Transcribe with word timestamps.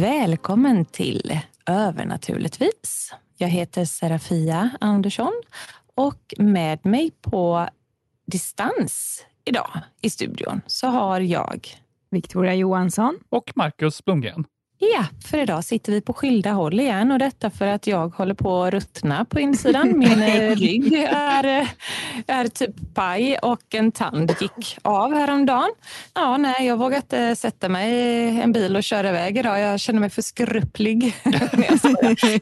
Välkommen 0.00 0.84
till 0.84 1.40
Övernaturligtvis. 1.66 3.14
Jag 3.36 3.48
heter 3.48 3.84
Serafia 3.84 4.70
Andersson 4.80 5.32
och 5.94 6.34
med 6.38 6.86
mig 6.86 7.10
på 7.20 7.68
distans 8.26 9.24
idag 9.44 9.80
i 10.00 10.10
studion 10.10 10.60
så 10.66 10.86
har 10.86 11.20
jag 11.20 11.68
Victoria 12.10 12.54
Johansson 12.54 13.18
och 13.28 13.52
Marcus 13.54 14.04
Blomgren. 14.04 14.44
Ja, 14.84 15.04
för 15.24 15.38
idag 15.38 15.64
sitter 15.64 15.92
vi 15.92 16.00
på 16.00 16.12
skilda 16.12 16.50
håll 16.50 16.80
igen 16.80 17.12
och 17.12 17.18
detta 17.18 17.50
för 17.50 17.66
att 17.66 17.86
jag 17.86 18.08
håller 18.08 18.34
på 18.34 18.62
att 18.62 18.74
ruttna 18.74 19.24
på 19.24 19.40
insidan. 19.40 19.88
Min 19.98 20.22
eh, 20.22 20.56
rygg 20.56 20.92
är, 20.94 21.44
eh, 21.44 21.68
är 22.26 22.48
typ 22.48 22.94
paj 22.94 23.38
och 23.42 23.74
en 23.74 23.92
tand 23.92 24.34
gick 24.40 24.78
av 24.82 25.14
häromdagen. 25.14 25.70
Ja, 26.14 26.36
nej, 26.36 26.66
jag 26.66 26.76
vågar 26.76 26.96
inte 26.96 27.36
sätta 27.36 27.68
mig 27.68 27.92
i 27.92 28.40
en 28.40 28.52
bil 28.52 28.76
och 28.76 28.82
köra 28.82 29.08
iväg 29.08 29.38
idag. 29.38 29.60
Jag 29.60 29.80
känner 29.80 30.00
mig 30.00 30.10
för 30.10 30.22
skrupplig. 30.22 31.14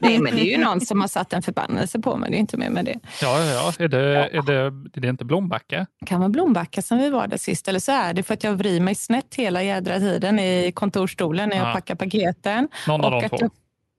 nej, 0.00 0.18
men 0.18 0.34
det 0.34 0.40
är 0.40 0.58
ju 0.58 0.58
någon 0.58 0.80
som 0.80 1.00
har 1.00 1.08
satt 1.08 1.32
en 1.32 1.42
förbannelse 1.42 1.98
på 1.98 2.16
mig. 2.16 2.30
Det 2.30 2.36
är 2.36 2.40
inte 2.40 2.56
mer 2.56 2.70
med 2.70 2.84
det. 2.84 2.98
Ja, 3.22 3.44
ja. 3.44 3.72
Är, 3.78 3.88
det, 3.88 3.98
ja. 3.98 4.26
Är, 4.26 4.42
det, 4.42 4.54
är 4.96 5.00
det 5.00 5.08
inte 5.08 5.24
Blombacka? 5.24 5.86
Det 6.00 6.06
kan 6.06 6.20
vara 6.20 6.28
Blombacka 6.30 6.82
som 6.82 6.98
vi 6.98 7.10
var 7.10 7.26
där 7.26 7.36
sist. 7.36 7.68
Eller 7.68 7.80
så 7.80 7.92
är 7.92 8.14
det 8.14 8.22
för 8.22 8.34
att 8.34 8.44
jag 8.44 8.52
vrider 8.52 8.80
mig 8.80 8.94
snett 8.94 9.34
hela 9.34 9.62
jädra 9.62 9.98
tiden 9.98 10.38
i 10.38 10.72
kontorsstolen 10.74 11.48
när 11.48 11.56
jag 11.56 11.68
ja. 11.68 11.72
packar 11.72 11.94
paket 11.94 12.29
majoriteten. 12.30 12.68
Någon 12.86 13.04
av 13.04 13.10
de 13.10 13.28
två. 13.28 13.36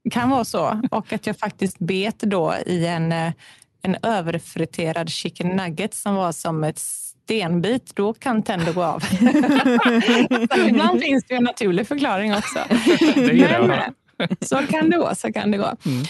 Jag, 0.04 0.14
kan 0.14 0.30
vara 0.30 0.46
så. 0.46 0.82
Och 0.92 1.14
att 1.14 1.28
jag 1.28 1.38
faktiskt 1.38 1.80
bet 1.80 2.20
då 2.20 2.56
i 2.66 2.88
en, 2.88 3.12
eh, 3.12 3.32
en 3.82 3.98
överfriterad 4.04 5.10
chicken 5.10 5.48
nugget 5.48 5.94
som 5.94 6.16
var 6.16 6.32
som 6.32 6.64
ett 6.64 6.80
stenbit, 6.80 7.96
då 7.96 8.14
kan 8.14 8.44
tänder 8.44 8.74
gå 8.74 8.84
av. 8.84 9.04
ibland 10.68 11.02
finns 11.02 11.24
det 11.24 11.36
en 11.36 11.44
naturlig 11.44 11.88
förklaring 11.88 12.34
också. 12.36 12.60
Men, 13.16 13.72
eh, 13.72 14.28
så 14.42 14.58
kan 14.58 14.90
det 14.90 14.98
gå. 14.98 15.16
Så 15.16 15.34
kan 15.34 15.52
det 15.52 15.58
gå. 15.58 15.76
Mm. 15.86 16.04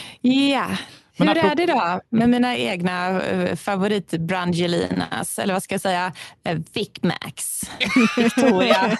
Ja, 1.25 1.33
hur 1.33 1.51
är 1.51 1.55
det 1.55 1.65
då 1.65 2.01
med 2.09 2.29
mina 2.29 2.57
egna 2.57 3.21
eh, 3.21 3.55
favoritbrangelinas, 3.55 5.39
eller 5.39 5.53
vad 5.53 5.63
ska 5.63 5.73
jag 5.73 5.81
säga, 5.81 6.11
eh, 6.43 6.57
Vic 6.73 6.91
Max, 7.01 7.61
Victoria, 8.17 8.97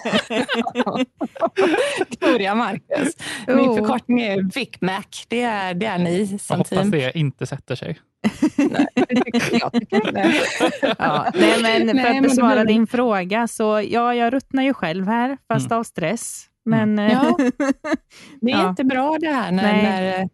Victoria 1.98 2.54
Marcus. 2.54 3.16
Min 3.46 3.58
oh. 3.58 3.76
förkortning 3.76 4.20
är 4.20 4.54
Vic 4.54 4.80
Mac. 4.80 5.04
Det 5.28 5.42
är, 5.42 5.74
det 5.74 5.86
är 5.86 5.98
ni 5.98 6.38
som 6.38 6.58
jag 6.58 6.66
team. 6.66 6.78
Hoppas 6.78 6.90
det 6.90 7.18
inte 7.18 7.46
sätter 7.46 7.74
sig. 7.74 7.98
nej, 8.56 8.86
jag 9.52 9.72
tycker 9.72 10.12
det. 10.12 10.34
ja, 10.98 11.26
nej, 11.34 11.62
men 11.62 11.86
för 11.88 11.94
nej, 11.94 12.18
att 12.18 12.22
besvara 12.22 12.64
din 12.64 12.86
fråga, 12.86 13.48
så 13.48 13.82
ja, 13.88 14.14
jag 14.14 14.32
ruttnar 14.32 14.62
ju 14.62 14.74
själv 14.74 15.06
här, 15.08 15.38
fast 15.48 15.66
mm. 15.66 15.78
av 15.78 15.84
stress. 15.84 16.48
Men, 16.64 16.98
mm. 16.98 17.10
ja, 17.10 17.36
det 18.40 18.52
är 18.52 18.56
ja. 18.62 18.68
inte 18.68 18.84
bra 18.84 19.16
det 19.20 19.28
här 19.28 19.52
när, 19.52 19.82
när 19.82 20.28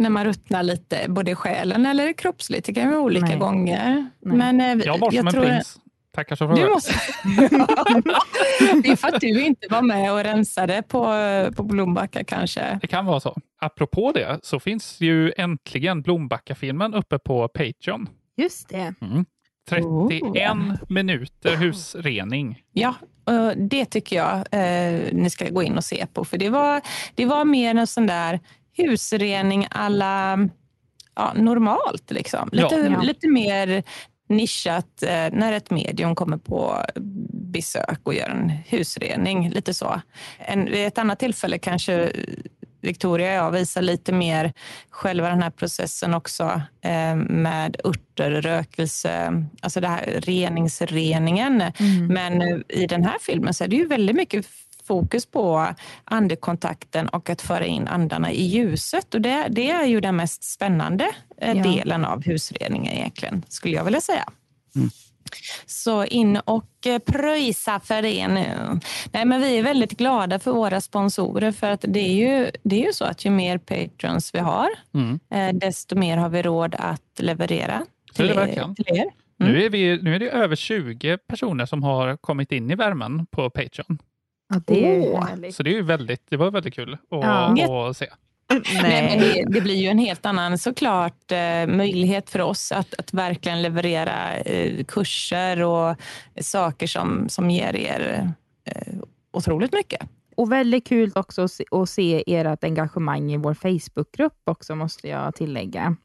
när 0.00 0.10
man 0.10 0.24
ruttnar 0.24 0.62
lite, 0.62 1.06
både 1.08 1.30
i 1.30 1.34
själen 1.34 1.86
eller 1.86 2.12
kroppsligt. 2.12 2.66
Det 2.66 2.74
kan 2.74 2.90
vara 2.90 3.00
olika 3.00 3.26
Nej. 3.26 3.38
gånger. 3.38 4.08
Nej. 4.20 4.36
Men, 4.36 4.60
eh, 4.60 4.86
jag 4.86 4.98
var 4.98 5.10
som 5.10 5.26
en 5.26 5.32
tror... 5.32 5.44
prins. 5.44 5.78
Tackar 6.12 6.36
så 6.36 6.48
för 6.48 6.70
måste... 6.70 6.92
det 8.82 8.88
är 8.88 8.96
för 8.96 9.08
att 9.08 9.20
du 9.20 9.44
inte 9.44 9.66
var 9.70 9.82
med 9.82 10.12
och 10.12 10.24
rensade 10.24 10.82
på, 10.82 11.02
på 11.56 11.62
Blombacka 11.62 12.24
kanske. 12.24 12.78
Det 12.80 12.86
kan 12.86 13.06
vara 13.06 13.20
så. 13.20 13.36
Apropå 13.60 14.12
det 14.12 14.40
så 14.42 14.60
finns 14.60 15.00
ju 15.00 15.32
äntligen 15.36 16.02
Blombacka-filmen 16.02 16.94
uppe 16.94 17.18
på 17.18 17.48
Patreon. 17.48 18.08
Just 18.36 18.68
det. 18.68 18.94
Mm. 19.00 19.24
31 19.68 19.92
oh. 20.12 20.74
minuter 20.88 21.56
husrening. 21.56 22.62
Ja, 22.72 22.94
det 23.56 23.84
tycker 23.84 24.16
jag 24.16 24.36
eh, 24.36 25.00
ni 25.12 25.30
ska 25.30 25.48
gå 25.48 25.62
in 25.62 25.76
och 25.76 25.84
se 25.84 26.06
på. 26.06 26.24
För 26.24 26.38
det 26.38 26.48
var, 26.48 26.80
det 27.14 27.26
var 27.26 27.44
mer 27.44 27.74
en 27.74 27.86
sån 27.86 28.06
där 28.06 28.40
husrening 28.88 29.66
alla 29.70 30.48
ja, 31.14 31.32
normalt. 31.34 32.10
Liksom. 32.10 32.48
Lite, 32.52 32.74
ja. 32.76 33.00
lite 33.02 33.28
mer 33.28 33.82
nischat 34.28 35.02
eh, 35.02 35.28
när 35.32 35.52
ett 35.52 35.70
medium 35.70 36.14
kommer 36.14 36.36
på 36.36 36.84
besök 37.52 38.00
och 38.02 38.14
gör 38.14 38.28
en 38.28 38.48
husrening. 38.48 39.50
Lite 39.50 39.74
så. 39.74 40.00
En, 40.38 40.64
vid 40.64 40.86
ett 40.86 40.98
annat 40.98 41.18
tillfälle 41.18 41.58
kanske 41.58 42.12
Victoria 42.82 43.28
och 43.28 43.46
jag 43.46 43.60
visar 43.60 43.82
lite 43.82 44.12
mer 44.12 44.52
själva 44.90 45.28
den 45.28 45.42
här 45.42 45.50
processen 45.50 46.14
också 46.14 46.62
eh, 46.84 47.16
med 47.16 47.76
örter, 47.84 48.30
rökelse, 48.30 49.44
alltså 49.60 49.80
det 49.80 49.88
här 49.88 50.20
reningsreningen. 50.20 51.60
Mm. 51.60 52.06
Men 52.06 52.64
i 52.68 52.86
den 52.86 53.04
här 53.04 53.18
filmen 53.20 53.54
så 53.54 53.64
är 53.64 53.68
det 53.68 53.76
ju 53.76 53.86
väldigt 53.86 54.16
mycket 54.16 54.46
fokus 54.90 55.26
på 55.26 55.74
andekontakten 56.04 57.08
och 57.08 57.30
att 57.30 57.42
föra 57.42 57.66
in 57.66 57.88
andarna 57.88 58.32
i 58.32 58.42
ljuset. 58.42 59.14
Och 59.14 59.20
det, 59.20 59.46
det 59.50 59.70
är 59.70 59.86
ju 59.86 60.00
den 60.00 60.16
mest 60.16 60.44
spännande 60.44 61.10
eh, 61.40 61.56
ja. 61.56 61.62
delen 61.62 62.04
av 62.04 62.24
husreningen 62.24 62.92
egentligen, 62.92 63.42
skulle 63.48 63.76
jag 63.76 63.84
vilja 63.84 64.00
säga. 64.00 64.24
Mm. 64.76 64.90
Så 65.66 66.04
in 66.04 66.36
och 66.36 66.86
eh, 66.86 66.98
pröjsa 66.98 67.80
för 67.80 68.02
det 68.02 68.28
nu. 68.28 68.80
Nej, 69.12 69.24
men 69.24 69.40
vi 69.40 69.58
är 69.58 69.62
väldigt 69.62 69.92
glada 69.92 70.38
för 70.38 70.52
våra 70.52 70.80
sponsorer 70.80 71.52
för 71.52 71.70
att 71.70 71.84
det 71.88 72.00
är 72.00 72.14
ju, 72.14 72.50
det 72.62 72.82
är 72.82 72.86
ju 72.86 72.92
så 72.92 73.04
att 73.04 73.24
ju 73.24 73.30
mer 73.30 73.58
patrons 73.58 74.34
vi 74.34 74.38
har, 74.38 74.68
mm. 74.94 75.20
Eh, 75.30 75.58
desto 75.58 75.96
mer 75.96 76.16
har 76.16 76.28
vi 76.28 76.42
råd 76.42 76.74
att 76.78 77.18
leverera 77.18 77.86
till, 78.14 78.26
det 78.26 78.74
till 78.76 78.96
er. 78.96 79.06
Mm. 79.40 79.52
Nu, 79.52 79.64
är 79.64 79.70
vi, 79.70 80.02
nu 80.02 80.14
är 80.14 80.18
det 80.18 80.30
över 80.30 80.56
20 80.56 81.18
personer 81.18 81.66
som 81.66 81.82
har 81.82 82.16
kommit 82.16 82.52
in 82.52 82.70
i 82.70 82.74
värmen 82.74 83.26
på 83.26 83.50
Patreon. 83.50 83.98
Ja, 84.50 84.60
det, 84.66 84.84
är 84.84 85.50
så 85.52 85.62
det, 85.62 85.78
är 85.78 85.82
väldigt, 85.82 86.22
det 86.30 86.36
var 86.36 86.50
väldigt 86.50 86.74
kul 86.74 86.92
att, 86.92 87.00
ja. 87.10 87.88
att 87.90 87.96
se. 87.96 88.06
Nej. 88.82 89.18
det, 89.18 89.44
det, 89.52 89.60
blir 89.60 89.74
ju 89.74 89.88
en 89.88 89.98
helt 89.98 90.26
annan 90.26 90.58
såklart 90.58 91.32
eh, 91.32 91.66
möjlighet 91.66 92.30
för 92.30 92.40
oss 92.40 92.72
att, 92.72 92.94
att 92.94 93.14
verkligen 93.14 93.62
leverera 93.62 94.36
eh, 94.36 94.84
kurser 94.84 95.62
och 95.62 95.96
saker 96.40 96.86
som, 96.86 97.28
som 97.28 97.50
ger 97.50 97.76
er 97.76 98.32
eh, 98.64 98.94
otroligt 99.32 99.72
mycket. 99.72 100.08
Och 100.36 100.52
väldigt 100.52 100.86
kul 100.86 101.12
också 101.14 101.42
att 101.42 101.52
se, 101.52 101.64
att 101.70 101.88
se 101.88 102.24
ert 102.26 102.64
engagemang 102.64 103.32
i 103.32 103.36
vår 103.36 103.54
Facebookgrupp 103.54 104.42
också, 104.44 104.74
måste 104.74 105.08
jag 105.08 105.34
tillägga. 105.34 105.96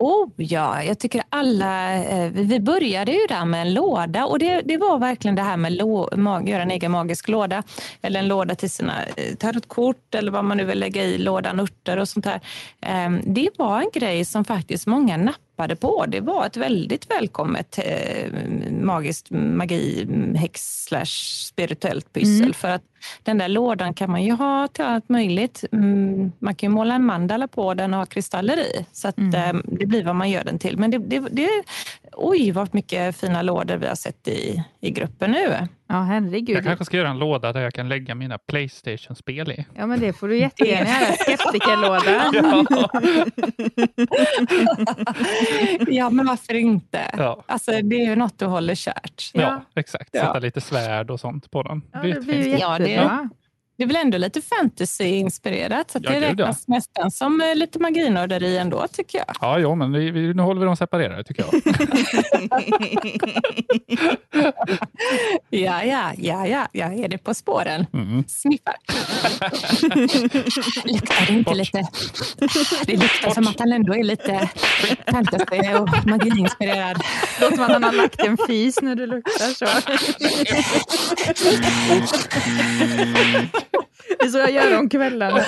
Oh 0.00 0.28
ja, 0.36 0.82
jag 0.82 0.98
tycker 0.98 1.22
alla... 1.28 1.94
Eh, 1.94 2.30
vi 2.30 2.60
började 2.60 3.12
ju 3.12 3.26
där 3.28 3.44
med 3.44 3.60
en 3.60 3.74
låda 3.74 4.26
och 4.26 4.38
det, 4.38 4.60
det 4.64 4.76
var 4.76 4.98
verkligen 4.98 5.34
det 5.34 5.42
här 5.42 5.56
med 5.56 5.82
att 5.82 6.48
göra 6.48 6.62
en 6.62 6.70
egen 6.70 6.90
magisk 6.90 7.28
låda. 7.28 7.62
Eller 8.02 8.20
en 8.20 8.28
låda 8.28 8.54
till 8.54 8.70
sina 8.70 9.04
eh, 9.04 9.34
tarotkort 9.34 10.14
eller 10.14 10.32
vad 10.32 10.44
man 10.44 10.56
nu 10.56 10.64
vill 10.64 10.78
lägga 10.78 11.04
i 11.04 11.18
lådan, 11.18 11.60
örter 11.60 11.96
och 11.96 12.08
sånt 12.08 12.24
där. 12.24 12.40
Eh, 12.80 13.10
det 13.24 13.48
var 13.58 13.80
en 13.80 13.90
grej 13.92 14.24
som 14.24 14.44
faktiskt 14.44 14.86
många 14.86 15.16
nappade 15.16 15.49
nappade 15.60 15.76
på. 15.76 16.04
Det 16.08 16.20
var 16.20 16.46
ett 16.46 16.56
väldigt 16.56 17.10
välkommet 17.10 17.78
eh, 17.78 18.32
magiskt 18.70 19.30
magi, 19.30 20.06
häx 20.36 20.84
slash 20.84 21.44
spirituellt 21.46 22.12
pyssel. 22.12 22.42
Mm. 22.42 22.52
För 22.52 22.68
att 22.68 22.82
den 23.22 23.38
där 23.38 23.48
lådan 23.48 23.94
kan 23.94 24.10
man 24.10 24.22
ju 24.22 24.32
ha 24.32 24.68
till 24.68 24.84
allt 24.84 25.08
möjligt. 25.08 25.64
Mm, 25.72 26.32
man 26.38 26.54
kan 26.54 26.70
ju 26.70 26.74
måla 26.74 26.94
en 26.94 27.04
mandala 27.04 27.48
på 27.48 27.74
den 27.74 27.94
och 27.94 27.98
ha 27.98 28.06
kristaller 28.06 28.58
i. 28.58 28.86
Så 28.92 29.08
att, 29.08 29.18
mm. 29.18 29.56
eh, 29.56 29.62
det 29.64 29.86
blir 29.86 30.04
vad 30.04 30.16
man 30.16 30.30
gör 30.30 30.44
den 30.44 30.58
till. 30.58 30.78
Men 30.78 30.90
det, 30.90 30.98
det, 30.98 31.20
det 31.30 31.48
oj 32.12 32.50
vad 32.52 32.74
mycket 32.74 33.16
fina 33.16 33.42
lådor 33.42 33.76
vi 33.76 33.86
har 33.86 33.94
sett 33.94 34.28
i, 34.28 34.64
i 34.80 34.90
gruppen 34.90 35.30
nu. 35.30 35.68
Ja, 35.88 36.00
herregud. 36.02 36.56
Jag 36.56 36.64
kanske 36.64 36.84
ska 36.84 36.96
göra 36.96 37.08
en 37.08 37.18
låda 37.18 37.52
där 37.52 37.60
jag 37.60 37.72
kan 37.74 37.88
lägga 37.88 38.14
mina 38.14 38.38
Playstation-spel 38.38 39.50
i. 39.52 39.66
Ja, 39.74 39.86
men 39.86 40.00
det 40.00 40.12
får 40.12 40.28
du 40.28 40.38
jättegärna 40.38 40.90
göra. 40.90 41.12
Skeptikerlåda. 41.18 42.30
Ja. 42.32 42.64
ja, 45.88 46.10
men 46.10 46.26
varför 46.26 46.54
inte? 46.54 47.00
Ja. 47.18 47.42
Alltså, 47.46 47.70
det 47.70 47.96
är 47.96 48.06
ju 48.06 48.16
något 48.16 48.38
du 48.38 48.44
håller 48.46 48.74
kärt. 48.74 49.30
Ja, 49.34 49.40
Ja. 49.42 49.62
exakt. 49.80 50.10
Sätta 50.12 50.26
Ja. 50.34 50.38
lite 50.38 50.60
svärd 50.60 51.10
och 51.10 51.20
sånt 51.20 51.50
på 51.50 51.62
den. 51.62 51.82
Ja, 51.92 51.98
Det 52.02 52.12
det 52.12 52.20
blir 52.20 52.34
ju 52.34 52.40
jättefint. 52.40 52.60
Ja, 52.60 52.78
det- 52.78 52.90
jättebra. 52.90 53.28
Det 53.80 53.84
är 53.84 53.86
väl 53.86 53.96
ändå 53.96 54.18
lite 54.18 54.40
fantasy-inspirerat, 54.40 55.90
så 55.90 55.98
att 55.98 56.04
Ja, 56.04 56.10
det 56.10 56.16
gud, 56.16 56.24
ja. 56.24 56.28
räknas 56.30 56.68
nästan 56.68 57.10
som 57.10 57.40
eh, 57.40 57.54
lite 57.54 57.78
maginörderi 57.78 58.58
ändå, 58.58 58.86
tycker 58.92 59.18
jag. 59.18 59.26
Ja, 59.40 59.58
jo, 59.58 59.74
men 59.74 59.92
vi, 59.92 60.10
vi, 60.10 60.34
nu 60.34 60.42
håller 60.42 60.60
vi 60.60 60.66
dem 60.66 60.76
separerade 60.76 61.24
tycker 61.24 61.44
jag. 61.44 61.62
Ja, 65.50 65.84
ja, 65.84 66.12
ja, 66.16 66.46
ja, 66.46 66.68
jag 66.72 66.98
är 66.98 67.08
det 67.08 67.18
på 67.18 67.34
spåren. 67.34 67.86
Mm. 67.92 68.24
Sniffar. 68.28 68.74
Luktar 70.84 71.26
det 71.26 71.32
inte 71.32 71.54
lite... 71.54 71.88
Det 72.86 72.96
luktar 72.96 73.30
som 73.30 73.48
att 73.48 73.58
han 73.60 73.72
ändå 73.72 73.94
är 73.94 74.04
lite 74.04 74.50
fantasy 75.06 75.74
och 75.74 76.06
magiinspirerad. 76.06 77.02
Låter 77.40 77.56
som 77.56 77.64
att 77.64 77.72
han 77.72 77.84
har 77.84 77.92
lagt 77.92 78.20
en 78.20 78.36
fis 78.46 78.82
när 78.82 78.94
du 78.94 79.06
luktar 79.06 79.54
så. 79.54 79.66
Det 84.18 84.24
är 84.24 84.28
så 84.28 84.38
jag 84.38 84.50
gör 84.52 84.78
om 84.78 84.88
då. 84.88 85.40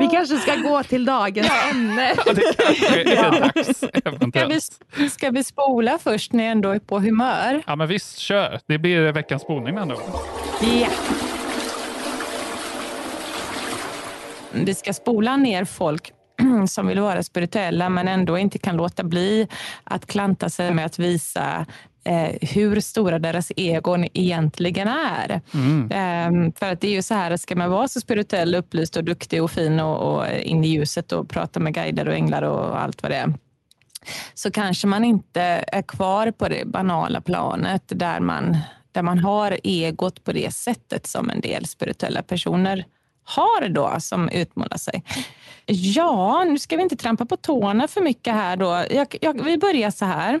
Vi 0.00 0.08
kanske 0.12 0.36
ska 0.36 0.56
gå 0.56 0.82
till 0.82 1.04
dagens 1.04 1.50
ämne. 1.72 2.14
Ja, 2.26 2.32
det 2.32 2.42
kanske 2.56 3.02
är 3.02 3.40
dags 3.40 3.78
Ska 3.78 3.88
eventuellt. 4.04 4.80
vi, 4.96 5.10
ska 5.10 5.30
vi 5.30 5.44
spola 5.44 5.98
först 5.98 6.32
när 6.32 6.44
jag 6.44 6.50
ändå 6.52 6.70
är 6.70 6.78
på 6.78 6.98
humör? 7.00 7.62
Ja, 7.66 7.76
men 7.76 7.88
visst, 7.88 8.18
kör. 8.18 8.60
Det 8.66 8.78
blir 8.78 9.12
veckans 9.12 9.42
spolning 9.42 9.74
med 9.74 9.82
andra 9.82 9.96
ord. 9.96 10.02
Ja. 10.60 10.88
Vi 14.52 14.74
ska 14.74 14.92
spola 14.92 15.36
ner 15.36 15.64
folk 15.64 16.12
som 16.68 16.86
vill 16.86 17.00
vara 17.00 17.22
spirituella 17.22 17.88
men 17.88 18.08
ändå 18.08 18.38
inte 18.38 18.58
kan 18.58 18.76
låta 18.76 19.04
bli 19.04 19.48
att 19.84 20.06
klanta 20.06 20.50
sig 20.50 20.74
med 20.74 20.86
att 20.86 20.98
visa 20.98 21.66
eh, 22.08 22.48
hur 22.48 22.80
stora 22.80 23.18
deras 23.18 23.52
egon 23.56 24.06
egentligen 24.14 24.88
är. 24.88 25.40
Mm. 25.54 25.90
Ehm, 25.92 26.52
för 26.52 26.72
att 26.72 26.80
det 26.80 26.88
är 26.88 26.92
ju 26.92 27.02
så 27.02 27.14
här, 27.14 27.36
ska 27.36 27.56
man 27.56 27.70
vara 27.70 27.88
så 27.88 28.00
spirituell, 28.00 28.54
upplyst 28.54 28.96
och 28.96 29.04
duktig 29.04 29.42
och 29.42 29.50
fin 29.50 29.80
och, 29.80 30.14
och 30.14 30.26
in 30.42 30.64
i 30.64 30.68
ljuset 30.68 31.12
och 31.12 31.28
prata 31.28 31.60
med 31.60 31.74
guider 31.74 32.08
och 32.08 32.14
änglar 32.14 32.42
och 32.42 32.82
allt 32.82 33.02
vad 33.02 33.12
det 33.12 33.16
är 33.16 33.34
så 34.34 34.50
kanske 34.50 34.86
man 34.86 35.04
inte 35.04 35.64
är 35.72 35.82
kvar 35.82 36.30
på 36.30 36.48
det 36.48 36.66
banala 36.66 37.20
planet 37.20 37.82
där 37.86 38.20
man, 38.20 38.56
där 38.92 39.02
man 39.02 39.18
har 39.18 39.58
egot 39.64 40.24
på 40.24 40.32
det 40.32 40.54
sättet 40.54 41.06
som 41.06 41.30
en 41.30 41.40
del 41.40 41.66
spirituella 41.66 42.22
personer 42.22 42.84
har 43.24 43.68
då, 43.68 43.96
som 43.98 44.28
utmålar 44.28 44.76
sig. 44.76 45.04
Ja, 45.66 46.44
nu 46.44 46.58
ska 46.58 46.76
vi 46.76 46.82
inte 46.82 46.96
trampa 46.96 47.26
på 47.26 47.36
tårna 47.36 47.88
för 47.88 48.00
mycket 48.00 48.34
här 48.34 48.56
då. 48.56 48.84
Jag, 48.90 49.16
jag, 49.20 49.44
vi 49.44 49.58
börjar 49.58 49.90
så 49.90 50.04
här. 50.04 50.40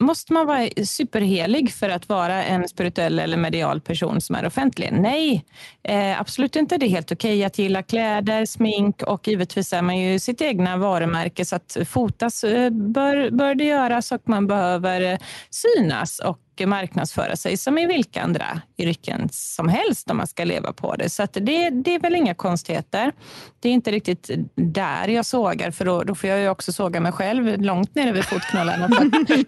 Måste 0.00 0.32
man 0.32 0.46
vara 0.46 0.68
superhelig 0.84 1.72
för 1.72 1.88
att 1.88 2.08
vara 2.08 2.44
en 2.44 2.68
spirituell 2.68 3.18
eller 3.18 3.36
medial 3.36 3.80
person 3.80 4.20
som 4.20 4.36
är 4.36 4.46
offentlig? 4.46 4.88
Nej, 4.92 5.44
eh, 5.82 6.20
absolut 6.20 6.56
inte. 6.56 6.76
Det 6.76 6.86
är 6.86 6.90
helt 6.90 7.12
okej 7.12 7.44
att 7.44 7.58
gilla 7.58 7.82
kläder, 7.82 8.44
smink 8.44 9.02
och 9.02 9.28
givetvis 9.28 9.72
är 9.72 9.82
man 9.82 9.98
ju 9.98 10.18
sitt 10.18 10.40
egna 10.40 10.76
varumärke 10.76 11.44
så 11.44 11.56
att 11.56 11.76
fotas 11.86 12.44
eh, 12.44 12.70
bör, 12.70 13.30
bör 13.30 13.54
det 13.54 13.64
göras 13.64 14.12
och 14.12 14.22
man 14.24 14.46
behöver 14.46 15.00
eh, 15.12 15.18
synas 15.50 16.18
och 16.18 16.38
marknadsföra 16.66 17.36
sig 17.36 17.56
som 17.56 17.78
i 17.78 17.86
vilka 17.86 18.22
andra 18.22 18.60
yrken 18.78 19.28
som 19.32 19.68
helst 19.68 20.10
om 20.10 20.16
man 20.16 20.26
ska 20.26 20.44
leva 20.44 20.72
på 20.72 20.94
det. 20.96 21.10
Så 21.10 21.26
det, 21.32 21.70
det 21.70 21.94
är 21.94 22.00
väl 22.00 22.14
inga 22.14 22.34
konstigheter. 22.34 23.12
Det 23.60 23.68
är 23.68 23.72
inte 23.72 23.90
riktigt 23.90 24.30
där 24.54 25.08
jag 25.08 25.26
sågar 25.26 25.70
för 25.70 25.84
då, 25.84 26.02
då 26.02 26.14
får 26.14 26.30
jag 26.30 26.40
ju 26.40 26.48
också 26.48 26.72
såga 26.72 27.00
mig 27.00 27.12
själv 27.12 27.60
långt 27.62 27.94
nere 27.94 28.12
vid 28.12 28.24
fotknölarna. 28.24 28.88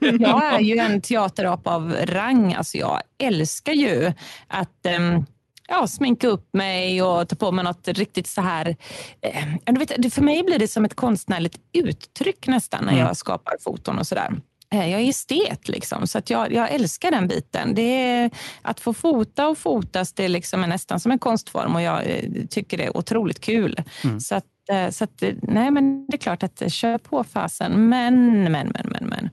Jag 0.00 0.54
är 0.54 0.60
ju 0.60 0.78
en 0.78 1.00
teaterapa 1.00 1.74
av 1.74 1.92
rang. 2.04 2.54
Alltså 2.54 2.78
jag 2.78 3.00
älskar 3.22 3.72
ju 3.72 4.12
att 4.48 4.86
ehm, 4.86 5.24
ja, 5.68 5.86
sminka 5.86 6.28
upp 6.28 6.48
mig 6.54 7.02
och 7.02 7.28
ta 7.28 7.36
på 7.36 7.52
mig 7.52 7.64
något 7.64 7.88
riktigt 7.88 8.26
så 8.26 8.40
här... 8.40 8.76
Eh, 9.20 9.44
du 9.64 9.78
vet, 9.78 10.14
för 10.14 10.22
mig 10.22 10.42
blir 10.42 10.58
det 10.58 10.68
som 10.68 10.84
ett 10.84 10.94
konstnärligt 10.96 11.56
uttryck 11.72 12.46
nästan 12.46 12.84
när 12.84 12.92
Mm. 12.92 13.06
jag 13.06 13.16
skapar 13.16 13.54
foton 13.60 13.98
och 13.98 14.06
sådär. 14.06 14.30
Eh, 14.72 14.90
Jag 14.90 15.00
är 15.00 15.08
estet, 15.08 15.69
liksom, 15.69 16.06
så 16.06 16.19
att 16.19 16.30
jag, 16.30 16.52
jag 16.52 16.70
älskar 16.70 17.10
den 17.10 17.28
biten. 17.28 17.74
Det 17.74 17.82
är, 17.82 18.30
att 18.62 18.80
få 18.80 18.94
fota 18.94 19.48
och 19.48 19.58
fotas 19.58 20.12
det 20.12 20.24
är 20.24 20.28
liksom 20.28 20.60
nästan 20.60 21.00
som 21.00 21.12
en 21.12 21.19
konstform 21.19 21.74
och 21.74 21.82
jag 21.82 22.02
eh, 22.06 22.46
tycker 22.50 22.78
det 22.78 22.84
är 22.84 22.96
otroligt 22.96 23.40
kul. 23.40 23.82
Mm. 24.04 24.20
Så, 24.20 24.34
att, 24.34 24.44
eh, 24.70 24.90
så 24.90 25.04
att, 25.04 25.22
nej, 25.42 25.70
men 25.70 26.06
det 26.06 26.16
är 26.16 26.19
klart 26.19 26.42
att 26.42 26.72
kör 26.72 26.98
på 26.98 27.24
fasen. 27.24 27.88
Men, 27.88 28.42
men, 28.42 28.69
men, 28.69 28.86
men, 28.88 29.06
men. 29.08 29.30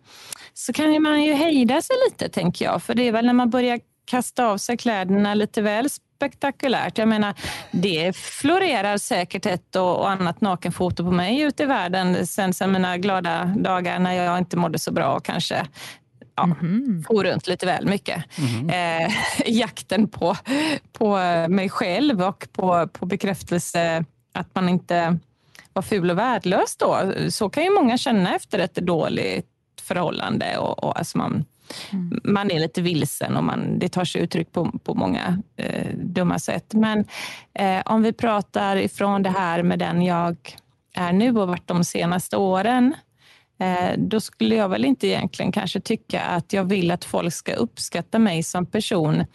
Så 0.54 0.74
kan 0.74 1.04
man 1.04 1.24
ju 1.24 1.34
hejda 1.34 1.82
sig 1.82 1.96
lite, 2.10 2.30
tänker 2.30 2.66
jag. 2.66 2.84
För 2.84 2.94
det 2.94 3.08
är 3.08 3.12
väl 3.12 3.26
när 3.26 3.34
man 3.34 3.50
börjar 3.50 3.80
kasta 4.06 4.48
av 4.48 4.58
sig 4.58 4.78
kläderna 4.78 5.34
lite 5.34 5.62
väl 5.62 5.90
spektakulärt. 6.20 6.98
Jag 6.98 7.08
menar, 7.08 7.34
det 7.72 8.16
florerar 8.16 8.98
säkert 8.98 9.46
ett 9.46 9.76
och 9.76 10.00
och 10.00 10.10
annat 10.10 10.42
nakenfoto 10.42 11.04
på 11.04 11.12
mig 11.12 11.42
ute 11.42 11.64
i 11.64 11.66
världen 11.66 12.28
sen, 12.28 12.54
sen 12.54 12.72
mina 12.72 12.98
glada 12.98 13.46
dagar 13.46 14.00
när 14.00 14.14
jag 14.14 14.38
inte 14.38 14.58
mådde 14.58 14.80
så 14.80 14.92
bra 14.92 15.16
och 15.16 15.26
kanske 15.26 15.68
ja, 16.36 16.46
Mhm. 16.46 17.04
for 17.08 17.24
runt 17.24 17.48
lite 17.48 17.66
väl 17.66 17.86
mycket. 17.86 18.24
Mhm. 18.38 18.70
Eh, 18.70 19.12
jakten 19.46 20.08
på, 20.08 20.36
på 20.94 21.16
mig 21.50 21.70
själv 21.70 22.22
och 22.22 22.48
på, 22.54 22.88
på 22.88 23.06
bekräftelse 23.06 24.06
att 24.34 24.56
man 24.56 24.70
inte 24.70 25.18
var 25.74 25.82
ful 25.82 26.12
och 26.12 26.18
värdelös 26.18 26.76
då. 26.78 27.14
Så 27.30 27.50
kan 27.50 27.64
ju 27.64 27.70
många 27.70 27.98
känna 27.98 28.36
efter 28.36 28.60
ett 28.60 28.76
dåligt 28.76 29.48
förhållande. 29.82 30.58
Och, 30.58 30.84
och 30.84 30.98
alltså 31.00 31.18
man, 31.18 31.46
Mm. 31.94 32.20
man 32.24 32.52
är 32.52 32.60
lite 32.60 32.82
vilsen 32.82 33.38
och 33.38 33.44
man, 33.44 33.80
det 33.80 33.90
tar 33.90 34.06
sig 34.06 34.22
uttryck 34.22 34.52
på, 34.52 34.72
på 34.84 34.94
många 34.94 35.42
eh, 35.58 35.96
dumma 35.96 36.40
sätt. 36.40 36.74
Men 36.74 37.06
eh, 37.54 37.82
om 37.86 38.04
vi 38.04 38.14
pratar 38.14 38.76
ifrån 38.76 39.24
det 39.24 39.30
här 39.30 39.64
med 39.64 39.80
den 39.80 40.02
jag 40.02 40.38
är 40.94 41.14
nu 41.14 41.38
och 41.38 41.48
varit 41.48 41.68
de 41.68 41.84
senaste 41.84 42.38
åren 42.38 42.96
eh, 43.60 43.98
då 43.98 44.20
skulle 44.20 44.56
jag 44.56 44.70
väl 44.70 44.86
inte 44.86 45.08
egentligen 45.08 45.52
kanske 45.52 45.80
tycka 45.80 46.22
att 46.22 46.54
jag 46.54 46.64
vill 46.64 46.92
att 46.92 47.06
folk 47.06 47.34
ska 47.34 47.54
uppskatta 47.54 48.20
mig 48.20 48.44
som 48.44 48.66
person 48.66 49.26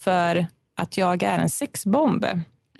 för 0.00 0.46
att 0.76 0.96
jag 0.96 1.22
är 1.22 1.38
en 1.38 1.50
sexbomb. 1.50 2.26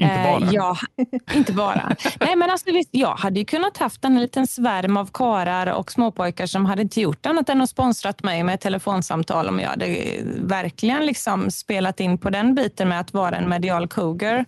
Inte 0.00 0.22
bara. 0.24 0.46
Eh, 0.46 0.52
ja, 0.52 0.76
inte 1.34 1.52
bara. 1.52 1.96
Nej, 2.20 2.36
men 2.36 2.50
alltså, 2.50 2.72
visst, 2.72 2.88
jag 2.92 3.14
hade 3.14 3.38
ju 3.38 3.44
kunnat 3.44 3.76
haft 3.76 4.04
en 4.04 4.20
liten 4.20 4.46
svärm 4.46 4.96
av 4.96 5.10
karar 5.12 5.72
och 5.72 5.92
småpojkar 5.92 6.46
som 6.46 6.66
hade 6.66 6.82
inte 6.82 7.00
gjort 7.00 7.26
annat 7.26 7.48
än 7.48 7.60
att 7.60 7.70
sponsrat 7.70 8.22
mig 8.22 8.42
med 8.42 8.54
ett 8.54 8.60
telefonsamtal 8.60 9.48
om 9.48 9.60
jag 9.60 9.68
hade 9.68 9.96
verkligen 10.36 11.06
liksom 11.06 11.50
spelat 11.50 12.00
in 12.00 12.18
på 12.18 12.30
den 12.30 12.54
biten 12.54 12.88
med 12.88 13.00
att 13.00 13.12
vara 13.12 13.36
en 13.36 13.48
medial 13.48 13.88
cougar. 13.88 14.44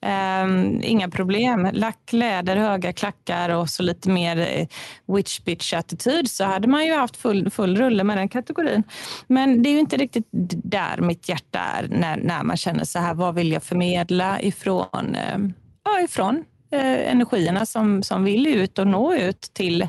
Ehm, 0.00 0.80
inga 0.82 1.08
problem. 1.08 1.68
Lack, 1.72 2.12
läder, 2.12 2.56
höga 2.56 2.92
klackar 2.92 3.48
och 3.50 3.70
så 3.70 3.82
lite 3.82 4.10
mer 4.10 4.36
eh, 4.36 4.66
witch 5.14 5.40
bitch-attityd 5.40 6.30
så 6.30 6.44
hade 6.44 6.68
man 6.68 6.86
ju 6.86 6.94
haft 6.94 7.16
full, 7.16 7.50
full 7.50 7.76
rulle 7.76 8.04
med 8.04 8.18
den 8.18 8.28
kategorin. 8.28 8.82
Men 9.26 9.62
det 9.62 9.68
är 9.68 9.72
ju 9.72 9.80
inte 9.80 9.96
riktigt 9.96 10.26
där 10.64 11.00
mitt 11.00 11.28
hjärta 11.28 11.58
är 11.58 11.88
när, 11.88 12.16
när 12.16 12.42
man 12.42 12.56
känner 12.56 12.84
så 12.84 12.98
här, 12.98 13.14
vad 13.14 13.34
vill 13.34 13.52
jag 13.52 13.62
förmedla 13.62 14.40
ifrån, 14.40 15.14
ehm, 15.14 15.52
ja, 15.84 16.00
ifrån 16.00 16.44
eh, 16.70 17.10
energierna 17.10 17.66
som, 17.66 18.02
som 18.02 18.24
vill 18.24 18.46
ut 18.46 18.78
och 18.78 18.86
nå 18.86 19.14
ut 19.14 19.40
till 19.40 19.88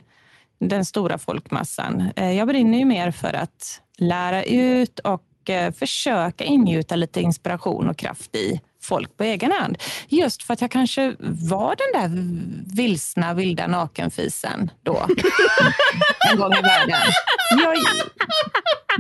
den 0.60 0.86
stora 0.86 1.18
folkmassan. 1.18 2.12
Eh, 2.16 2.32
jag 2.32 2.48
brinner 2.48 2.78
ju 2.78 2.86
mer 2.86 3.12
för 3.12 3.34
att 3.34 3.82
lära 3.98 4.44
ut 4.44 5.00
och 5.00 5.50
eh, 5.50 5.72
försöka 5.72 6.44
ingjuta 6.44 6.96
lite 6.96 7.22
inspiration 7.22 7.90
och 7.90 7.98
kraft 7.98 8.36
i 8.36 8.62
folk 8.88 9.18
på 9.18 9.24
egen 9.24 9.52
hand. 9.52 9.78
Just 10.08 10.44
för 10.44 10.54
att 10.54 10.62
jag 10.62 10.72
kanske 10.72 11.16
var 11.20 11.76
den 11.76 12.02
där 12.02 12.10
vilsna, 12.76 13.34
vilda 13.34 13.68
nakenfisen 13.68 14.72
då. 14.84 14.96
en 16.32 16.38
gång 16.38 16.54
i 16.54 16.62
världen. 16.62 17.00
Jag, 17.64 17.78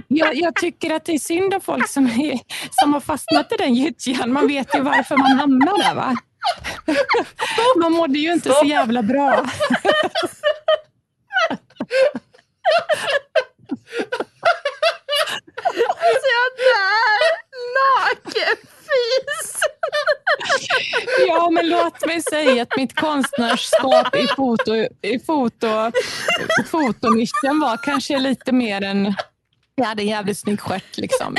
jag, 0.08 0.36
jag 0.36 0.56
tycker 0.56 0.94
att 0.94 1.06
det 1.06 1.13
är 1.13 1.20
synd 1.20 1.53
om 1.53 1.62
folk 1.62 1.89
som, 1.89 2.06
är, 2.06 2.39
som 2.72 2.94
har 2.94 3.00
fastnat 3.00 3.51
i 3.51 3.56
den 3.58 3.75
gyttjan. 3.75 4.34
Man 4.34 4.48
vet 4.48 4.75
ju 4.75 4.82
varför 4.82 5.17
man 5.17 5.32
hamnar 5.32 5.77
där. 5.77 5.96
Va? 5.96 6.15
Man 7.82 7.91
mådde 7.91 8.20
ju 8.20 8.34
inte 8.34 8.50
så 8.50 8.65
jävla 8.65 9.03
bra. 9.03 9.46
Så 15.98 16.27
jag 16.36 16.50
där, 16.58 17.22
nakenfis. 17.77 18.76
Ja, 21.27 21.27
Ja, 21.27 21.50
men 21.50 21.70
låt 21.70 22.06
mig 22.06 22.22
säga 22.22 22.62
att 22.62 22.77
mitt 22.77 22.96
konstnärskap 22.96 24.15
i, 24.15 24.27
foto, 24.27 24.75
i 25.01 25.20
foto, 25.25 25.91
fotonischen 26.72 27.60
var 27.60 27.77
kanske 27.84 28.20
lite 28.20 28.51
mer 28.51 28.82
än 28.84 29.15
jag 29.75 29.86
hade 29.86 30.01
en 30.03 30.08
jävligt 30.08 30.38
snygg 30.38 30.62
stjärt 30.62 30.98
liksom. 30.98 31.38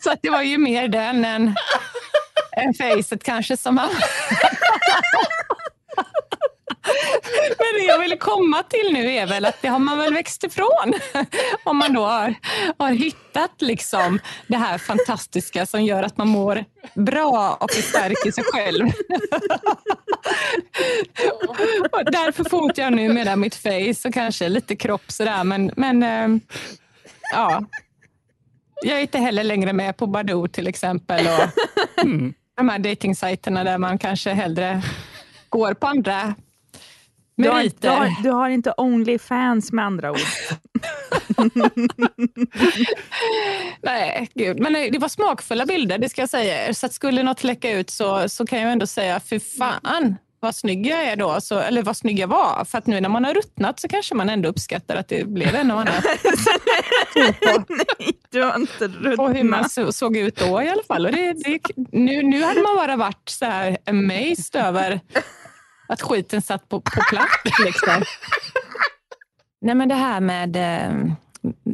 så 0.00 0.10
att 0.10 0.18
det 0.22 0.30
var 0.30 0.42
ju 0.42 0.58
mer 0.58 0.88
den 0.88 1.24
än, 1.24 1.54
än 2.56 2.74
facet 2.74 3.22
kanske 3.24 3.56
som 3.56 3.74
man... 3.74 3.88
Men 7.58 7.80
det 7.80 7.84
jag 7.86 7.98
vill 7.98 8.18
komma 8.18 8.62
till 8.62 8.92
nu 8.92 9.12
är 9.12 9.26
väl 9.26 9.44
att 9.44 9.62
det 9.62 9.68
har 9.68 9.78
man 9.78 9.98
väl 9.98 10.14
växt 10.14 10.44
ifrån. 10.44 10.94
Om 11.64 11.76
man 11.76 11.92
då 11.92 12.04
har, 12.04 12.34
har 12.78 12.90
hittat 12.90 13.62
liksom 13.62 14.20
det 14.46 14.56
här 14.56 14.78
fantastiska 14.78 15.66
som 15.66 15.84
gör 15.84 16.02
att 16.02 16.16
man 16.16 16.28
mår 16.28 16.64
bra 16.94 17.56
och 17.60 17.70
förstärker 17.70 18.30
sig 18.32 18.44
själv. 18.44 18.86
Och 21.92 22.04
därför 22.12 22.44
fotar 22.44 22.82
jag 22.82 22.92
nu 22.92 23.12
med 23.12 23.38
mitt 23.38 23.54
face 23.54 24.08
och 24.08 24.14
kanske 24.14 24.48
lite 24.48 24.76
kropp 24.76 25.04
sådär. 25.12 25.44
Men, 25.44 25.70
men 25.76 26.02
eh, 26.02 26.40
ja. 27.32 27.64
Jag 28.82 28.98
är 28.98 29.02
inte 29.02 29.18
heller 29.18 29.44
längre 29.44 29.72
med 29.72 29.96
på 29.96 30.06
Badoo 30.06 30.48
till 30.48 30.66
exempel. 30.66 31.26
Och 31.26 32.02
mm. 32.02 32.34
De 32.56 32.68
här 32.68 32.78
dejtingsajterna 32.78 33.64
där 33.64 33.78
man 33.78 33.98
kanske 33.98 34.30
hellre 34.30 34.82
går 35.48 35.74
på 35.74 35.86
andra 35.86 36.34
du 37.36 37.48
har, 37.48 37.70
du, 37.80 37.88
har, 37.88 38.22
du 38.22 38.30
har, 38.30 38.48
inte 38.48 38.74
Onlyfans 38.76 39.72
med 39.72 39.84
andra 39.84 40.10
ord. 40.10 40.18
Nej, 43.82 44.30
gud. 44.34 44.60
Men 44.60 44.72
det 44.72 44.98
var 44.98 45.08
smakfulla 45.08 45.66
bilder, 45.66 45.98
det 45.98 46.08
ska 46.08 46.22
jag 46.22 46.30
säga. 46.30 46.74
Så 46.74 46.88
skulle 46.88 47.22
något 47.22 47.44
läcka 47.44 47.70
ut 47.70 47.90
så, 47.90 48.28
så 48.28 48.46
kan 48.46 48.60
jag 48.60 48.72
ändå 48.72 48.86
säga, 48.86 49.20
fy 49.20 49.40
fan 49.40 50.16
vad 50.40 50.54
snygg 50.54 50.86
jag 50.86 51.04
är 51.04 51.16
då, 51.16 51.40
så, 51.40 51.58
eller 51.58 51.82
vad 51.82 51.96
snygg 51.96 52.18
jag 52.18 52.28
var. 52.28 52.64
För 52.64 52.78
att 52.78 52.86
nu 52.86 53.00
när 53.00 53.08
man 53.08 53.24
har 53.24 53.34
ruttnat 53.34 53.80
så 53.80 53.88
kanske 53.88 54.14
man 54.14 54.28
ändå 54.28 54.48
uppskattar 54.48 54.96
att 54.96 55.08
det 55.08 55.28
blev 55.28 55.54
en 55.54 55.70
och 55.70 55.80
annan. 55.80 55.94
Nej, 57.14 57.34
du 58.30 58.42
har 58.42 58.56
inte 58.56 58.88
ruttnat. 58.88 59.18
Och 59.18 59.34
hur 59.34 59.44
man 59.44 59.68
så, 59.68 59.92
såg 59.92 60.16
ut 60.16 60.36
då 60.36 60.62
i 60.62 60.68
alla 60.68 60.82
fall. 60.82 61.06
Och 61.06 61.12
det, 61.12 61.32
det, 61.32 61.58
nu, 61.92 62.22
nu 62.22 62.42
hade 62.42 62.62
man 62.62 62.76
bara 62.76 62.96
varit 62.96 63.28
så 63.28 63.44
här 63.44 63.76
amazed 63.86 64.62
över 64.66 65.00
att 65.86 66.02
skiten 66.02 66.42
satt 66.42 66.68
på, 66.68 66.80
på 66.80 67.00
plats. 67.10 67.42
Liksom. 67.64 68.02
Nej, 69.60 69.74
men 69.74 69.88
det 69.88 69.94
här 69.94 70.20
med 70.20 70.56
eh, 70.56 71.14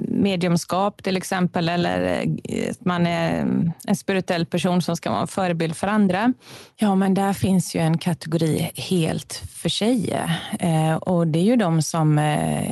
mediumskap 0.09 1.02
till 1.02 1.16
exempel, 1.16 1.69
eller 1.69 2.26
eh, 2.45 2.71
att 2.71 2.85
man 2.85 3.07
är 3.07 3.47
en 3.87 3.97
spirituell 3.97 4.47
person 4.47 4.83
som 4.83 4.97
ska 4.97 5.11
vara 5.11 5.21
en 5.21 5.28
förebild 5.28 5.76
för 5.76 5.87
andra. 5.87 6.33
Ja, 6.76 6.95
men 6.95 7.14
där 7.14 7.33
finns 7.33 7.75
ju 7.75 7.81
en 7.81 7.99
kategori 7.99 8.71
helt 8.75 9.42
för 9.52 9.69
sig. 9.69 10.21
Eh, 10.59 10.95
och 10.95 11.26
det 11.26 11.38
är 11.38 11.45
ju 11.45 11.57
de 11.57 11.83
som 11.83 12.19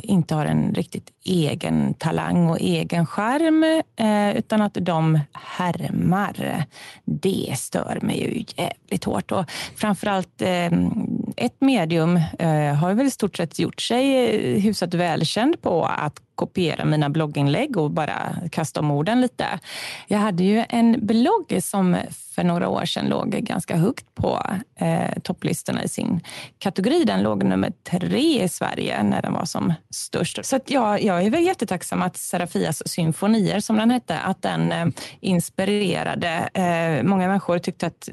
inte 0.03 0.35
har 0.35 0.45
en 0.45 0.73
riktigt 0.73 1.09
egen 1.23 1.93
talang 1.93 2.49
och 2.49 2.59
egen 2.59 3.05
charm, 3.05 3.81
utan 4.35 4.61
att 4.61 4.73
de 4.73 5.19
härmar. 5.33 6.65
Det 7.05 7.55
stör 7.57 7.99
mig 8.01 8.19
ju 8.19 8.45
jävligt 8.57 9.03
hårt. 9.03 9.31
Och 9.31 9.51
framförallt 9.75 10.41
ett 11.37 11.61
medium 11.61 12.19
eh, 12.39 12.75
har 12.75 12.93
väl 12.93 13.05
i 13.07 13.11
stort 13.11 13.37
sett 13.37 13.59
gjort 13.59 13.81
sig 13.81 14.25
eh, 14.25 14.61
hyfsat 14.61 14.93
välkänd 14.93 15.61
på 15.61 15.85
att 15.85 16.21
kopiera 16.41 16.85
mina 16.85 17.09
blogginlägg 17.09 17.77
och 17.77 17.91
bara 17.91 18.35
kasta 18.51 18.79
om 18.79 18.91
orden 18.91 19.21
lite. 19.21 19.45
Jag 20.07 20.17
hade 20.17 20.43
ju 20.43 20.65
en 20.69 21.05
blogg 21.05 21.59
som 21.61 21.97
för 22.35 22.43
några 22.43 22.69
år 22.69 22.85
sedan 22.85 23.05
låg 23.09 23.29
ganska 23.29 23.75
högt 23.75 24.15
på 24.15 24.43
eh, 24.75 25.19
topplistorna 25.23 25.83
i 25.83 25.87
sin 25.87 26.21
kategori. 26.59 27.03
Den 27.03 27.23
låg 27.23 27.43
nummer 27.43 27.71
tre 27.83 28.43
i 28.43 28.49
Sverige 28.49 29.03
när 29.03 29.21
den 29.21 29.33
var 29.33 29.45
som 29.45 29.73
störst. 29.89 30.45
Så 30.45 30.55
att 30.55 30.69
jag, 30.69 31.03
jag 31.03 31.23
är 31.23 31.29
väl 31.29 31.43
jättetacksam 31.43 32.01
att 32.01 32.17
Serafias 32.17 32.81
symfonier, 32.85 33.59
som 33.59 33.77
den 33.77 33.91
hette, 33.91 34.19
att 34.19 34.41
den 34.41 34.71
eh, 34.71 34.87
inspirerade. 35.19 36.49
Eh, 36.53 37.03
många 37.03 37.27
människor 37.27 37.59
tyckte 37.59 37.87
att 37.87 38.09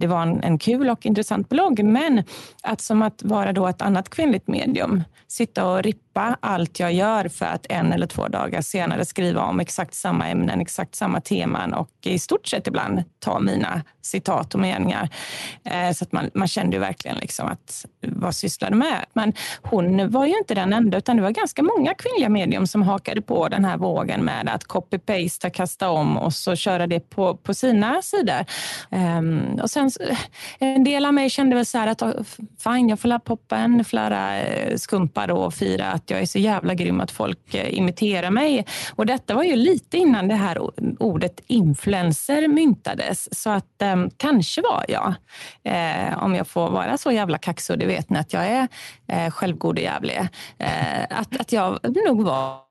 det 0.00 0.06
var 0.06 0.22
en, 0.22 0.42
en 0.42 0.58
kul 0.58 0.90
och 0.90 1.06
intressant 1.06 1.48
blogg, 1.48 1.84
men 1.84 2.24
att 2.62 2.80
som 2.80 3.02
att 3.02 3.22
vara 3.22 3.52
då 3.52 3.66
ett 3.66 3.82
annat 3.82 4.10
kvinnligt 4.10 4.48
medium, 4.48 5.02
sitta 5.28 5.66
och 5.66 5.82
rippa 5.82 6.36
allt 6.40 6.80
jag 6.80 6.92
gör 6.92 7.28
för 7.28 7.46
att 7.46 7.66
en 7.72 7.92
eller 7.92 8.06
två 8.06 8.28
dagar 8.28 8.60
senare 8.60 9.04
skriva 9.04 9.42
om 9.42 9.60
exakt 9.60 9.94
samma 9.94 10.28
ämnen, 10.28 10.60
exakt 10.60 10.94
samma 10.94 11.20
teman 11.20 11.74
och 11.74 11.90
i 12.02 12.18
stort 12.18 12.46
sett 12.46 12.66
ibland 12.66 13.04
ta 13.18 13.40
mina 13.40 13.82
citat 14.02 14.54
och 14.54 14.60
meningar. 14.60 15.08
Eh, 15.64 15.92
så 15.92 16.04
att 16.04 16.12
man, 16.12 16.30
man 16.34 16.48
kände 16.48 16.76
ju 16.76 16.80
verkligen 16.80 17.16
liksom 17.16 17.46
att 17.46 17.86
vad 18.00 18.34
sysslade 18.34 18.76
med. 18.76 19.04
Men 19.12 19.32
hon 19.62 20.10
var 20.10 20.26
ju 20.26 20.38
inte 20.38 20.54
den 20.54 20.72
enda, 20.72 20.98
utan 20.98 21.16
det 21.16 21.22
var 21.22 21.30
ganska 21.30 21.62
många 21.62 21.94
kvinnliga 21.94 22.28
medium 22.28 22.66
som 22.66 22.82
hakade 22.82 23.22
på 23.22 23.48
den 23.48 23.64
här 23.64 23.76
vågen 23.76 24.24
med 24.24 24.48
att 24.48 24.64
copy-paste, 24.64 25.50
kasta 25.50 25.90
om 25.90 26.16
och 26.16 26.32
så 26.32 26.56
köra 26.56 26.86
det 26.86 27.00
på, 27.00 27.36
på 27.36 27.54
sina 27.54 28.02
sidor. 28.02 28.44
Ehm, 28.90 29.58
och 29.62 29.70
sen 29.70 29.90
en 30.58 30.84
del 30.84 31.04
av 31.04 31.14
mig 31.14 31.30
kände 31.30 31.56
väl 31.56 31.66
så 31.66 31.78
här 31.78 31.86
att 31.86 32.02
ah, 32.02 32.12
fine, 32.64 32.88
jag 32.88 33.00
får 33.00 33.08
la 33.08 33.18
poppa 33.18 33.56
en 33.56 33.84
flera 33.84 34.40
eh, 34.40 34.76
skumpa 34.76 35.26
då 35.26 35.36
och 35.36 35.54
fira 35.54 35.86
att 35.86 36.10
jag 36.10 36.20
är 36.20 36.26
så 36.26 36.38
jävla 36.38 36.74
grym 36.74 37.00
att 37.00 37.10
folk 37.10 37.51
eh, 37.54 37.78
imiterar 37.78 38.30
mig. 38.30 38.66
Och 38.96 39.06
detta 39.06 39.34
var 39.34 39.42
ju 39.42 39.56
lite 39.56 39.96
innan 39.96 40.28
det 40.28 40.34
här 40.34 40.58
ordet 41.02 41.40
influencer 41.46 42.48
myntades. 42.48 43.40
Så 43.42 43.50
att 43.50 43.82
eh, 43.82 43.96
kanske 44.16 44.60
var 44.62 44.84
jag, 44.88 45.14
eh, 45.64 46.24
om 46.24 46.34
jag 46.34 46.48
får 46.48 46.70
vara 46.70 46.98
så 46.98 47.12
jävla 47.12 47.38
kaxig, 47.38 47.78
det 47.78 47.86
vet 47.86 48.10
ni 48.10 48.18
att 48.18 48.32
jag 48.32 48.46
är 48.46 48.68
eh, 49.08 49.30
självgod 49.30 49.78
och 49.78 49.84
jävlig, 49.84 50.18
eh, 50.58 51.02
att, 51.10 51.40
att 51.40 51.52
jag 51.52 51.78
nog 52.06 52.22
var 52.22 52.62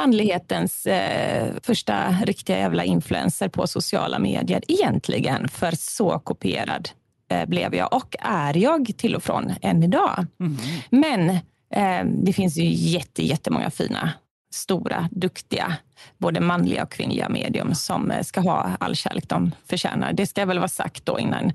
andlighetens 0.00 0.86
eh, 0.86 1.52
första 1.62 2.10
riktiga 2.10 2.58
jävla 2.58 2.84
influencer 2.84 3.48
på 3.48 3.66
sociala 3.66 4.18
medier 4.18 4.62
egentligen. 4.68 5.48
För 5.48 5.72
så 5.76 6.18
kopierad 6.18 6.90
eh, 7.30 7.46
blev 7.46 7.74
jag 7.74 7.94
och 7.94 8.16
är 8.20 8.56
jag 8.56 8.90
till 8.96 9.16
och 9.16 9.22
från 9.22 9.54
än 9.62 9.82
idag. 9.82 10.26
Mm. 10.40 10.56
Men 10.90 11.30
eh, 11.74 12.06
det 12.24 12.32
finns 12.32 12.56
ju 12.56 12.64
jätte, 12.64 13.26
jättemånga 13.26 13.70
fina 13.70 14.10
stora, 14.50 15.08
duktiga, 15.10 15.76
både 16.18 16.40
manliga 16.40 16.82
och 16.82 16.92
kvinnliga 16.92 17.28
medium 17.28 17.74
som 17.74 18.10
eh, 18.10 18.22
ska 18.22 18.40
ha 18.40 18.70
all 18.80 18.96
kärlek 18.96 19.28
de 19.28 19.50
förtjänar. 19.66 20.12
Det 20.12 20.26
ska 20.26 20.44
väl 20.44 20.58
vara 20.58 20.68
sagt 20.68 21.06
då 21.06 21.18
innan 21.18 21.52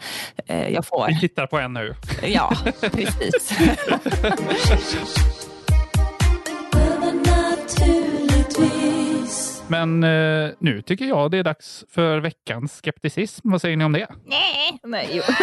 eh, 0.47 0.69
jag 0.69 0.85
får... 0.85 1.07
Vi 1.07 1.19
tittar 1.19 1.47
på 1.47 1.59
en 1.59 1.73
nu. 1.73 1.95
Ja, 2.23 2.53
precis. 2.91 3.59
Men 9.67 10.03
eh, 10.03 10.49
nu 10.59 10.81
tycker 10.81 11.05
jag 11.05 11.31
det 11.31 11.37
är 11.37 11.43
dags 11.43 11.85
för 11.89 12.17
veckans 12.19 12.75
skepticism. 12.77 13.51
Vad 13.51 13.61
säger 13.61 13.77
ni 13.77 13.85
om 13.85 13.91
det? 13.91 14.07
Nej. 14.25 14.79
Nej 14.83 15.21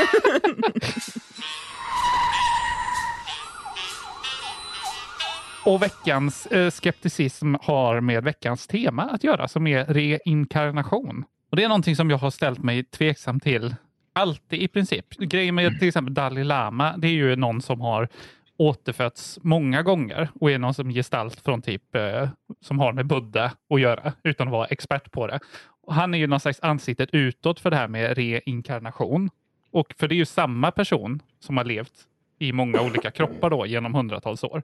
Och 5.65 5.83
veckans 5.83 6.47
eh, 6.47 6.71
skepticism 6.71 7.55
har 7.63 8.01
med 8.01 8.25
veckans 8.25 8.67
tema 8.67 9.03
att 9.03 9.25
göra, 9.25 9.49
som 9.49 9.67
är 9.67 9.85
reinkarnation. 9.85 11.25
Och 11.51 11.57
Det 11.57 11.65
är 11.65 11.69
någonting 11.69 11.97
som 11.97 12.11
jag 12.11 12.19
har 12.19 12.31
ställt 12.31 12.63
mig 12.63 12.85
tveksam 12.85 13.41
till 13.41 13.75
alltid 14.13 14.63
i 14.63 14.69
princip. 14.69 15.17
Grejen 15.19 15.55
med 15.55 15.79
till 15.79 15.89
exempel 15.89 16.15
Dalai 16.15 16.45
Lama, 16.45 16.97
det 16.97 17.09
är 17.09 17.13
ju 17.13 17.37
någon 17.37 17.63
som 17.63 17.81
har 17.81 18.09
återfötts 18.57 19.39
många 19.43 19.83
gånger 19.83 20.29
och 20.41 20.51
är 20.51 20.59
någon 20.59 20.75
som 20.75 20.91
gestalt 20.91 21.41
från 21.41 21.63
typ 21.63 21.95
eh, 21.95 22.29
som 22.61 22.79
har 22.79 22.93
med 22.93 23.07
Buddha 23.07 23.53
att 23.71 23.81
göra 23.81 24.13
utan 24.23 24.49
att 24.49 24.53
vara 24.53 24.67
expert 24.67 25.13
på 25.13 25.27
det. 25.27 25.41
Och 25.83 25.95
han 25.95 26.15
är 26.15 26.19
ju 26.19 26.27
någon 26.27 26.41
slags 26.41 26.61
ansiktet 26.63 27.09
utåt 27.13 27.61
för 27.61 27.71
det 27.71 27.77
här 27.77 27.89
med 27.89 28.17
reinkarnation. 28.17 29.31
Och 29.71 29.95
för 29.99 30.09
det 30.09 30.15
är 30.15 30.17
ju 30.17 30.25
samma 30.25 30.71
person 30.71 31.23
som 31.41 31.57
har 31.57 31.65
levt 31.65 31.93
i 32.39 32.53
många 32.53 32.81
olika 32.81 33.11
kroppar 33.11 33.51
då 33.51 33.67
genom 33.67 33.95
hundratals 33.95 34.45
år. 34.45 34.63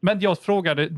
Men 0.00 0.20
jag 0.20 0.38
frågade, 0.38 0.90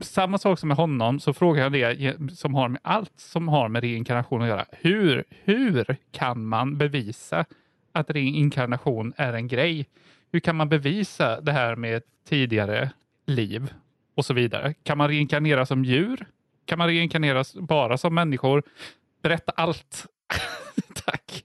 samma 0.00 0.38
sak 0.38 0.58
som 0.58 0.68
med 0.68 0.76
honom, 0.76 1.20
så 1.20 1.32
frågade 1.32 1.78
jag 1.78 1.98
det 1.98 2.36
som 2.36 2.54
har 2.54 2.68
med 2.68 2.80
allt 2.84 3.12
som 3.16 3.48
har 3.48 3.68
med 3.68 3.82
reinkarnation 3.82 4.42
att 4.42 4.48
göra. 4.48 4.64
Hur, 4.70 5.24
hur 5.44 5.96
kan 6.12 6.44
man 6.44 6.78
bevisa 6.78 7.44
att 7.92 8.10
reinkarnation 8.10 9.12
är 9.16 9.32
en 9.32 9.48
grej? 9.48 9.86
Hur 10.32 10.40
kan 10.40 10.56
man 10.56 10.68
bevisa 10.68 11.40
det 11.40 11.52
här 11.52 11.76
med 11.76 12.02
tidigare 12.28 12.90
liv 13.26 13.72
och 14.16 14.24
så 14.24 14.34
vidare? 14.34 14.74
Kan 14.82 14.98
man 14.98 15.08
reinkarnera 15.08 15.66
som 15.66 15.84
djur? 15.84 16.26
Kan 16.64 16.78
man 16.78 16.86
reinkarnera 16.88 17.44
bara 17.54 17.98
som 17.98 18.14
människor? 18.14 18.62
Berätta 19.22 19.52
allt. 19.52 20.06
Tack. 21.04 21.44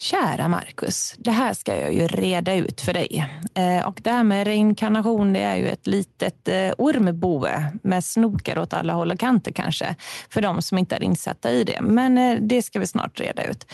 Kära 0.00 0.48
Marcus, 0.48 1.14
det 1.18 1.30
här 1.30 1.54
ska 1.54 1.76
jag 1.80 1.92
ju 1.92 2.06
reda 2.06 2.54
ut 2.54 2.80
för 2.80 2.92
dig. 2.92 3.26
Eh, 3.54 3.86
och 3.86 4.00
det 4.02 4.10
här 4.10 4.24
med 4.24 4.46
reinkarnation, 4.46 5.32
det 5.32 5.40
är 5.40 5.56
ju 5.56 5.68
ett 5.68 5.86
litet 5.86 6.48
eh, 6.48 6.72
ormboe 6.78 7.72
med 7.82 8.04
snokar 8.04 8.58
åt 8.58 8.72
alla 8.72 8.92
håll 8.92 9.10
och 9.10 9.18
kanter 9.18 9.52
kanske, 9.52 9.96
för 10.30 10.40
de 10.40 10.62
som 10.62 10.78
inte 10.78 10.96
är 10.96 11.02
insatta 11.02 11.50
i 11.50 11.64
det. 11.64 11.80
Men 11.80 12.18
eh, 12.18 12.38
det 12.40 12.62
ska 12.62 12.78
vi 12.78 12.86
snart 12.86 13.20
reda 13.20 13.44
ut. 13.44 13.66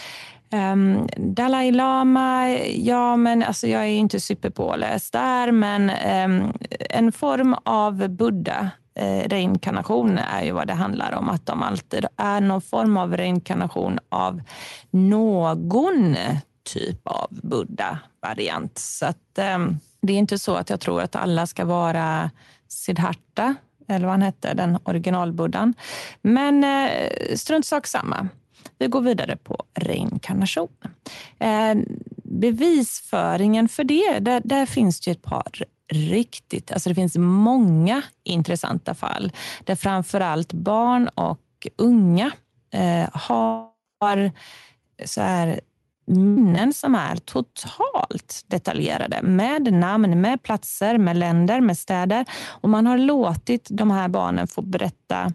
Um, 0.52 1.08
Dalai 1.16 1.70
Lama, 1.70 2.48
ja 2.76 3.16
men 3.16 3.42
alltså 3.42 3.66
jag 3.66 3.82
är 3.82 3.86
ju 3.86 3.96
inte 3.96 4.20
superpåläst 4.20 5.12
där, 5.12 5.52
men 5.52 5.90
um, 5.90 6.52
en 6.90 7.12
form 7.12 7.56
av 7.64 8.08
Buddha 8.08 8.70
eh, 8.94 9.28
reinkarnation 9.28 10.18
är 10.18 10.44
ju 10.44 10.52
vad 10.52 10.66
det 10.66 10.74
handlar 10.74 11.12
om. 11.12 11.28
Att 11.28 11.46
de 11.46 11.62
alltid 11.62 12.06
är 12.16 12.40
någon 12.40 12.60
form 12.60 12.96
av 12.96 13.16
reinkarnation 13.16 13.98
av 14.08 14.42
någon 14.90 16.16
typ 16.64 17.06
av 17.06 17.28
Buddha-variant. 17.30 18.78
Så 18.78 19.06
att, 19.06 19.38
eh, 19.38 19.58
det 20.00 20.12
är 20.12 20.18
inte 20.18 20.38
så 20.38 20.54
att 20.54 20.70
jag 20.70 20.80
tror 20.80 21.02
att 21.02 21.16
alla 21.16 21.46
ska 21.46 21.64
vara 21.64 22.30
Siddhartha, 22.68 23.54
eller 23.88 24.06
vad 24.06 24.12
han 24.12 24.22
hette, 24.22 24.54
den 24.54 24.78
originalbuddhan. 24.84 25.74
Men 26.22 26.64
eh, 26.64 27.36
strunt 27.36 27.66
sak 27.66 27.86
samma. 27.86 28.28
Vi 28.78 28.86
går 28.86 29.00
vidare 29.00 29.36
på 29.36 29.64
reinkarnation. 29.74 30.68
Eh, 31.38 31.74
bevisföringen 32.24 33.68
för 33.68 33.84
det, 33.84 34.18
där, 34.18 34.42
där 34.44 34.66
finns 34.66 35.00
det 35.00 35.10
ett 35.10 35.22
par 35.22 35.64
riktigt, 35.92 36.72
alltså 36.72 36.88
det 36.88 36.94
finns 36.94 37.16
många 37.16 38.02
intressanta 38.24 38.94
fall 38.94 39.32
där 39.64 39.74
framför 39.74 40.20
allt 40.20 40.52
barn 40.52 41.08
och 41.08 41.40
unga 41.76 42.32
eh, 42.70 43.08
har 43.12 44.32
så 45.04 45.20
här, 45.20 45.60
minnen 46.06 46.72
som 46.72 46.94
är 46.94 47.16
totalt 47.16 48.44
detaljerade 48.46 49.22
med 49.22 49.72
namn, 49.72 50.20
med 50.20 50.42
platser, 50.42 50.98
med 50.98 51.16
länder, 51.16 51.60
med 51.60 51.78
städer. 51.78 52.24
Och 52.46 52.68
man 52.68 52.86
har 52.86 52.98
låtit 52.98 53.68
de 53.70 53.90
här 53.90 54.08
barnen 54.08 54.46
få 54.46 54.62
berätta 54.62 55.32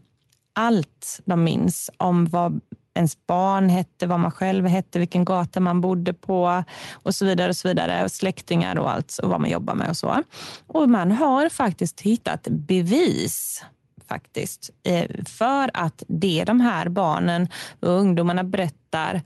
allt 0.53 1.22
de 1.25 1.44
minns 1.44 1.89
om 1.98 2.25
vad 2.25 2.62
ens 2.93 3.27
barn 3.27 3.69
hette, 3.69 4.08
vad 4.08 4.19
man 4.19 4.31
själv 4.31 4.67
hette, 4.67 5.00
vilken 5.00 5.25
gata 5.25 5.60
man 5.60 5.81
bodde 5.81 6.13
på 6.13 6.63
och 6.93 7.15
så 7.15 7.25
vidare. 7.25 7.50
och 7.50 7.58
så 7.58 7.67
vidare. 7.67 8.10
Släktingar 8.10 8.77
och 8.77 8.91
allt 8.91 9.17
och 9.24 9.29
vad 9.29 9.41
man 9.41 9.50
jobbar 9.50 9.75
med 9.75 9.89
och 9.89 9.98
så. 9.98 10.24
Och 10.67 10.89
man 10.89 11.12
har 11.12 11.50
faktiskt 11.50 12.01
hittat 12.01 12.48
bevis 12.50 13.63
faktiskt 14.08 14.69
eh, 14.84 15.24
för 15.25 15.72
att 15.74 16.03
det 16.08 16.43
de 16.43 16.60
här 16.62 16.89
barnen 16.89 17.48
och 17.79 17.89
ungdomarna 17.89 18.43
berättar 18.43 19.22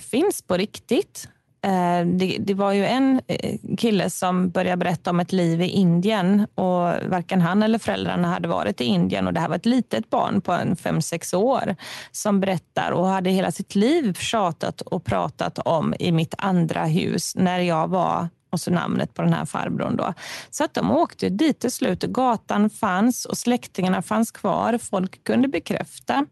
finns 0.00 0.42
på 0.42 0.56
riktigt. 0.56 1.28
Eh, 1.62 2.06
det, 2.06 2.36
det, 2.40 2.54
var 2.54 2.72
ju 2.72 2.86
en 2.86 3.20
eh, 3.26 3.58
kille 3.78 4.10
som 4.10 4.50
började 4.50 4.76
berätta 4.76 5.10
om 5.10 5.20
ett 5.20 5.32
liv 5.32 5.62
i 5.62 5.68
Indien 5.68 6.46
och 6.54 7.10
varken 7.10 7.40
han 7.40 7.62
eller 7.62 7.78
föräldrarna 7.78 8.28
hade 8.28 8.48
varit 8.48 8.80
i 8.80 8.84
Indien 8.84 9.26
och 9.26 9.32
det 9.32 9.40
här 9.40 9.48
var 9.48 9.56
ett 9.56 9.66
litet 9.66 10.10
barn 10.10 10.40
på 10.40 10.52
en 10.52 10.76
fem 10.76 11.02
sex 11.02 11.34
år 11.34 11.76
som 12.12 12.40
berättar 12.40 12.90
och 12.90 13.06
hade 13.06 13.30
hela 13.30 13.52
sitt 13.52 13.74
liv 13.74 14.12
tjatat 14.14 14.80
och 14.80 15.04
pratat 15.04 15.58
om 15.58 15.94
i 15.98 16.12
mitt 16.12 16.34
andra 16.38 16.84
hus 16.84 17.32
när 17.36 17.58
jag 17.58 17.88
var 17.88 18.28
och 18.50 18.60
så 18.60 18.70
namnet 18.70 19.14
på 19.14 19.22
den 19.22 19.32
här 19.32 19.44
farbrorn. 19.44 19.96
Då. 19.96 20.14
Så 20.50 20.64
att 20.64 20.74
de 20.74 20.90
åkte 20.90 21.28
dit 21.28 21.60
till 21.60 21.72
slut. 21.72 22.02
Gatan 22.02 22.70
fanns 22.70 23.24
och 23.24 23.38
släktingarna 23.38 24.02
fanns 24.02 24.30
kvar. 24.30 24.78
Folk 24.78 25.24
kunde 25.24 25.48
bekräfta 25.48 26.26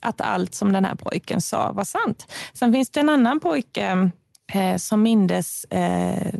att 0.00 0.20
allt 0.20 0.54
som 0.54 0.72
den 0.72 0.84
här 0.84 0.94
pojken 0.94 1.40
sa 1.40 1.72
var 1.72 1.84
sant. 1.84 2.32
Sen 2.52 2.72
finns 2.72 2.90
det 2.90 3.00
en 3.00 3.08
annan 3.08 3.40
pojke 3.40 4.10
eh, 4.52 4.76
som 4.76 5.02
mindes 5.02 5.64
eh, 5.64 6.34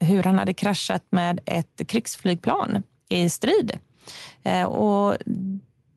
hur 0.00 0.22
han 0.22 0.38
hade 0.38 0.54
kraschat 0.54 1.04
med 1.10 1.40
ett 1.46 1.80
krigsflygplan 1.86 2.82
i 3.08 3.30
strid. 3.30 3.78
Eh, 4.42 4.64
och 4.64 5.16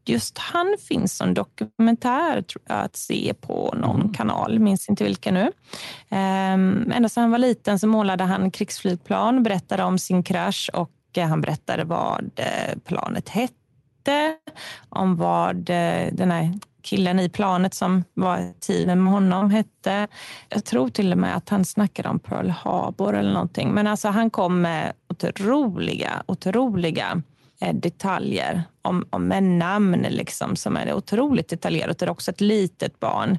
just 0.06 0.38
han 0.38 0.76
finns 0.88 1.18
som 1.18 1.34
dokumentär 1.34 2.44
att 2.68 2.96
se 2.96 3.34
på 3.42 3.76
någon 3.78 4.02
mm. 4.02 4.14
kanal, 4.14 4.60
minns 4.60 4.90
inte 4.90 5.04
vilken 5.04 5.34
nu. 5.34 5.52
Um, 6.10 6.92
ända 6.92 7.10
sedan 7.10 7.22
han 7.22 7.32
var 7.32 7.38
liten 7.38 7.80
så 7.80 7.88
målade 7.88 8.24
han 8.24 8.52
krigsflygplan, 8.52 9.44
berättade 9.44 9.84
om 9.84 10.00
sin 10.00 10.24
krasch 10.24 10.70
och 10.74 10.92
han 11.18 11.42
berättade 11.42 11.84
vad 11.84 12.32
eh, 12.36 12.78
planet 12.86 13.30
hette, 13.30 14.36
om 14.90 15.16
vad 15.16 15.70
eh, 15.70 16.08
den 16.12 16.32
här 16.32 16.54
killen 16.84 17.20
i 17.20 17.30
planet 17.30 17.74
som 17.74 18.04
var 18.14 18.38
i 18.38 18.54
tiden 18.60 19.04
med 19.04 19.14
honom 19.14 19.52
hette. 19.52 20.08
Jag 20.50 20.66
tror 20.66 20.90
till 20.90 21.12
och 21.12 21.18
med 21.18 21.36
att 21.36 21.50
han 21.50 21.66
snackade 21.66 22.10
om 22.10 22.20
Pearl 22.20 22.50
Harbor 22.50 23.16
eller 23.16 23.34
någonting. 23.34 23.72
Men 23.72 23.88
alltså 23.88 24.08
han 24.08 24.30
kom 24.30 24.62
med 24.62 24.94
otroliga, 25.10 26.24
otroliga 26.26 27.22
eh, 27.62 27.74
detaljer 27.74 28.64
om, 28.82 29.06
om 29.10 29.32
en 29.32 29.60
namn 29.60 30.06
liksom, 30.10 30.56
som 30.56 30.78
är 30.78 30.94
otroligt 30.94 31.50
detaljerat. 31.50 32.00
Det 32.00 32.06
är 32.06 32.10
också 32.10 32.32
ett 32.32 32.42
litet 32.42 33.00
barn 33.00 33.38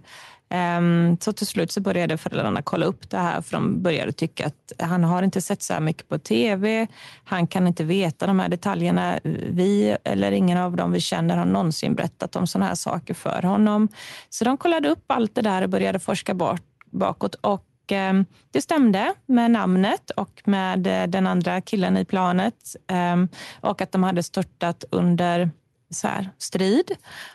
Ehm, 0.50 1.16
så 1.20 1.33
till 1.33 1.46
slut 1.46 1.72
så 1.72 1.80
började 1.80 2.16
föräldrarna 2.18 2.62
kolla 2.62 2.87
upp 2.87 3.11
det 3.11 3.18
här 3.18 3.40
för 3.40 3.52
de 3.52 3.83
började 3.83 4.12
tycka 4.12 4.46
att 4.46 4.88
han 4.88 5.04
har 5.04 5.22
inte 5.22 5.40
sett 5.40 5.62
så 5.62 5.72
här 5.72 5.80
mycket 5.80 6.09
på 6.09 6.18
tv. 6.18 6.87
Han 7.24 7.46
kan 7.46 7.66
inte 7.66 7.85
veta 7.85 8.26
de 8.26 8.40
här 8.40 8.48
detaljerna. 8.48 9.20
Vi 9.50 9.96
eller 10.04 10.33
ingen 10.33 10.59
av 10.59 10.76
dem 10.76 10.92
vi 10.92 11.00
känner 11.00 11.37
har 11.37 11.44
någonsin 11.44 11.94
berättat 11.94 12.37
om 12.37 12.46
sådana 12.46 12.66
här 12.66 12.74
saker 12.74 13.14
för 13.14 13.42
honom. 13.42 13.88
Så 14.30 14.44
de 14.44 14.57
kollade 14.57 14.88
upp 14.88 15.04
allt 15.07 15.35
det 15.35 15.42
där 15.42 15.62
och 15.62 15.68
började 15.68 15.98
forska 15.98 16.35
bort, 16.35 16.62
bakåt 16.90 17.35
och 17.35 17.66
ehm, 17.88 18.24
det 18.50 18.62
stämde 18.62 19.14
med 19.26 19.50
namnet 19.50 20.11
och 20.11 20.42
med 20.44 20.87
eh, 20.87 21.07
den 21.07 21.26
andra 21.26 21.61
killen 21.61 21.96
i 21.96 22.04
planet 22.04 22.76
ehm, 22.87 23.28
och 23.61 23.80
att 23.80 23.92
de 23.92 24.02
hade 24.02 24.22
störtat 24.22 24.85
under 24.90 25.50
så 25.90 26.09
här, 26.09 26.30
strid. 26.38 26.90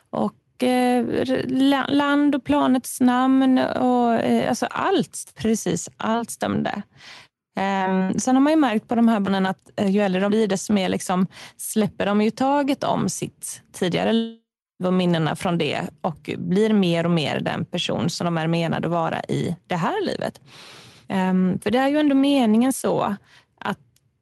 Och 0.10 0.34
Eh, 0.64 1.06
land 1.88 2.36
och 2.36 2.44
planets 2.44 3.02
namn 3.02 3.58
och 3.60 4.14
eh, 4.14 4.50
alltså 4.50 4.66
allt, 4.66 5.34
precis 5.36 5.90
allt 5.98 6.30
stämde. 6.30 6.82
Ehm, 7.60 8.20
sen 8.20 8.36
har 8.36 8.42
man 8.42 8.54
ju 8.54 8.58
märkt 8.58 8.88
på 8.88 8.96
de 8.96 9.08
här 9.08 9.20
barnen 9.20 9.46
att 9.46 9.72
eh, 9.76 9.90
ju 9.90 10.02
äldre 10.02 10.22
de 10.22 10.30
blir, 10.30 10.48
desto 10.48 10.74
mer 10.74 10.90
liksom 10.90 11.28
släpper 11.58 12.06
de 12.06 12.22
ju 12.22 12.32
taget 12.32 12.84
om 12.84 13.10
sitt 13.10 13.62
tidigare 13.74 14.14
liv 14.14 14.40
och 14.84 14.94
minnena 14.94 15.36
från 15.36 15.58
det 15.58 15.82
och 16.02 16.30
blir 16.38 16.74
mer 16.74 17.04
och 17.04 17.12
mer 17.12 17.40
den 17.40 17.66
person 17.66 18.10
som 18.10 18.26
de 18.26 18.38
är 18.38 18.48
menade 18.48 18.88
att 18.88 18.92
vara 18.92 19.22
i 19.22 19.56
det 19.68 19.76
här 19.76 20.06
livet. 20.06 20.42
Ehm, 21.08 21.60
för 21.60 21.72
det 21.72 21.80
är 21.80 21.88
ju 21.88 22.00
ändå 22.00 22.16
meningen 22.16 22.74
så 22.74 23.16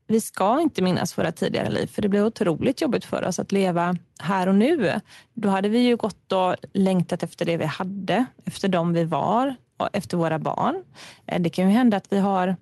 vi 0.08 0.22
ska 0.22 0.62
inte 0.62 0.82
minnas 0.82 1.17
våra 1.17 1.32
tidigare 1.32 1.70
liv, 1.70 1.88
för 1.88 2.02
det 2.02 2.10
blir 2.10 2.26
otroligt 2.26 2.82
jobbigt 2.82 3.06
för 3.06 3.24
oss 3.24 3.39
att 3.39 3.52
leva 3.52 3.98
här 4.20 4.48
och 4.48 4.56
nu. 4.56 5.02
Då 5.34 5.50
hade 5.50 5.70
vi 5.70 5.80
ju 5.80 5.96
gått 5.96 6.32
och 6.32 6.56
längtat 6.74 7.24
efter 7.24 7.46
det 7.46 7.58
vi 7.58 7.65
hade, 7.65 8.26
efter 8.46 8.67
dem 8.67 8.93
vi 8.93 9.04
var 9.04 9.56
och 9.78 9.89
efter 9.93 10.17
våra 10.17 10.39
barn. 10.39 10.84
Eh, 11.26 11.41
det 11.41 11.50
kan 11.50 11.65
ju 11.65 11.72
hända 11.72 11.98
att 11.98 12.08
vi 12.10 12.20
har 12.20 12.56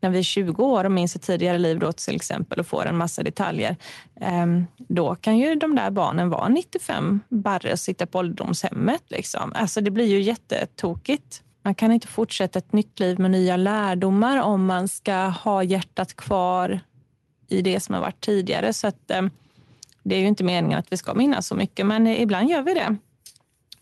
när 0.00 0.10
vi 0.10 0.18
är 0.18 0.22
20 0.22 0.64
år 0.64 0.84
och 0.84 0.92
minns 0.92 1.16
ett 1.16 1.22
tidigare 1.22 1.58
liv 1.58 1.78
då 1.78 1.92
till 1.92 2.16
exempel 2.16 2.60
och 2.60 2.66
får 2.66 2.86
en 2.86 2.96
massa 2.96 3.22
detaljer, 3.22 3.76
ehm, 4.20 4.66
då 4.76 5.14
kan 5.14 5.38
ju 5.38 5.54
de 5.54 5.74
där 5.74 5.90
barnen 5.90 6.30
vara 6.30 6.48
95 6.48 7.20
barre 7.28 7.72
och 7.72 7.78
sitta 7.78 8.06
på 8.06 8.18
ålderdomshemmet. 8.18 9.02
Liksom. 9.08 9.52
Alltså 9.54 9.80
det 9.80 9.90
blir 9.90 10.06
ju 10.06 10.20
jättetokigt. 10.20 11.42
Man 11.66 11.74
kan 11.74 11.92
inte 11.92 12.06
fortsätta 12.06 12.58
ett 12.58 12.72
nytt 12.72 13.00
liv 13.00 13.18
med 13.18 13.30
nya 13.30 13.56
lärdomar 13.56 14.42
om 14.42 14.66
man 14.66 14.88
ska 14.88 15.14
ha 15.14 15.62
hjärtat 15.62 16.16
kvar 16.16 16.80
i 17.48 17.62
det 17.62 17.80
som 17.80 17.94
har 17.94 18.02
varit 18.02 18.20
tidigare. 18.20 18.72
Så 18.72 18.86
att, 18.86 19.10
eh, 19.10 19.22
det 20.02 20.14
är 20.14 20.20
ju 20.20 20.26
inte 20.26 20.44
meningen 20.44 20.78
att 20.78 20.92
vi 20.92 20.96
ska 20.96 21.14
minnas 21.14 21.46
så 21.46 21.54
mycket, 21.54 21.86
men 21.86 22.06
eh, 22.06 22.22
ibland 22.22 22.50
gör 22.50 22.62
vi 22.62 22.74
det 22.74 22.96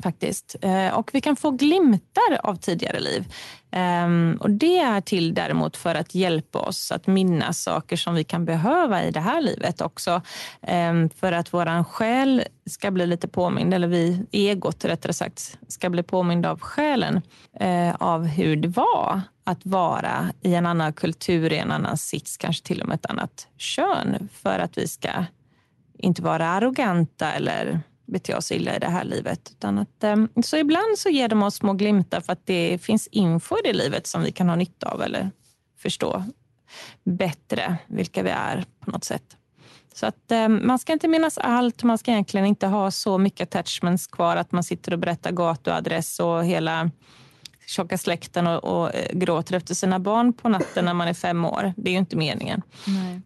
faktiskt. 0.05 0.57
Eh, 0.62 0.99
och 0.99 1.11
vi 1.12 1.21
kan 1.21 1.37
få 1.37 1.51
glimtar 1.51 2.31
av 2.43 2.57
tidigare 2.57 3.01
liv. 3.01 3.25
Ehm, 3.71 4.38
och 4.40 4.51
Det 4.51 4.79
är 4.79 5.01
till 5.01 5.35
däremot 5.35 5.77
för 5.77 5.95
att 5.95 6.14
hjälpa 6.14 6.59
oss 6.59 6.93
att 6.93 7.07
minnas 7.07 7.62
saker 7.62 7.97
som 7.97 8.14
vi 8.14 8.25
kan 8.25 8.45
behöva 8.45 9.05
i 9.05 9.11
det 9.11 9.21
här 9.21 9.40
livet 9.40 9.81
också. 9.81 10.23
Ehm, 10.62 11.11
för 11.11 11.33
att 11.33 11.53
vår 11.53 11.85
själ 11.85 12.43
ska 12.71 12.90
bli 12.90 13.07
lite 13.07 13.29
påmind, 13.29 13.75
eller 13.75 13.88
vi, 13.88 14.27
egot 14.33 14.85
rättare 14.85 15.12
sagt, 15.12 15.59
ska 15.69 15.90
bli 15.90 16.03
påmind 16.03 16.47
av 16.47 16.61
själen 16.61 17.23
eh, 17.61 17.95
av 17.95 18.27
hur 18.27 18.57
det 18.57 18.69
var 18.69 19.21
att 19.45 19.67
vara 19.67 20.33
i 20.43 20.55
en 20.55 20.67
annan 20.67 20.93
kultur, 20.93 21.53
i 21.53 21.59
en 21.59 21.73
annan 21.73 21.97
sits, 21.99 22.37
kanske 22.37 22.67
till 22.67 22.83
och 22.83 22.88
med 22.88 22.95
ett 22.95 23.07
annat 23.07 23.49
kön. 23.59 24.29
För 24.33 24.59
att 24.59 24.79
vi 24.79 24.88
ska 24.88 25.25
inte 25.99 26.23
vara 26.23 26.49
arroganta 26.49 27.33
eller 27.33 27.81
bete 28.07 28.37
oss 28.37 28.53
illa 28.53 28.77
i 28.77 28.79
det 28.79 28.88
här 28.88 29.05
livet. 29.05 29.51
Utan 29.53 29.79
att, 29.79 30.05
ehm, 30.05 30.29
så 30.45 30.57
ibland 30.57 30.99
så 30.99 31.09
ger 31.09 31.29
de 31.29 31.43
oss 31.43 31.55
små 31.55 31.73
glimtar 31.73 32.21
för 32.21 32.33
att 32.33 32.47
det 32.47 32.79
finns 32.83 33.07
info 33.07 33.57
i 33.59 33.61
det 33.64 33.73
livet 33.73 34.07
som 34.07 34.23
vi 34.23 34.33
kan 34.33 34.49
ha 34.49 34.57
nytta 34.57 34.88
av 34.88 35.03
eller 35.03 35.31
förstå 35.79 36.25
bättre 37.05 37.77
vilka 37.87 38.23
vi 38.23 38.31
är 38.31 38.64
på 38.81 38.90
något 38.90 39.05
sätt. 39.05 39.37
Så 39.95 40.07
att 40.07 40.33
ehm, 40.33 40.67
man 40.67 40.79
ska 40.79 40.93
inte 40.93 41.09
minnas 41.09 41.38
allt. 41.38 41.83
Man 41.83 41.99
ska 41.99 42.11
egentligen 42.11 42.47
inte 42.47 42.67
ha 42.67 42.90
så 42.90 43.19
mycket 43.19 43.49
attachments 43.49 44.07
kvar 44.07 44.37
att 44.37 44.53
man 44.53 44.64
sitter 44.64 44.93
och 44.93 44.99
berättar 44.99 45.33
gatuadress 45.33 46.21
och 46.21 46.45
hela 46.45 46.90
tjocka 47.66 47.98
släkten 47.98 48.46
och, 48.46 48.64
och 48.64 48.94
eh, 48.94 49.18
gråter 49.18 49.57
efter 49.57 49.74
sina 49.74 49.98
barn 49.98 50.33
på 50.33 50.48
natten 50.48 50.85
när 50.85 50.94
man 50.94 51.09
är 51.09 51.14
fem 51.14 51.44
år. 51.44 51.72
Det 51.77 51.90
är 51.90 51.92
ju 51.92 51.98
inte 51.98 52.16
meningen. 52.16 52.62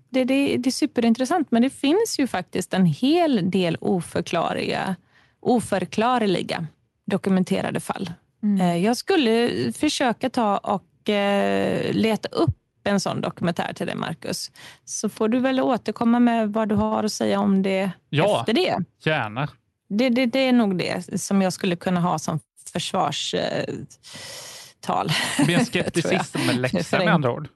Det, 0.09 0.25
det, 0.25 0.57
det 0.57 0.69
är 0.69 0.71
superintressant, 0.71 1.51
men 1.51 1.63
det 1.63 1.71
finns 1.71 2.19
ju 2.19 2.27
faktiskt 2.27 2.75
en 2.75 2.87
hel 2.87 3.51
del 3.51 3.77
oförklarliga, 3.81 4.97
oförklarliga 5.41 6.67
dokumenterade 7.07 7.81
fall. 7.81 8.13
Mm. 8.43 8.61
Eh, 8.61 8.85
jag 8.85 8.97
skulle 8.97 9.51
försöka 9.73 10.31
ta 10.31 10.59
och 10.59 11.09
eh, 11.09 11.93
leta 11.93 12.29
upp 12.29 12.57
en 12.85 13.01
sån 13.01 13.21
dokumentär 13.21 13.73
till 13.73 13.87
dig, 13.87 13.97
Marcus. 13.97 14.51
Så 14.85 15.09
får 15.09 15.29
du 15.29 15.39
väl 15.39 15.61
återkomma 15.61 16.21
med 16.21 16.53
vad 16.53 16.69
du 16.69 16.75
har 16.75 17.05
att 17.05 17.13
säga 17.13 17.41
om 17.41 17.63
det 17.63 17.91
ja, 18.11 18.41
efter 18.41 18.53
det. 18.53 18.79
Gärna. 19.05 19.49
Det, 19.89 20.09
det, 20.09 20.27
det 20.27 20.39
är 20.39 20.53
nog 20.53 20.79
det 20.79 21.21
som 21.21 21.43
jag 21.43 21.53
skulle 21.53 21.77
kunna 21.77 22.01
ha 22.01 22.19
som 22.19 22.41
försvarstal. 22.73 25.09
Det 25.37 25.45
blir 25.45 25.59
en 25.59 25.67
skepticism-läxa 25.73 26.99
med 26.99 27.15
andra 27.15 27.33
ord. 27.33 27.49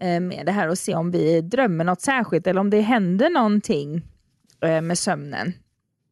Eh, 0.00 0.20
med 0.20 0.46
det 0.46 0.52
här 0.52 0.68
och 0.68 0.78
se 0.78 0.94
om 0.94 1.10
vi 1.10 1.40
drömmer 1.40 1.84
något 1.84 2.00
särskilt 2.00 2.46
eller 2.46 2.60
om 2.60 2.70
det 2.70 2.80
händer 2.80 3.30
någonting 3.30 4.02
eh, 4.60 4.80
med 4.80 4.98
sömnen. 4.98 5.52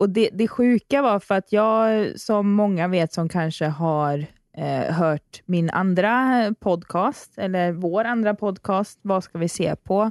Och 0.05 0.11
det, 0.11 0.31
det 0.33 0.49
sjuka 0.49 1.03
var 1.03 1.21
för 1.21 1.35
att 1.35 1.53
jag, 1.53 2.11
som 2.21 2.53
många 2.53 2.89
vet 2.89 3.13
som 3.13 3.29
kanske 3.29 3.67
har 3.67 4.27
eh, 4.57 4.95
hört 4.95 5.43
min 5.47 5.71
andra 5.71 6.55
podcast, 6.61 7.39
eller 7.39 7.73
vår 7.73 8.05
andra 8.05 8.35
podcast, 8.35 8.99
Vad 9.03 9.25
ska 9.25 9.39
vi 9.39 9.49
se 9.49 9.77
på? 9.77 10.11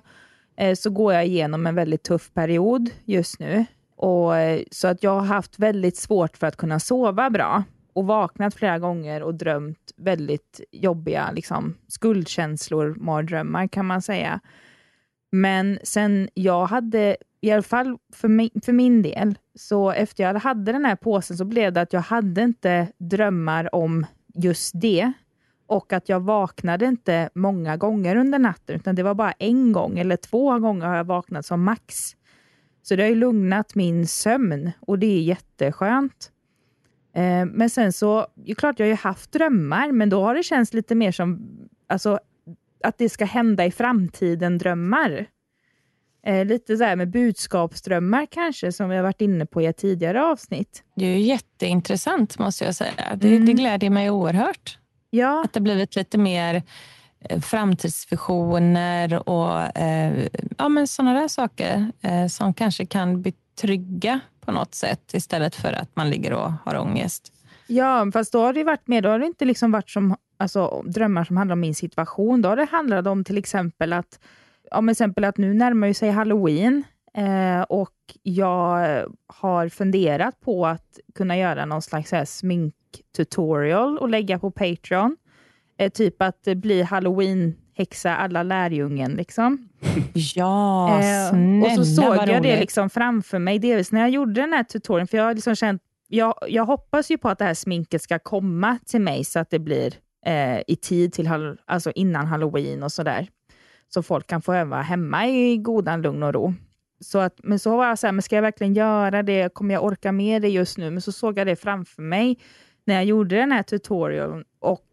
Eh, 0.58 0.75
så 0.75 0.89
går 0.89 1.13
jag 1.13 1.25
igenom 1.25 1.67
en 1.67 1.75
väldigt 1.75 2.03
tuff 2.03 2.34
period 2.34 2.89
just 3.06 3.39
nu. 3.39 3.65
Och, 3.95 4.38
eh, 4.38 4.62
så 4.71 4.88
att 4.88 5.03
jag 5.03 5.12
har 5.12 5.25
haft 5.25 5.60
väldigt 5.60 5.97
svårt 5.97 6.38
för 6.38 6.47
att 6.47 6.58
kunna 6.58 6.79
sova 6.79 7.29
bra 7.29 7.63
och 7.93 8.06
vaknat 8.06 8.56
flera 8.56 8.79
gånger 8.79 9.23
och 9.23 9.36
drömt 9.36 9.91
väldigt 9.97 10.62
jobbiga 10.71 11.32
liksom, 11.32 11.77
skuldkänslor, 11.88 12.95
mardrömmar 12.95 13.67
kan 13.67 13.86
man 13.86 14.01
säga. 14.01 14.39
Men 15.32 15.79
sen 15.84 16.29
jag 16.34 16.65
hade, 16.65 17.17
i 17.43 17.51
alla 17.51 17.62
fall 17.63 17.97
för 18.13 18.27
min, 18.27 18.49
för 18.65 18.73
min 18.73 19.01
del, 19.01 19.38
så 19.56 19.91
efter 19.91 20.23
jag 20.23 20.34
hade 20.34 20.71
den 20.71 20.86
här 20.86 20.95
påsen 20.95 21.38
så 21.38 21.45
blev 21.45 21.73
det 21.73 21.82
att 21.82 21.93
jag 21.93 22.01
hade 22.01 22.41
inte 22.41 22.88
drömmar 22.97 23.75
om 23.75 24.06
just 24.34 24.82
det. 24.82 25.12
Och 25.67 25.93
att 25.93 26.10
jag 26.10 26.19
vaknade 26.19 26.86
inte 26.86 27.29
många 27.36 27.77
gånger 27.77 28.15
under 28.15 28.39
natten, 28.39 28.75
utan 28.75 28.95
det 28.95 29.03
var 29.03 29.13
bara 29.13 29.32
en 29.32 29.71
gång 29.71 29.99
eller 29.99 30.15
två 30.15 30.60
gånger 30.60 30.88
har 30.88 30.95
jag 30.95 31.03
vaknat 31.03 31.45
som 31.45 31.63
max. 31.63 32.15
Så 32.82 32.95
det 32.95 33.03
har 33.03 33.10
ju 33.10 33.15
lugnat 33.15 33.75
min 33.75 34.08
sömn 34.08 34.71
och 34.79 34.99
det 34.99 35.08
är 35.08 35.21
jätteskönt. 35.21 36.32
Eh, 37.13 37.45
men 37.45 37.69
sen 37.69 37.93
så, 37.93 38.27
det 38.36 38.51
är 38.51 38.56
klart 38.56 38.79
jag 38.79 38.86
har 38.86 38.91
ju 38.91 38.95
haft 38.95 39.32
drömmar, 39.32 39.91
men 39.91 40.10
då 40.10 40.21
har 40.21 40.36
det 40.36 40.43
känts 40.43 40.73
lite 40.73 40.95
mer 40.95 41.12
som 41.12 41.58
alltså, 41.88 42.19
att 42.84 42.97
det 42.97 43.10
ska 43.10 43.25
hända 43.25 43.65
i 43.65 43.71
framtiden 43.71 44.58
drömmar. 44.58 45.27
Eh, 46.25 46.45
lite 46.45 46.77
så 46.77 46.83
här 46.83 46.95
med 46.95 47.09
budskapsdrömmar 47.09 48.27
kanske, 48.31 48.71
som 48.71 48.89
vi 48.89 48.95
har 48.95 49.03
varit 49.03 49.21
inne 49.21 49.45
på 49.45 49.62
i 49.62 49.65
ett 49.65 49.77
tidigare 49.77 50.23
avsnitt. 50.25 50.83
Det 50.95 51.05
är 51.05 51.09
ju 51.09 51.19
jätteintressant 51.19 52.39
måste 52.39 52.65
jag 52.65 52.75
säga. 52.75 53.15
Det, 53.15 53.27
mm. 53.27 53.45
det 53.45 53.53
glädjer 53.53 53.89
mig 53.89 54.09
oerhört. 54.09 54.77
Ja. 55.09 55.43
Att 55.45 55.53
det 55.53 55.59
blivit 55.59 55.95
lite 55.95 56.17
mer 56.17 56.63
eh, 57.19 57.41
framtidsvisioner 57.41 59.29
och 59.29 59.77
eh, 59.77 60.27
ja, 60.57 60.69
men 60.69 60.88
sådana 60.88 61.19
där 61.19 61.27
saker 61.27 61.91
eh, 62.01 62.27
som 62.27 62.53
kanske 62.53 62.86
kan 62.86 63.21
betrygga 63.21 64.19
på 64.45 64.51
något 64.51 64.75
sätt 64.75 65.13
istället 65.13 65.55
för 65.55 65.73
att 65.73 65.95
man 65.95 66.09
ligger 66.09 66.33
och 66.33 66.51
har 66.65 66.77
ångest. 66.77 67.33
Ja, 67.67 68.12
fast 68.13 68.31
då 68.31 68.41
har 68.41 68.53
det 68.53 68.63
varit 68.63 68.88
mer, 68.88 69.01
då 69.01 69.09
har 69.09 69.19
det 69.19 69.25
inte 69.25 69.45
liksom 69.45 69.71
varit 69.71 69.89
som 69.89 70.15
alltså, 70.38 70.83
drömmar 70.86 71.23
som 71.23 71.38
handlar 71.38 71.53
om 71.53 71.59
min 71.59 71.75
situation. 71.75 72.41
Då 72.41 72.49
har 72.49 72.55
det 72.55 72.67
handlat 72.71 73.07
om 73.07 73.23
till 73.23 73.38
exempel 73.38 73.93
att, 73.93 74.19
men 74.81 74.91
exempel 74.91 75.23
att 75.23 75.38
nu 75.38 75.53
närmar 75.53 75.93
sig 75.93 76.09
halloween 76.12 76.83
eh, 77.17 77.62
och 77.62 77.93
jag 78.23 79.05
har 79.27 79.69
funderat 79.69 80.41
på 80.41 80.65
att 80.65 80.99
kunna 81.15 81.38
göra 81.38 81.65
någon 81.65 81.81
slags 81.81 82.13
sminktutorial 82.25 83.97
och 83.97 84.09
lägga 84.09 84.39
på 84.39 84.51
Patreon. 84.51 85.17
Eh, 85.77 85.89
typ 85.89 86.21
att 86.21 86.43
bli 86.43 86.81
halloween 86.81 87.55
häxa 87.75 88.15
alla 88.15 88.43
lärjungen. 88.43 89.12
Liksom. 89.12 89.69
Ja, 90.36 90.99
eh, 90.99 91.29
snälla 91.29 91.65
Och 91.65 91.71
så 91.71 91.86
såg 91.86 92.15
jag 92.15 92.29
roligt. 92.29 92.43
det 92.43 92.59
liksom 92.59 92.89
framför 92.89 93.39
mig, 93.39 93.59
delvis 93.59 93.91
när 93.91 94.01
jag 94.01 94.09
gjorde 94.09 94.41
den 94.41 94.53
här 94.53 94.63
tutorialen, 94.63 95.07
för 95.07 95.17
jag 95.17 95.25
har 95.25 95.33
liksom 95.33 95.55
känt, 95.55 95.81
jag, 96.07 96.33
jag 96.47 96.65
hoppas 96.65 97.12
ju 97.12 97.17
på 97.17 97.29
att 97.29 97.39
det 97.39 97.45
här 97.45 97.53
sminket 97.53 98.01
ska 98.01 98.19
komma 98.19 98.77
till 98.86 99.01
mig 99.01 99.23
så 99.23 99.39
att 99.39 99.49
det 99.49 99.59
blir 99.59 99.93
eh, 100.25 100.59
i 100.67 100.75
tid 100.75 101.13
till 101.13 101.29
alltså 101.65 101.91
innan 101.95 102.25
halloween 102.27 102.83
och 102.83 102.91
sådär. 102.91 103.27
Så 103.93 104.03
folk 104.03 104.27
kan 104.27 104.41
få 104.41 104.53
öva 104.53 104.82
hemma 104.82 105.27
i 105.27 105.58
godan 105.58 106.01
lugn 106.01 106.23
och 106.23 106.34
ro. 106.34 106.53
Så 106.99 107.19
att, 107.19 107.39
men 107.43 107.60
så 107.60 107.77
var 107.77 107.88
jag 107.88 107.99
så 107.99 108.08
här, 108.08 108.12
men 108.12 108.21
ska 108.21 108.36
jag 108.36 108.41
verkligen 108.41 108.73
göra 108.73 109.23
det? 109.23 109.53
Kommer 109.53 109.73
jag 109.73 109.84
orka 109.84 110.12
med 110.12 110.41
det 110.41 110.49
just 110.49 110.77
nu? 110.77 110.91
Men 110.91 111.01
så 111.01 111.12
såg 111.12 111.38
jag 111.38 111.47
det 111.47 111.56
framför 111.56 112.01
mig 112.01 112.39
när 112.86 112.95
jag 112.95 113.06
gjorde 113.06 113.36
den 113.36 113.51
här 113.51 113.63
tutorialen 113.63 114.43
och 114.60 114.88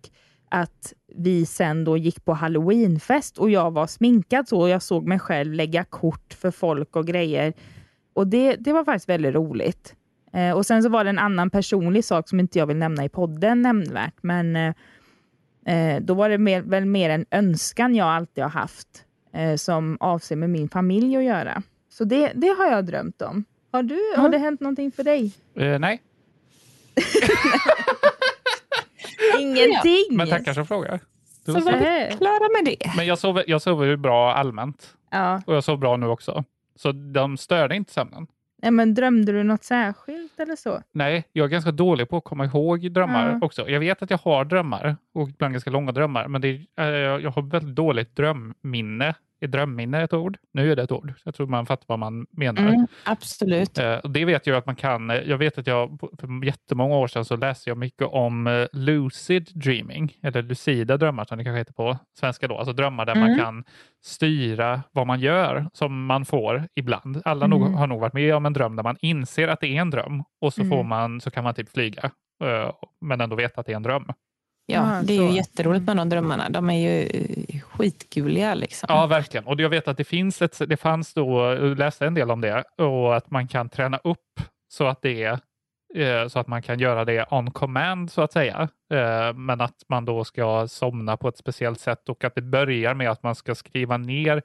att 0.50 0.92
vi 1.16 1.46
sen 1.46 1.84
då 1.84 1.96
gick 1.96 2.24
på 2.24 2.32
halloweenfest 2.32 3.38
och 3.38 3.50
jag 3.50 3.70
var 3.70 3.86
sminkad 3.86 4.48
så 4.48 4.60
och 4.60 4.68
jag 4.68 4.82
såg 4.82 5.06
mig 5.06 5.18
själv 5.18 5.52
lägga 5.52 5.84
kort 5.84 6.34
för 6.34 6.50
folk 6.50 6.96
och 6.96 7.06
grejer. 7.06 7.52
Och 8.14 8.26
det, 8.26 8.56
det 8.56 8.72
var 8.72 8.84
faktiskt 8.84 9.08
väldigt 9.08 9.34
roligt. 9.34 9.94
Eh, 10.32 10.52
och 10.52 10.66
sen 10.66 10.82
så 10.82 10.88
var 10.88 11.04
det 11.04 11.10
en 11.10 11.18
annan 11.18 11.50
personlig 11.50 12.04
sak 12.04 12.28
som 12.28 12.40
inte 12.40 12.58
jag 12.58 12.66
vill 12.66 12.76
nämna 12.76 13.04
i 13.04 13.08
podden 13.08 13.62
nämnvärt, 13.62 14.22
men 14.22 14.56
eh, 14.56 14.74
eh 15.70 16.00
då 16.00 16.14
var 16.14 16.28
det 16.28 16.38
mer, 16.38 16.60
väl 16.60 16.84
mer 16.84 17.10
en 17.10 17.26
önskan 17.30 17.94
jag 17.94 18.08
alltid 18.08 18.44
har 18.44 18.50
haft 18.50 19.04
eh, 19.34 19.56
som 19.56 19.96
avser 20.00 20.36
med 20.36 20.50
min 20.50 20.68
familj 20.68 21.16
att 21.16 21.24
göra. 21.24 21.62
Så 21.88 22.04
det, 22.04 22.32
det 22.34 22.48
har 22.48 22.66
jag 22.66 22.86
drömt 22.86 23.22
om. 23.22 23.44
Har, 23.72 23.82
du, 23.82 23.94
mm. 23.94 24.20
har 24.20 24.28
det 24.28 24.38
hänt 24.38 24.60
någonting 24.60 24.92
för 24.92 25.04
dig? 25.04 25.32
Eh, 25.56 25.78
nej. 25.78 26.02
Ingenting. 29.40 30.06
Men 30.10 30.28
tackar 30.28 30.52
som 30.52 30.66
frågar. 30.66 31.00
Så 31.46 31.52
var 31.52 31.72
vi 31.72 32.16
klara 32.16 32.48
med 32.48 32.64
det. 32.64 32.92
Men 32.96 33.06
jag 33.06 33.18
sover, 33.18 33.44
jag 33.46 33.62
sover 33.62 33.86
ju 33.86 33.96
bra 33.96 34.34
allmänt. 34.34 34.94
Ja. 35.10 35.42
Och 35.46 35.54
jag 35.54 35.64
sover 35.64 35.78
bra 35.78 35.96
nu 35.96 36.06
också. 36.06 36.44
Så 36.76 36.92
de 36.92 37.36
störde 37.36 37.76
inte 37.76 37.92
sömnen. 37.92 38.26
Nej, 38.62 38.70
men 38.70 38.94
drömde 38.94 39.32
du 39.32 39.42
något 39.42 39.64
särskilt 39.64 40.40
eller 40.40 40.56
så? 40.56 40.82
Nej, 40.92 41.24
jag 41.32 41.44
är 41.44 41.48
ganska 41.48 41.72
dålig 41.72 42.08
på 42.08 42.16
att 42.16 42.24
komma 42.24 42.44
ihåg 42.44 42.92
drömmar 42.92 43.30
ja. 43.30 43.46
också. 43.46 43.68
Jag 43.68 43.80
vet 43.80 44.02
att 44.02 44.10
jag 44.10 44.18
har 44.18 44.44
drömmar 44.44 44.96
och 45.14 45.28
ibland 45.28 45.54
ganska 45.54 45.70
långa 45.70 45.92
drömmar, 45.92 46.28
men 46.28 46.40
det 46.40 46.66
är, 46.76 46.92
äh, 46.92 47.22
jag 47.22 47.30
har 47.30 47.42
väldigt 47.42 47.74
dåligt 47.74 48.16
drömminne 48.16 49.14
är 49.40 49.48
drömminne 49.48 50.02
ett 50.02 50.12
ord? 50.12 50.38
Nu 50.52 50.72
är 50.72 50.76
det 50.76 50.82
ett 50.82 50.92
ord. 50.92 51.12
Jag 51.24 51.34
tror 51.34 51.46
man 51.46 51.66
fattar 51.66 51.84
vad 51.88 51.98
man 51.98 52.26
menar. 52.30 52.62
Mm, 52.62 52.86
absolut. 53.04 53.78
Eh, 53.78 53.98
det 54.04 54.24
vet 54.24 54.46
jag 54.46 54.56
att 54.56 54.66
man 54.66 54.76
kan. 54.76 55.08
Jag 55.08 55.38
vet 55.38 55.58
att 55.58 55.66
jag 55.66 55.98
för 56.18 56.46
jättemånga 56.46 56.96
år 56.96 57.06
sedan 57.06 57.24
så 57.24 57.36
läste 57.36 57.70
jag 57.70 57.78
mycket 57.78 58.06
om 58.06 58.46
eh, 58.46 58.66
lucid 58.72 59.50
dreaming, 59.54 60.12
eller 60.22 60.42
lucida 60.42 60.96
drömmar 60.96 61.24
som 61.24 61.38
det 61.38 61.44
kanske 61.44 61.58
heter 61.58 61.72
på 61.72 61.98
svenska 62.18 62.48
då. 62.48 62.58
Alltså 62.58 62.72
drömmar 62.72 63.06
där 63.06 63.16
mm. 63.16 63.28
man 63.28 63.38
kan 63.38 63.64
styra 64.04 64.82
vad 64.92 65.06
man 65.06 65.20
gör, 65.20 65.70
som 65.72 66.06
man 66.06 66.24
får 66.24 66.68
ibland. 66.74 67.22
Alla 67.24 67.44
mm. 67.44 67.60
nog, 67.60 67.72
har 67.72 67.86
nog 67.86 68.00
varit 68.00 68.14
med 68.14 68.34
om 68.34 68.46
en 68.46 68.52
dröm 68.52 68.76
där 68.76 68.82
man 68.82 68.96
inser 69.00 69.48
att 69.48 69.60
det 69.60 69.76
är 69.76 69.80
en 69.80 69.90
dröm 69.90 70.22
och 70.40 70.54
så, 70.54 70.64
får 70.64 70.74
mm. 70.74 70.88
man, 70.88 71.20
så 71.20 71.30
kan 71.30 71.44
man 71.44 71.54
typ 71.54 71.72
flyga, 71.72 72.10
eh, 72.44 72.72
men 73.00 73.20
ändå 73.20 73.36
veta 73.36 73.60
att 73.60 73.66
det 73.66 73.72
är 73.72 73.76
en 73.76 73.82
dröm. 73.82 74.12
Ja, 74.72 75.00
det 75.04 75.12
är 75.12 75.22
ju 75.22 75.36
jätteroligt 75.36 75.86
med 75.86 75.96
de 75.96 76.08
drömmarna. 76.08 76.48
De 76.50 76.70
är 76.70 76.78
ju 76.78 77.08
skitguliga. 77.80 78.54
Liksom. 78.54 78.86
Ja, 78.88 79.06
verkligen. 79.06 79.46
Och 79.46 79.60
jag 79.60 79.68
vet 79.68 79.88
att 79.88 79.96
det 79.96 80.04
finns 80.04 80.42
ett, 80.42 80.58
det 80.68 80.76
fanns 80.76 81.14
då, 81.14 81.40
jag 81.40 81.78
läste 81.78 82.06
en 82.06 82.14
del 82.14 82.30
om 82.30 82.40
det, 82.40 82.64
och 82.76 83.16
att 83.16 83.30
man 83.30 83.48
kan 83.48 83.68
träna 83.68 83.96
upp 84.04 84.40
så 84.68 84.86
att 84.86 85.02
det 85.02 85.22
är 85.22 85.38
eh, 85.94 86.28
så 86.28 86.38
att 86.38 86.46
man 86.46 86.62
kan 86.62 86.78
göra 86.78 87.04
det 87.04 87.26
on 87.30 87.50
command 87.50 88.10
så 88.10 88.22
att 88.22 88.32
säga. 88.32 88.68
Eh, 88.92 89.34
men 89.34 89.60
att 89.60 89.84
man 89.88 90.04
då 90.04 90.24
ska 90.24 90.68
somna 90.68 91.16
på 91.16 91.28
ett 91.28 91.36
speciellt 91.36 91.80
sätt 91.80 92.08
och 92.08 92.24
att 92.24 92.34
det 92.34 92.42
börjar 92.42 92.94
med 92.94 93.10
att 93.10 93.22
man 93.22 93.34
ska 93.34 93.54
skriva 93.54 93.96
ner 93.96 94.42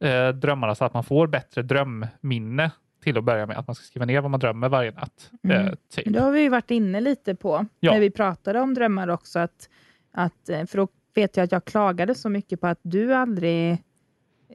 eh, 0.00 0.28
drömmarna 0.28 0.74
så 0.74 0.84
att 0.84 0.94
man 0.94 1.04
får 1.04 1.26
bättre 1.26 1.62
drömminne 1.62 2.70
till 3.02 3.18
att 3.18 3.24
börja 3.24 3.46
med. 3.46 3.58
Att 3.58 3.66
man 3.66 3.74
ska 3.74 3.84
skriva 3.84 4.04
ner 4.04 4.20
vad 4.20 4.30
man 4.30 4.40
drömmer 4.40 4.68
varje 4.68 4.90
natt. 4.90 5.30
Mm. 5.44 5.76
Typ. 5.94 6.12
Det 6.12 6.20
har 6.20 6.32
vi 6.32 6.48
varit 6.48 6.70
inne 6.70 7.00
lite 7.00 7.34
på 7.34 7.66
ja. 7.80 7.92
när 7.92 8.00
vi 8.00 8.10
pratade 8.10 8.60
om 8.60 8.74
drömmar 8.74 9.08
också. 9.08 9.38
Att, 9.38 9.68
att, 10.12 10.70
för 10.70 10.76
då 10.76 10.88
vet 11.14 11.36
jag 11.36 11.44
att 11.44 11.52
jag 11.52 11.64
klagade 11.64 12.14
så 12.14 12.28
mycket 12.28 12.60
på 12.60 12.66
att 12.66 12.80
du 12.82 13.14
aldrig 13.14 13.78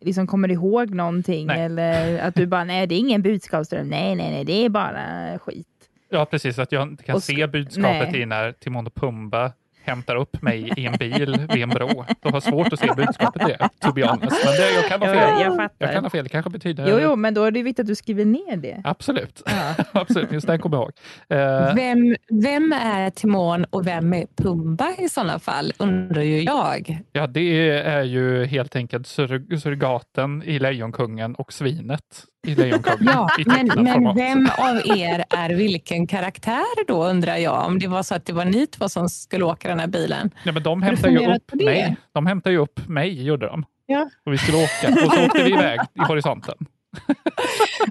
liksom 0.01 0.27
kommer 0.27 0.51
ihåg 0.51 0.89
någonting. 0.89 1.47
Nej. 1.47 1.61
Eller 1.61 2.19
att 2.19 2.35
du 2.35 2.45
bara, 2.45 2.63
nej 2.63 2.87
det 2.87 2.95
är 2.95 2.99
ingen 2.99 3.21
budskapsdröm. 3.21 3.87
Nej, 3.87 4.15
nej, 4.15 4.31
nej, 4.31 4.45
det 4.45 4.65
är 4.65 4.69
bara 4.69 5.39
skit. 5.39 5.67
Ja, 6.09 6.25
precis. 6.25 6.59
Att 6.59 6.71
jag 6.71 6.83
inte 6.83 7.03
kan 7.03 7.15
och, 7.15 7.23
se 7.23 7.47
budskapet 7.47 8.11
nej. 8.11 8.21
i 8.21 8.25
när 8.25 8.51
Timon 8.51 8.87
och 8.87 8.95
Pumba 8.95 9.51
hämtar 9.87 10.15
upp 10.15 10.41
mig 10.41 10.73
i 10.77 10.85
en 10.85 10.97
bil 10.97 11.47
vid 11.53 11.63
en 11.63 11.69
bro. 11.69 12.05
Jag 12.21 12.31
har 12.31 12.39
svårt 12.39 12.73
att 12.73 12.79
se 12.79 12.91
budskapet 12.95 13.41
i 13.41 13.45
det, 13.45 13.69
to 13.81 13.93
be 13.93 14.07
honest. 14.07 14.45
Men 14.45 14.53
det, 14.53 14.71
jag 14.75 14.85
kan 14.85 15.01
ha 15.01 15.07
fel. 15.07 15.41
Jag, 15.41 15.55
jag, 15.55 15.69
jag 15.77 15.93
kan 15.93 16.03
ha 16.03 16.09
fel. 16.09 16.23
Det 16.23 16.29
kanske 16.29 16.49
betyder... 16.49 16.87
Jo, 16.89 16.99
jo, 17.01 17.15
men 17.15 17.33
då 17.33 17.43
är 17.43 17.51
det 17.51 17.63
viktigt 17.63 17.83
att 17.83 17.87
du 17.87 17.95
skriver 17.95 18.25
ner 18.25 18.57
det. 18.57 18.81
Absolut. 18.83 19.41
Ja. 19.45 19.75
Absolut, 20.01 20.31
just 20.31 20.47
det 20.47 20.57
kommer 20.57 20.77
jag 20.77 20.83
ihåg. 20.83 20.93
Uh, 21.39 21.75
vem, 21.75 22.15
vem 22.43 22.73
är 22.73 23.09
Timon 23.09 23.65
och 23.69 23.87
vem 23.87 24.13
är 24.13 24.25
Pumba 24.37 24.95
i 24.97 25.09
sådana 25.09 25.39
fall, 25.39 25.73
undrar 25.77 26.21
ju 26.21 26.41
jag. 26.41 26.99
Ja, 27.11 27.27
det 27.27 27.79
är 27.79 28.03
ju 28.03 28.45
helt 28.45 28.75
enkelt 28.75 29.07
surrogaten 29.07 30.43
i 30.43 30.59
Lejonkungen 30.59 31.35
och 31.35 31.53
svinet 31.53 32.25
i 32.47 32.55
Lejonkungen. 32.55 32.97
Ja, 33.01 33.29
men, 33.45 33.83
men 33.83 34.15
vem 34.15 34.49
av 34.57 34.97
er 34.97 35.25
är 35.29 35.49
vilken 35.49 36.07
karaktär 36.07 36.87
då 36.87 37.05
undrar 37.05 37.35
jag? 37.35 37.65
Om 37.65 37.79
det 37.79 37.87
var 37.87 38.03
så 38.03 38.15
att 38.15 38.25
det 38.25 38.33
var 38.33 38.45
ni 38.45 38.67
två 38.67 38.89
som 38.89 39.09
skulle 39.09 39.45
åka 39.45 39.69
den 39.69 39.79
här 39.79 39.87
bilen. 39.87 40.31
Ja, 40.43 40.51
men 40.51 40.63
de 40.63 40.81
hämtar 40.81 41.09
ju 41.09 41.35
upp 41.35 41.53
mig. 41.53 41.95
De 42.11 42.25
hämtar 42.25 42.51
ju 42.51 42.57
upp 42.57 42.87
mig, 42.87 43.23
gjorde 43.23 43.45
de. 43.45 43.65
Ja. 43.85 44.09
Och 44.25 44.33
vi 44.33 44.37
skulle 44.37 44.57
åka 44.57 45.05
och 45.05 45.13
så 45.13 45.25
åkte 45.25 45.43
vi 45.43 45.49
iväg 45.49 45.79
i 45.93 45.99
horisonten. 45.99 46.55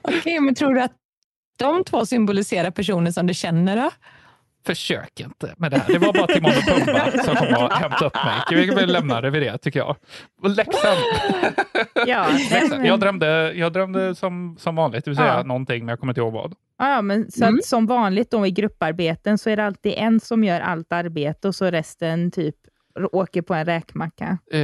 Okej, 0.03 0.19
okay, 0.19 0.40
men 0.40 0.55
tror 0.55 0.75
du 0.75 0.83
att 0.83 0.92
de 1.57 1.85
två 1.85 2.07
symboliserar 2.07 2.71
personer 2.71 3.11
som 3.11 3.27
du 3.27 3.35
känner 3.35 3.77
då? 3.77 3.90
Försök 4.67 5.21
inte 5.21 5.55
med 5.57 5.71
det 5.71 5.79
här. 5.79 5.93
Det 5.93 5.99
var 5.99 6.13
bara 6.13 6.27
Timon 6.27 6.51
och 6.51 6.65
Pumba 6.65 7.11
som 7.25 7.37
kom 7.37 7.65
och 7.65 7.73
hämtade 7.73 8.07
upp 8.07 8.15
mig. 8.15 8.75
Vi 8.77 8.87
lämnar 8.87 9.23
det 9.23 9.31
vid 9.31 9.43
det, 9.43 9.59
tycker 9.59 9.79
jag. 9.79 9.97
Och 10.43 10.51
läxan. 10.51 10.97
Ja, 12.07 12.27
läxan. 12.51 12.85
Jag 12.85 13.01
drömde, 13.01 13.53
jag 13.53 13.73
drömde 13.73 14.15
som, 14.15 14.57
som 14.59 14.77
vanligt, 14.77 15.05
det 15.05 15.11
vill 15.11 15.17
säga 15.17 15.37
ja. 15.37 15.43
någonting, 15.43 15.85
men 15.85 15.89
jag 15.89 16.01
kommer 16.01 16.11
inte 16.11 16.21
ihåg 16.21 16.33
vad. 16.33 16.55
Ja, 16.79 17.03
men 17.03 17.31
så 17.31 17.45
mm. 17.45 17.61
som 17.65 17.87
vanligt 17.87 18.31
då 18.31 18.47
i 18.47 18.51
grupparbeten 18.51 19.39
så 19.39 19.51
är 19.51 19.57
det 19.57 19.65
alltid 19.65 19.95
en 19.97 20.21
som 20.21 20.45
gör 20.45 20.61
allt 20.61 20.93
arbete 20.93 21.49
och 21.49 21.55
så 21.55 21.71
resten 21.71 22.31
typ 22.31 22.57
åker 23.13 23.43
på 23.43 23.55
en 23.55 23.65
räkmacka. 23.65 24.39
Uh, 24.55 24.61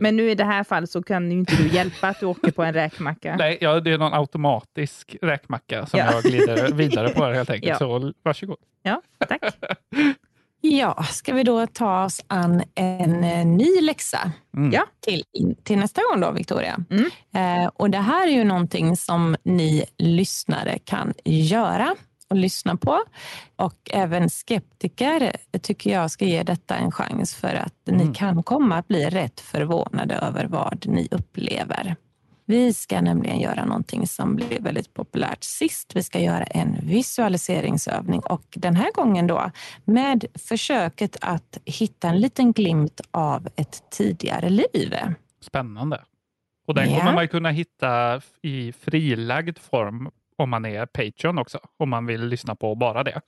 men 0.00 0.16
nu 0.16 0.30
i 0.30 0.34
det 0.34 0.44
här 0.44 0.64
fallet 0.64 0.90
så 0.90 1.02
kan 1.02 1.30
ju 1.30 1.38
inte 1.38 1.56
du 1.56 1.68
hjälpa 1.68 2.08
att 2.08 2.20
du 2.20 2.26
åker 2.26 2.50
på 2.50 2.62
en 2.62 2.74
räkmacka. 2.74 3.36
Nej, 3.38 3.58
ja, 3.60 3.80
det 3.80 3.92
är 3.92 3.98
någon 3.98 4.14
automatisk 4.14 5.16
räkmacka 5.22 5.86
som 5.86 5.98
ja. 5.98 6.12
jag 6.12 6.22
glider 6.22 6.72
vidare 6.72 7.08
på 7.08 7.24
helt 7.24 7.50
enkelt. 7.50 7.70
Ja. 7.70 7.78
Så 7.78 8.12
varsågod. 8.22 8.58
Ja, 8.82 9.02
tack. 9.28 9.42
Ja, 10.66 11.02
ska 11.10 11.32
vi 11.32 11.42
då 11.42 11.66
ta 11.66 12.04
oss 12.04 12.24
an 12.26 12.62
en 12.74 13.24
eh, 13.24 13.46
ny 13.46 13.80
läxa 13.80 14.32
mm. 14.56 14.80
till, 15.00 15.24
till 15.62 15.78
nästa 15.78 16.00
gång 16.10 16.20
då, 16.20 16.30
Victoria? 16.30 16.80
Mm. 16.90 17.10
Eh, 17.34 17.70
och 17.74 17.90
det 17.90 17.98
här 17.98 18.26
är 18.26 18.32
ju 18.32 18.44
någonting 18.44 18.96
som 18.96 19.36
ni 19.42 19.84
lyssnare 19.98 20.78
kan 20.78 21.14
göra 21.24 21.94
och 22.34 22.40
lyssna 22.40 22.76
på. 22.76 23.00
Och 23.56 23.90
även 23.90 24.30
skeptiker 24.30 25.36
tycker 25.62 25.90
jag 25.90 26.10
ska 26.10 26.24
ge 26.24 26.42
detta 26.42 26.76
en 26.76 26.92
chans 26.92 27.34
för 27.34 27.54
att 27.54 27.88
mm. 27.88 28.06
ni 28.06 28.14
kan 28.14 28.42
komma 28.42 28.76
att 28.76 28.88
bli 28.88 29.10
rätt 29.10 29.40
förvånade 29.40 30.14
över 30.14 30.44
vad 30.44 30.86
ni 30.86 31.08
upplever. 31.10 31.96
Vi 32.46 32.74
ska 32.74 33.00
nämligen 33.00 33.40
göra 33.40 33.64
någonting 33.64 34.06
som 34.06 34.36
blev 34.36 34.62
väldigt 34.62 34.94
populärt 34.94 35.44
sist. 35.44 35.96
Vi 35.96 36.02
ska 36.02 36.20
göra 36.20 36.44
en 36.44 36.78
visualiseringsövning 36.82 38.20
och 38.20 38.44
den 38.50 38.76
här 38.76 38.92
gången 38.92 39.26
då 39.26 39.50
med 39.84 40.24
försöket 40.34 41.16
att 41.20 41.58
hitta 41.64 42.08
en 42.08 42.20
liten 42.20 42.52
glimt 42.52 43.00
av 43.10 43.48
ett 43.56 43.82
tidigare 43.90 44.50
liv. 44.50 44.94
Spännande. 45.40 46.04
Och 46.66 46.74
den 46.74 46.90
ja. 46.90 46.98
kommer 46.98 47.12
man 47.12 47.28
kunna 47.28 47.50
hitta 47.50 48.20
i 48.42 48.72
frilagd 48.72 49.58
form 49.58 50.10
om 50.38 50.50
man 50.50 50.64
är 50.64 50.86
Patreon 50.86 51.38
också, 51.38 51.58
om 51.78 51.90
man 51.90 52.06
vill 52.06 52.26
lyssna 52.26 52.54
på 52.54 52.74
bara 52.74 53.04
det. 53.04 53.20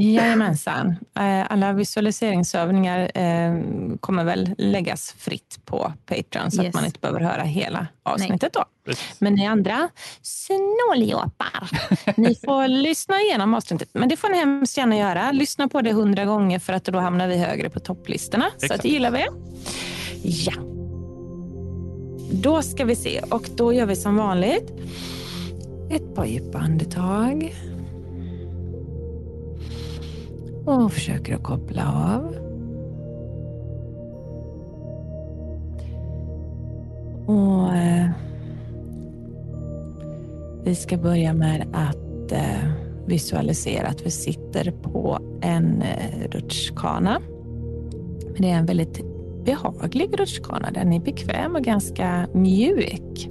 Jajamensan. 0.00 0.96
Eh, 1.18 1.52
alla 1.52 1.72
visualiseringsövningar 1.72 3.10
eh, 3.18 3.54
kommer 4.00 4.24
väl 4.24 4.54
läggas 4.58 5.14
fritt 5.18 5.58
på 5.64 5.92
Patreon 6.06 6.50
så 6.50 6.62
yes. 6.62 6.68
att 6.68 6.74
man 6.74 6.84
inte 6.84 7.00
behöver 7.00 7.20
höra 7.20 7.42
hela 7.42 7.86
avsnittet 8.02 8.52
då. 8.52 8.64
Men 9.18 9.34
ni 9.34 9.46
andra 9.46 9.88
snåljåpar, 10.22 11.70
ni 12.20 12.34
får 12.34 12.68
lyssna 12.68 13.20
igenom 13.20 13.54
avsnittet. 13.54 13.88
Men 13.92 14.08
det 14.08 14.16
får 14.16 14.28
ni 14.28 14.38
hemskt 14.38 14.76
gärna 14.76 14.96
göra. 14.96 15.32
Lyssna 15.32 15.68
på 15.68 15.80
det 15.80 15.92
hundra 15.92 16.24
gånger 16.24 16.58
för 16.58 16.72
att 16.72 16.84
då 16.84 16.98
hamnar 16.98 17.28
vi 17.28 17.38
högre 17.38 17.70
på 17.70 17.80
topplistorna. 17.80 18.46
Exakt. 18.46 18.68
Så 18.68 18.74
att 18.74 18.82
det 18.82 18.88
gillar 18.88 19.10
vi. 19.10 19.26
Ja. 20.22 20.52
Då 22.32 22.62
ska 22.62 22.84
vi 22.84 22.96
se 22.96 23.20
och 23.20 23.48
då 23.56 23.72
gör 23.72 23.86
vi 23.86 23.96
som 23.96 24.16
vanligt 24.16 24.72
ett 25.90 26.14
par 26.14 26.24
djupa 26.24 26.58
andetag. 26.58 27.54
Och 30.64 30.92
försöker 30.92 31.34
att 31.34 31.42
koppla 31.42 31.92
av. 31.92 32.36
Och 37.26 37.74
eh, 37.74 38.10
Vi 40.64 40.74
ska 40.74 40.96
börja 40.96 41.34
med 41.34 41.66
att 41.72 42.32
eh, 42.32 42.70
visualisera 43.06 43.86
att 43.86 44.06
vi 44.06 44.10
sitter 44.10 44.70
på 44.70 45.18
en 45.40 45.82
eh, 45.82 46.28
rutschkana. 46.30 47.20
Det 48.38 48.50
är 48.50 48.58
en 48.58 48.66
väldigt 48.66 49.00
behaglig 49.44 50.20
rutschkana. 50.20 50.70
Den 50.70 50.92
är 50.92 51.00
bekväm 51.00 51.54
och 51.54 51.62
ganska 51.62 52.28
mjuk. 52.32 53.28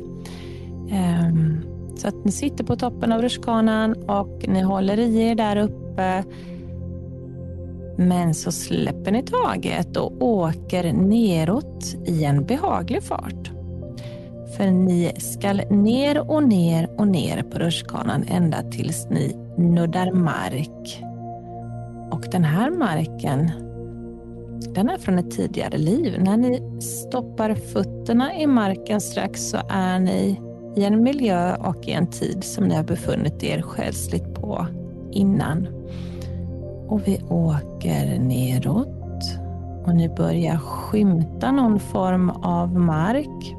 Um, 0.91 1.72
så 1.95 2.07
att 2.07 2.25
ni 2.25 2.31
sitter 2.31 2.63
på 2.63 2.75
toppen 2.75 3.11
av 3.11 3.21
rutschkanan 3.21 3.93
och 3.93 4.45
ni 4.47 4.61
håller 4.61 4.99
i 4.99 5.21
er 5.21 5.35
där 5.35 5.57
uppe. 5.57 6.23
Men 7.97 8.33
så 8.33 8.51
släpper 8.51 9.11
ni 9.11 9.23
taget 9.23 9.97
och 9.97 10.21
åker 10.21 10.93
neråt 10.93 11.95
i 12.05 12.23
en 12.23 12.45
behaglig 12.45 13.03
fart. 13.03 13.51
För 14.57 14.71
ni 14.71 15.11
ska 15.17 15.53
ner 15.53 16.31
och 16.31 16.43
ner 16.43 16.89
och 16.97 17.07
ner 17.07 17.43
på 17.43 17.59
rutschkanan 17.59 18.25
ända 18.27 18.63
tills 18.71 19.07
ni 19.09 19.35
nuddar 19.57 20.11
mark. 20.11 21.03
Och 22.11 22.25
den 22.31 22.43
här 22.43 22.71
marken, 22.71 23.51
den 24.75 24.89
är 24.89 24.97
från 24.97 25.19
ett 25.19 25.31
tidigare 25.31 25.77
liv. 25.77 26.15
När 26.19 26.37
ni 26.37 26.81
stoppar 26.81 27.55
fötterna 27.55 28.35
i 28.35 28.47
marken 28.47 29.01
strax 29.01 29.49
så 29.49 29.57
är 29.69 29.99
ni 29.99 30.39
i 30.75 30.83
en 30.83 31.03
miljö 31.03 31.55
och 31.55 31.87
i 31.87 31.91
en 31.91 32.07
tid 32.07 32.43
som 32.43 32.63
ni 32.63 32.75
har 32.75 32.83
befunnit 32.83 33.43
er 33.43 33.61
själsligt 33.61 34.33
på 34.33 34.67
innan. 35.11 35.67
Och 36.87 37.07
vi 37.07 37.21
åker 37.29 38.19
neråt 38.19 38.89
och 39.85 39.95
ni 39.95 40.09
börjar 40.09 40.57
skymta 40.57 41.51
någon 41.51 41.79
form 41.79 42.29
av 42.29 42.79
mark. 42.79 43.55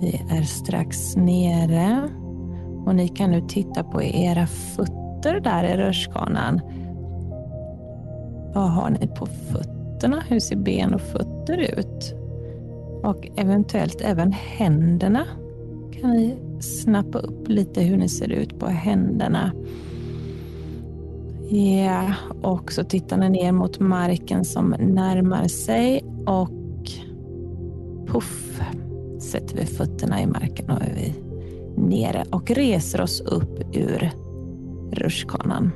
Vi 0.00 0.22
är 0.30 0.42
strax 0.42 1.16
nere 1.16 2.08
och 2.86 2.94
ni 2.94 3.08
kan 3.08 3.30
nu 3.30 3.40
titta 3.48 3.84
på 3.84 4.02
era 4.02 4.46
fötter 4.46 5.40
där 5.40 5.64
i 5.64 5.76
rörskanan. 5.76 6.60
Vad 8.54 8.70
har 8.70 8.90
ni 8.90 9.06
på 9.06 9.26
fötterna? 9.26 10.22
Hur 10.28 10.40
ser 10.40 10.56
ben 10.56 10.94
och 10.94 11.00
fötter 11.00 11.58
ut? 11.58 12.14
Och 13.02 13.28
eventuellt 13.36 14.00
även 14.00 14.32
händerna. 14.32 15.26
Kan 16.02 16.10
ni 16.10 16.36
snappa 16.60 17.18
upp 17.18 17.48
lite 17.48 17.82
hur 17.82 17.96
ni 17.96 18.08
ser 18.08 18.32
ut 18.32 18.58
på 18.58 18.66
händerna. 18.66 19.52
Ja, 21.50 22.14
och 22.42 22.72
så 22.72 22.84
tittar 22.84 23.16
ni 23.16 23.30
ner 23.30 23.52
mot 23.52 23.80
marken 23.80 24.44
som 24.44 24.74
närmar 24.78 25.48
sig 25.48 26.04
och 26.26 26.90
puff 28.06 28.60
sätter 29.18 29.56
vi 29.56 29.66
fötterna 29.66 30.22
i 30.22 30.26
marken 30.26 30.70
och 30.70 30.82
är 30.82 30.94
vi 30.94 31.14
nere 31.76 32.24
och 32.30 32.50
reser 32.50 33.00
oss 33.00 33.20
upp 33.20 33.76
ur 33.76 34.10
rutschkanan. 34.92 35.70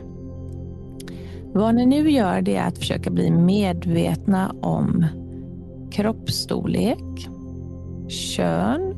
Vad 1.52 1.74
ni 1.74 1.86
nu 1.86 2.10
gör 2.10 2.42
det 2.42 2.56
är 2.56 2.68
att 2.68 2.78
försöka 2.78 3.10
bli 3.10 3.30
medvetna 3.30 4.54
om 4.62 5.06
kroppsstorlek, 5.90 7.28
kön 8.08 8.95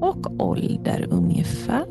och 0.00 0.42
ålder 0.42 1.06
ungefär. 1.10 1.86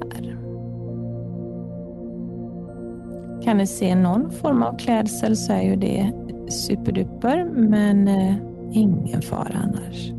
Kan 3.44 3.58
ni 3.58 3.68
se 3.68 3.96
någon 3.96 4.32
form 4.32 4.64
av 4.64 4.78
klädsel 4.78 5.38
så 5.38 5.54
är 5.54 5.62
ju 5.62 5.76
det 5.76 6.12
superduper, 6.50 7.46
men 7.46 8.08
eh, 8.08 8.36
ingen 8.72 9.22
fara 9.22 9.58
annars. 9.64 10.12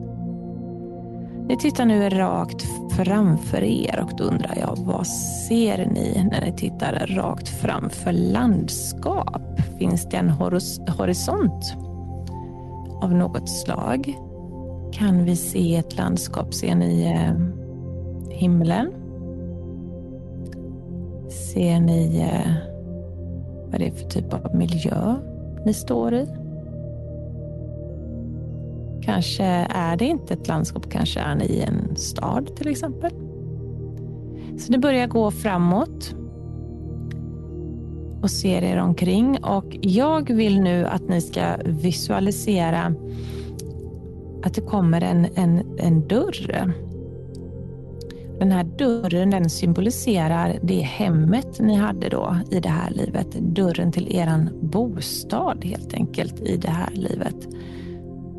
Ni 1.49 1.57
tittar 1.57 1.85
nu 1.85 2.09
rakt 2.09 2.63
framför 2.97 3.63
er 3.63 4.01
och 4.03 4.17
då 4.19 4.25
undrar 4.25 4.57
jag, 4.61 4.77
vad 4.77 5.07
ser 5.07 5.87
ni 5.87 6.29
när 6.31 6.41
ni 6.41 6.53
tittar 6.57 7.07
rakt 7.07 7.49
framför 7.49 8.13
landskap? 8.13 9.61
Finns 9.79 10.09
det 10.09 10.17
en 10.17 10.31
horisont 10.99 11.75
av 13.03 13.15
något 13.15 13.49
slag? 13.49 14.15
Kan 14.93 15.25
vi 15.25 15.37
se 15.37 15.77
ett 15.77 15.97
landskap? 15.97 16.55
Ser 16.55 16.75
ni 16.75 17.03
eh, 17.03 17.60
himlen? 18.41 18.93
Ser 21.29 21.81
ni 21.81 22.21
eh, 22.21 22.53
vad 23.71 23.81
det 23.81 23.87
är 23.87 23.93
för 23.93 24.09
typ 24.09 24.35
av 24.35 24.57
miljö 24.57 25.17
ni 25.67 25.75
står 25.75 26.15
i? 26.15 26.27
Kanske 29.03 29.45
är 29.71 29.97
det 29.97 30.05
inte 30.05 30.35
ett 30.35 30.49
landskap, 30.49 30.91
kanske 30.91 31.21
är 31.21 31.35
ni 31.35 31.45
i 31.45 31.63
en 31.63 31.97
stad 31.97 32.57
till 32.57 32.69
exempel. 32.69 33.11
Så 34.59 34.73
ni 34.73 34.79
börjar 34.79 35.07
gå 35.07 35.31
framåt 35.31 36.15
och 38.23 38.31
ser 38.31 38.63
er 38.63 38.77
omkring 38.77 39.45
och 39.45 39.77
jag 39.81 40.31
vill 40.31 40.61
nu 40.61 40.87
att 40.87 41.09
ni 41.09 41.21
ska 41.21 41.57
visualisera 41.65 42.95
att 44.43 44.55
det 44.55 44.61
kommer 44.61 45.01
en, 45.01 45.27
en, 45.35 45.79
en 45.79 46.09
dörr. 46.09 46.73
Den 48.41 48.53
här 48.53 48.65
dörren 48.65 49.31
den 49.31 49.51
symboliserar 49.51 50.59
det 50.63 50.81
hemmet 50.81 51.61
ni 51.61 51.75
hade 51.75 52.09
då 52.09 52.37
i 52.51 52.61
det 52.61 52.69
här 52.69 52.91
livet. 52.91 53.33
Dörren 53.33 53.93
till 53.93 54.17
eran 54.17 54.51
bostad 54.63 55.65
helt 55.65 55.95
enkelt 55.95 56.41
i 56.41 56.57
det 56.57 56.71
här 56.71 56.91
livet. 56.91 57.49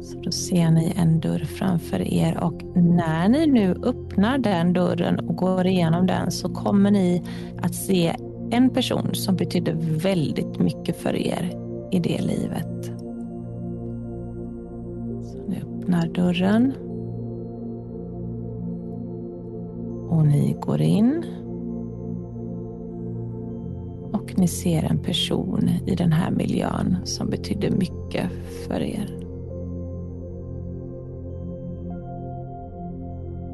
Så 0.01 0.19
då 0.19 0.31
ser 0.31 0.71
ni 0.71 0.93
en 0.97 1.19
dörr 1.19 1.39
framför 1.39 2.13
er 2.13 2.37
och 2.37 2.63
när 2.75 3.29
ni 3.29 3.47
nu 3.47 3.75
öppnar 3.83 4.37
den 4.37 4.73
dörren 4.73 5.19
och 5.19 5.35
går 5.35 5.67
igenom 5.67 6.07
den 6.07 6.31
så 6.31 6.49
kommer 6.49 6.91
ni 6.91 7.23
att 7.61 7.75
se 7.75 8.15
en 8.51 8.69
person 8.69 9.09
som 9.13 9.35
betydde 9.35 9.73
väldigt 9.81 10.59
mycket 10.59 10.97
för 10.97 11.15
er 11.15 11.51
i 11.91 11.99
det 11.99 12.21
livet. 12.21 12.85
Så 15.23 15.47
ni 15.47 15.57
öppnar 15.57 16.07
dörren. 16.07 16.73
Och 20.11 20.25
ni 20.25 20.57
går 20.61 20.81
in. 20.81 21.25
Och 24.13 24.33
ni 24.37 24.47
ser 24.47 24.83
en 24.83 24.99
person 24.99 25.69
i 25.85 25.95
den 25.95 26.11
här 26.11 26.31
miljön 26.31 26.97
som 27.03 27.29
betydde 27.29 27.69
mycket 27.69 28.31
för 28.67 28.81
er. 28.81 29.17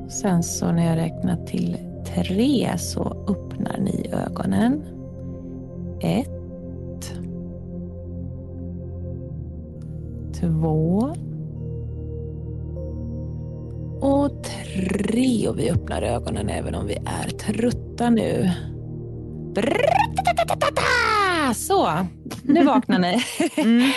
Sen 0.10 0.44
så 0.44 0.72
när 0.72 0.86
jag 0.86 0.98
räknar 0.98 1.46
till 1.46 1.78
tre 2.06 2.78
så 2.78 3.26
öppnar 3.28 3.78
ni 3.78 4.10
ögonen. 4.14 4.84
Ett. 6.02 7.14
Två. 10.34 11.14
Tre. 14.78 15.48
Och 15.48 15.60
vi 15.60 15.72
öppnar 15.72 16.02
ögonen 16.02 16.50
även 16.50 16.76
om 16.76 16.88
vi 16.88 16.96
är 16.96 17.30
trötta 17.30 18.10
nu. 18.10 18.52
Så, 21.56 22.06
nu 22.44 22.64
vaknar 22.64 23.00
ni. 23.00 23.24
Mm. 23.58 23.92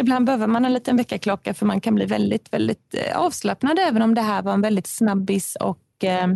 Ibland 0.00 0.26
behöver 0.26 0.46
man 0.46 0.64
en 0.64 0.72
liten 0.72 0.96
väckarklocka 0.96 1.54
för 1.54 1.66
man 1.66 1.80
kan 1.80 1.94
bli 1.94 2.06
väldigt, 2.06 2.52
väldigt 2.52 2.94
eh, 2.94 3.18
avslappnad 3.18 3.78
även 3.78 4.02
om 4.02 4.14
det 4.14 4.22
här 4.22 4.42
var 4.42 4.52
en 4.52 4.60
väldigt 4.60 4.86
snabbis 4.86 5.56
och 5.60 6.04
eh, 6.04 6.26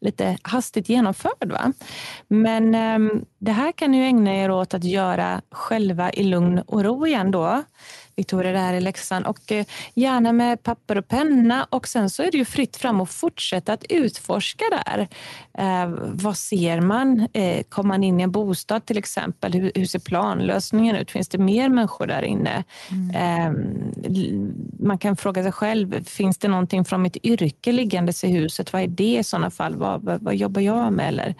lite 0.00 0.38
hastigt 0.42 0.88
genomförd. 0.88 1.52
Va? 1.52 1.72
Men 2.28 2.74
eh, 2.74 3.22
det 3.38 3.52
här 3.52 3.72
kan 3.72 3.90
ni 3.90 3.98
ägna 3.98 4.34
er 4.34 4.50
åt 4.50 4.74
att 4.74 4.84
göra 4.84 5.42
själva 5.50 6.12
i 6.12 6.24
lugn 6.24 6.58
och 6.58 6.84
ro 6.84 7.06
igen 7.06 7.30
då. 7.30 7.62
Victoria 8.16 8.52
där 8.52 8.74
i 8.74 8.80
läxan 8.80 9.26
och 9.26 9.52
eh, 9.52 9.66
gärna 9.94 10.32
med 10.32 10.62
papper 10.62 10.98
och 10.98 11.08
penna 11.08 11.66
och 11.70 11.88
sen 11.88 12.10
så 12.10 12.22
är 12.22 12.30
det 12.30 12.38
ju 12.38 12.44
fritt 12.44 12.76
fram 12.76 13.00
att 13.00 13.10
fortsätta 13.10 13.72
att 13.72 13.84
utforska 13.88 14.64
där. 14.70 15.08
Eh, 15.58 15.88
vad 16.12 16.36
ser 16.36 16.80
man? 16.80 17.28
Eh, 17.32 17.62
kommer 17.68 17.88
man 17.88 18.04
in 18.04 18.20
i 18.20 18.22
en 18.22 18.30
bostad 18.30 18.86
till 18.86 18.98
exempel? 18.98 19.52
Hur, 19.52 19.72
hur 19.74 19.86
ser 19.86 19.98
planlösningen 19.98 20.96
ut? 20.96 21.10
Finns 21.10 21.28
det 21.28 21.38
mer 21.38 21.68
människor 21.68 22.06
där 22.06 22.22
inne? 22.22 22.64
Mm. 22.90 23.10
Eh, 23.10 23.52
man 24.80 24.98
kan 24.98 25.16
fråga 25.16 25.42
sig 25.42 25.52
själv, 25.52 26.04
finns 26.04 26.38
det 26.38 26.48
någonting 26.48 26.84
från 26.84 27.02
mitt 27.02 27.16
yrke 27.16 27.72
liggandes 27.72 28.24
i 28.24 28.28
huset? 28.28 28.72
Vad 28.72 28.82
är 28.82 28.86
det 28.86 29.18
i 29.18 29.24
sådana 29.24 29.50
fall? 29.50 29.76
Vad, 29.76 30.02
vad, 30.02 30.22
vad 30.22 30.34
jobbar 30.36 30.60
jag 30.60 30.92
med? 30.92 31.08
Eller, 31.08 31.34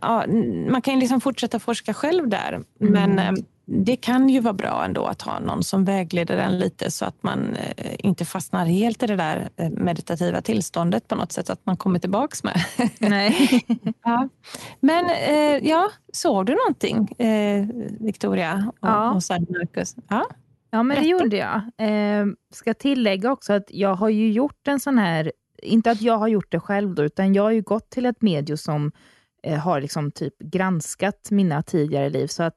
ja, 0.00 0.24
man 0.70 0.82
kan 0.82 0.98
liksom 0.98 1.20
fortsätta 1.20 1.58
forska 1.58 1.94
själv 1.94 2.28
där, 2.28 2.52
mm. 2.52 2.92
men 2.92 3.18
eh, 3.18 3.44
det 3.66 3.96
kan 3.96 4.28
ju 4.28 4.40
vara 4.40 4.54
bra 4.54 4.84
ändå 4.84 5.04
att 5.04 5.22
ha 5.22 5.38
någon 5.38 5.62
som 5.62 5.84
vägleder 5.84 6.36
en 6.36 6.58
lite 6.58 6.90
så 6.90 7.04
att 7.04 7.22
man 7.22 7.56
eh, 7.76 7.94
inte 7.98 8.24
fastnar 8.24 8.66
helt 8.66 9.02
i 9.02 9.06
det 9.06 9.16
där 9.16 9.48
eh, 9.56 9.70
meditativa 9.70 10.40
tillståndet 10.40 11.08
på 11.08 11.14
något 11.14 11.32
sätt, 11.32 11.50
att 11.50 11.66
man 11.66 11.76
kommer 11.76 11.98
tillbaks 11.98 12.44
med. 12.44 12.64
Nej. 12.98 13.64
ja. 14.04 14.28
Men 14.80 15.04
eh, 15.10 15.68
ja, 15.68 15.90
såg 16.12 16.46
du 16.46 16.54
någonting, 16.54 17.08
Victoria 18.00 18.72
och, 18.80 18.88
ja. 18.88 19.10
och 19.10 19.22
Marcus? 19.48 19.96
Ja. 20.08 20.26
ja, 20.70 20.82
men 20.82 21.02
det 21.02 21.08
gjorde 21.08 21.36
jag. 21.36 21.60
Eh, 21.78 22.26
ska 22.54 22.74
tillägga 22.74 23.32
också 23.32 23.52
att 23.52 23.66
jag 23.68 23.94
har 23.94 24.08
ju 24.08 24.32
gjort 24.32 24.68
en 24.68 24.80
sån 24.80 24.98
här, 24.98 25.32
inte 25.62 25.90
att 25.90 26.02
jag 26.02 26.18
har 26.18 26.28
gjort 26.28 26.52
det 26.52 26.60
själv 26.60 26.94
då, 26.94 27.02
utan 27.02 27.34
jag 27.34 27.42
har 27.42 27.50
ju 27.50 27.62
gått 27.62 27.90
till 27.90 28.06
ett 28.06 28.22
medium 28.22 28.56
som 28.56 28.92
eh, 29.42 29.58
har 29.58 29.80
liksom 29.80 30.12
typ 30.12 30.38
granskat 30.38 31.28
mina 31.30 31.62
tidigare 31.62 32.10
liv, 32.10 32.26
så 32.26 32.42
att 32.42 32.56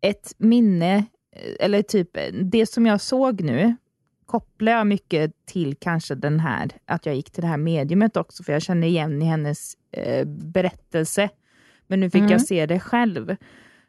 ett 0.00 0.34
minne, 0.38 0.96
eh, 1.36 1.54
eller 1.60 1.82
typ 1.82 2.18
det 2.32 2.66
som 2.66 2.86
jag 2.86 3.00
såg 3.00 3.40
nu, 3.40 3.76
kopplar 4.26 4.72
jag 4.72 4.86
mycket 4.86 5.46
till 5.46 5.76
kanske 5.76 6.14
den 6.14 6.40
här, 6.40 6.70
att 6.84 7.06
jag 7.06 7.14
gick 7.14 7.30
till 7.30 7.42
det 7.42 7.48
här 7.48 7.56
mediumet 7.56 8.16
också, 8.16 8.42
för 8.42 8.52
jag 8.52 8.62
känner 8.62 8.86
igen 8.86 9.22
i 9.22 9.24
hennes 9.24 9.74
eh, 9.90 10.24
berättelse. 10.26 11.28
Men 11.86 12.00
nu 12.00 12.10
fick 12.10 12.20
mm. 12.20 12.32
jag 12.32 12.42
se 12.42 12.66
det 12.66 12.80
själv. 12.80 13.36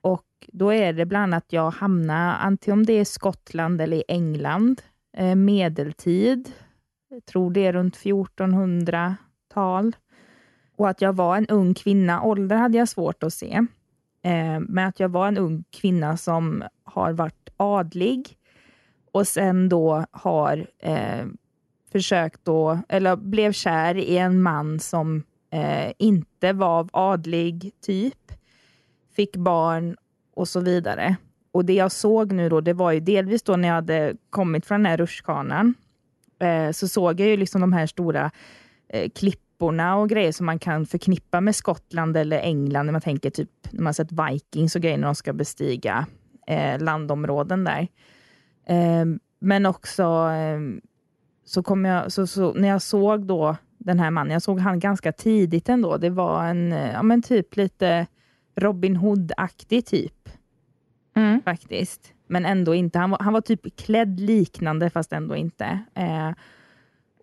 Och 0.01 0.25
då 0.47 0.73
är 0.73 0.93
det 0.93 1.05
bland 1.05 1.23
annat 1.23 1.43
att 1.43 1.53
jag 1.53 1.71
hamnar, 1.71 2.35
antingen 2.35 2.79
om 2.79 2.85
det 2.85 2.93
är 2.93 3.05
Skottland 3.05 3.81
eller 3.81 3.97
i 3.97 4.03
England, 4.07 4.81
eh, 5.17 5.35
medeltid, 5.35 6.51
jag 7.09 7.25
tror 7.25 7.51
det 7.51 7.65
är 7.65 7.73
runt 7.73 7.97
1400-tal. 7.97 9.95
Och 10.75 10.89
att 10.89 11.01
jag 11.01 11.13
var 11.13 11.37
en 11.37 11.47
ung 11.47 11.73
kvinna, 11.73 12.23
ålder 12.23 12.55
hade 12.55 12.77
jag 12.77 12.89
svårt 12.89 13.23
att 13.23 13.33
se. 13.33 13.65
Eh, 14.23 14.59
men 14.59 14.87
att 14.87 14.99
jag 14.99 15.09
var 15.09 15.27
en 15.27 15.37
ung 15.37 15.63
kvinna 15.71 16.17
som 16.17 16.63
har 16.83 17.13
varit 17.13 17.49
adlig 17.57 18.37
och 19.11 19.27
sen 19.27 19.69
då 19.69 20.05
har 20.11 20.67
eh, 20.79 21.25
försökt 21.91 22.45
då, 22.45 22.79
eller 22.89 23.15
blev 23.15 23.51
kär 23.51 23.97
i 23.97 24.17
en 24.17 24.41
man 24.41 24.79
som 24.79 25.23
eh, 25.51 25.93
inte 25.97 26.53
var 26.53 26.79
av 26.79 26.89
adlig 26.93 27.71
typ, 27.81 28.31
fick 29.15 29.35
barn 29.35 29.95
och 30.33 30.47
så 30.47 30.59
vidare. 30.59 31.15
Och 31.51 31.65
det 31.65 31.73
jag 31.73 31.91
såg 31.91 32.31
nu 32.31 32.49
då, 32.49 32.61
det 32.61 32.73
var 32.73 32.91
ju 32.91 32.99
delvis 32.99 33.43
då 33.43 33.55
när 33.55 33.67
jag 33.67 33.75
hade 33.75 34.13
kommit 34.29 34.65
från 34.65 34.83
den 34.83 34.91
här 34.91 34.97
rutschkanan, 34.97 35.73
eh, 36.39 36.71
så 36.71 36.87
såg 36.87 37.19
jag 37.19 37.27
ju 37.27 37.37
liksom 37.37 37.61
de 37.61 37.73
här 37.73 37.87
stora 37.87 38.31
eh, 38.89 39.09
klippen 39.09 39.50
klipporna 39.61 39.95
och 39.95 40.09
grejer 40.09 40.31
som 40.31 40.45
man 40.45 40.59
kan 40.59 40.85
förknippa 40.85 41.41
med 41.41 41.55
Skottland 41.55 42.17
eller 42.17 42.39
England, 42.39 42.85
när 42.85 42.91
man 42.91 43.01
tänker 43.01 43.29
typ 43.29 43.49
när 43.71 43.83
man 43.83 43.93
sett 43.93 44.11
Vikings 44.11 44.75
och 44.75 44.81
grejer 44.81 44.97
när 44.97 45.07
de 45.07 45.15
ska 45.15 45.33
bestiga 45.33 46.05
eh, 46.47 46.79
landområden 46.79 47.63
där. 47.63 47.87
Eh, 48.67 49.05
men 49.39 49.65
också 49.65 50.03
ehm, 50.03 50.81
så 51.45 51.63
kom 51.63 51.85
jag, 51.85 52.11
så, 52.11 52.27
så, 52.27 52.53
när 52.53 52.67
jag 52.67 52.81
såg 52.81 53.25
då 53.25 53.55
den 53.77 53.99
här 53.99 54.11
mannen, 54.11 54.33
jag 54.33 54.41
såg 54.41 54.59
han 54.59 54.79
ganska 54.79 55.11
tidigt 55.11 55.69
ändå. 55.69 55.97
Det 55.97 56.09
var 56.09 56.45
en, 56.45 56.71
ja 56.71 57.03
men 57.03 57.21
typ 57.21 57.55
lite 57.55 58.07
Robin 58.55 58.95
Hood-aktig 58.95 59.85
typ. 59.85 60.29
Mm. 61.15 61.41
Faktiskt. 61.41 62.13
Men 62.27 62.45
ändå 62.45 62.73
inte. 62.75 62.99
Han 62.99 63.11
var, 63.11 63.19
han 63.19 63.33
var 63.33 63.41
typ 63.41 63.77
klädd 63.77 64.19
liknande 64.19 64.89
fast 64.89 65.13
ändå 65.13 65.35
inte. 65.35 65.79
Eh, 65.95 66.31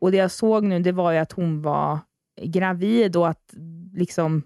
och 0.00 0.10
det 0.10 0.16
jag 0.16 0.30
såg 0.30 0.64
nu, 0.64 0.78
det 0.80 0.92
var 0.92 1.12
ju 1.12 1.18
att 1.18 1.32
hon 1.32 1.62
var 1.62 1.98
gravid 2.42 3.16
och 3.16 3.28
att 3.28 3.54
liksom 3.94 4.42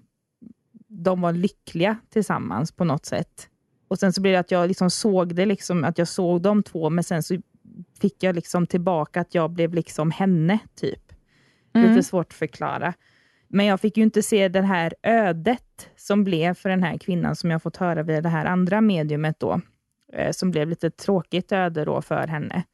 de 0.89 1.21
var 1.21 1.33
lyckliga 1.33 1.97
tillsammans 2.11 2.73
på 2.73 2.85
något 2.85 3.07
sätt. 3.07 3.49
Och 3.89 3.99
sen 3.99 4.13
så 4.13 4.21
blev 4.21 4.33
det 4.33 4.39
att 4.39 4.51
jag 4.51 4.69
liksom 4.69 4.91
såg 4.91 5.35
det, 5.35 5.47
liksom, 5.47 5.85
att 5.85 5.99
jag 5.99 6.09
såg 6.09 6.43
de 6.43 6.63
två, 6.63 6.91
men 6.91 7.05
sen 7.05 7.23
så 7.23 7.37
fick 8.01 8.23
jag 8.23 8.35
liksom 8.35 8.67
tillbaka 8.67 9.21
att 9.21 9.35
jag 9.35 9.51
blev 9.51 9.75
liksom 9.75 10.11
henne, 10.11 10.59
typ. 10.75 11.13
Mm. 11.75 11.91
Lite 11.91 12.03
svårt 12.03 12.27
att 12.27 12.35
förklara. 12.35 12.95
Men 13.49 13.67
jag 13.67 13.81
fick 13.81 13.97
ju 13.97 14.03
inte 14.03 14.23
se 14.23 14.49
det 14.49 14.63
här 14.63 14.95
ödet 15.03 15.89
som 15.97 16.25
blev 16.25 16.55
för 16.55 16.69
den 16.69 16.83
här 16.83 16.99
kvinnan 16.99 17.37
som 17.37 17.51
jag 17.51 17.63
fått 17.63 17.77
höra 17.77 18.03
via 18.03 18.21
det 18.21 18.29
här 18.29 18.45
andra 18.45 18.81
mediumet 18.81 19.41
då. 19.41 19.61
Eh, 20.13 20.33
som 20.33 20.51
blev 20.51 20.69
lite 20.69 20.91
tråkigt 20.91 21.53
öde 21.53 21.85
då 21.85 22.03
för 22.03 22.27
henne. 22.27 22.65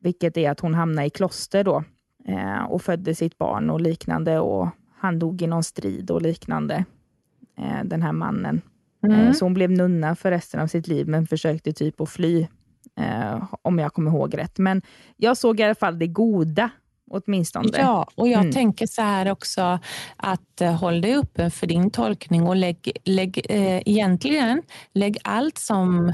Vilket 0.00 0.36
är 0.36 0.50
att 0.50 0.60
hon 0.60 0.74
hamnade 0.74 1.06
i 1.06 1.10
kloster 1.10 1.64
då 1.64 1.84
eh, 2.28 2.62
och 2.62 2.82
födde 2.82 3.14
sitt 3.14 3.38
barn 3.38 3.70
och 3.70 3.80
liknande 3.80 4.38
och 4.38 4.68
han 4.96 5.18
dog 5.18 5.42
i 5.42 5.46
någon 5.46 5.64
strid 5.64 6.10
och 6.10 6.22
liknande. 6.22 6.84
Eh, 7.58 7.84
den 7.84 8.02
här 8.02 8.12
mannen. 8.12 8.60
Mm. 9.06 9.34
Så 9.34 9.44
hon 9.44 9.54
blev 9.54 9.70
nunna 9.70 10.16
för 10.16 10.30
resten 10.30 10.60
av 10.60 10.66
sitt 10.66 10.88
liv 10.88 11.08
men 11.08 11.26
försökte 11.26 11.72
typ 11.72 12.00
att 12.00 12.10
fly 12.10 12.46
om 13.62 13.78
jag 13.78 13.92
kommer 13.92 14.10
ihåg 14.10 14.38
rätt. 14.38 14.58
Men 14.58 14.82
jag 15.16 15.36
såg 15.36 15.60
i 15.60 15.62
alla 15.62 15.74
fall 15.74 15.98
det 15.98 16.06
goda 16.06 16.70
åtminstone. 17.10 17.68
Ja, 17.78 18.08
och 18.14 18.28
jag 18.28 18.40
mm. 18.40 18.52
tänker 18.52 18.86
så 18.86 19.02
här 19.02 19.30
också 19.30 19.78
att 20.16 20.60
uh, 20.62 20.68
håll 20.68 21.00
dig 21.00 21.16
öppen 21.16 21.50
för 21.50 21.66
din 21.66 21.90
tolkning 21.90 22.42
och 22.42 22.56
lägg, 22.56 22.92
lägg 23.04 23.46
uh, 23.50 23.82
egentligen 23.88 24.62
lägg 24.92 25.18
allt 25.24 25.58
som 25.58 26.12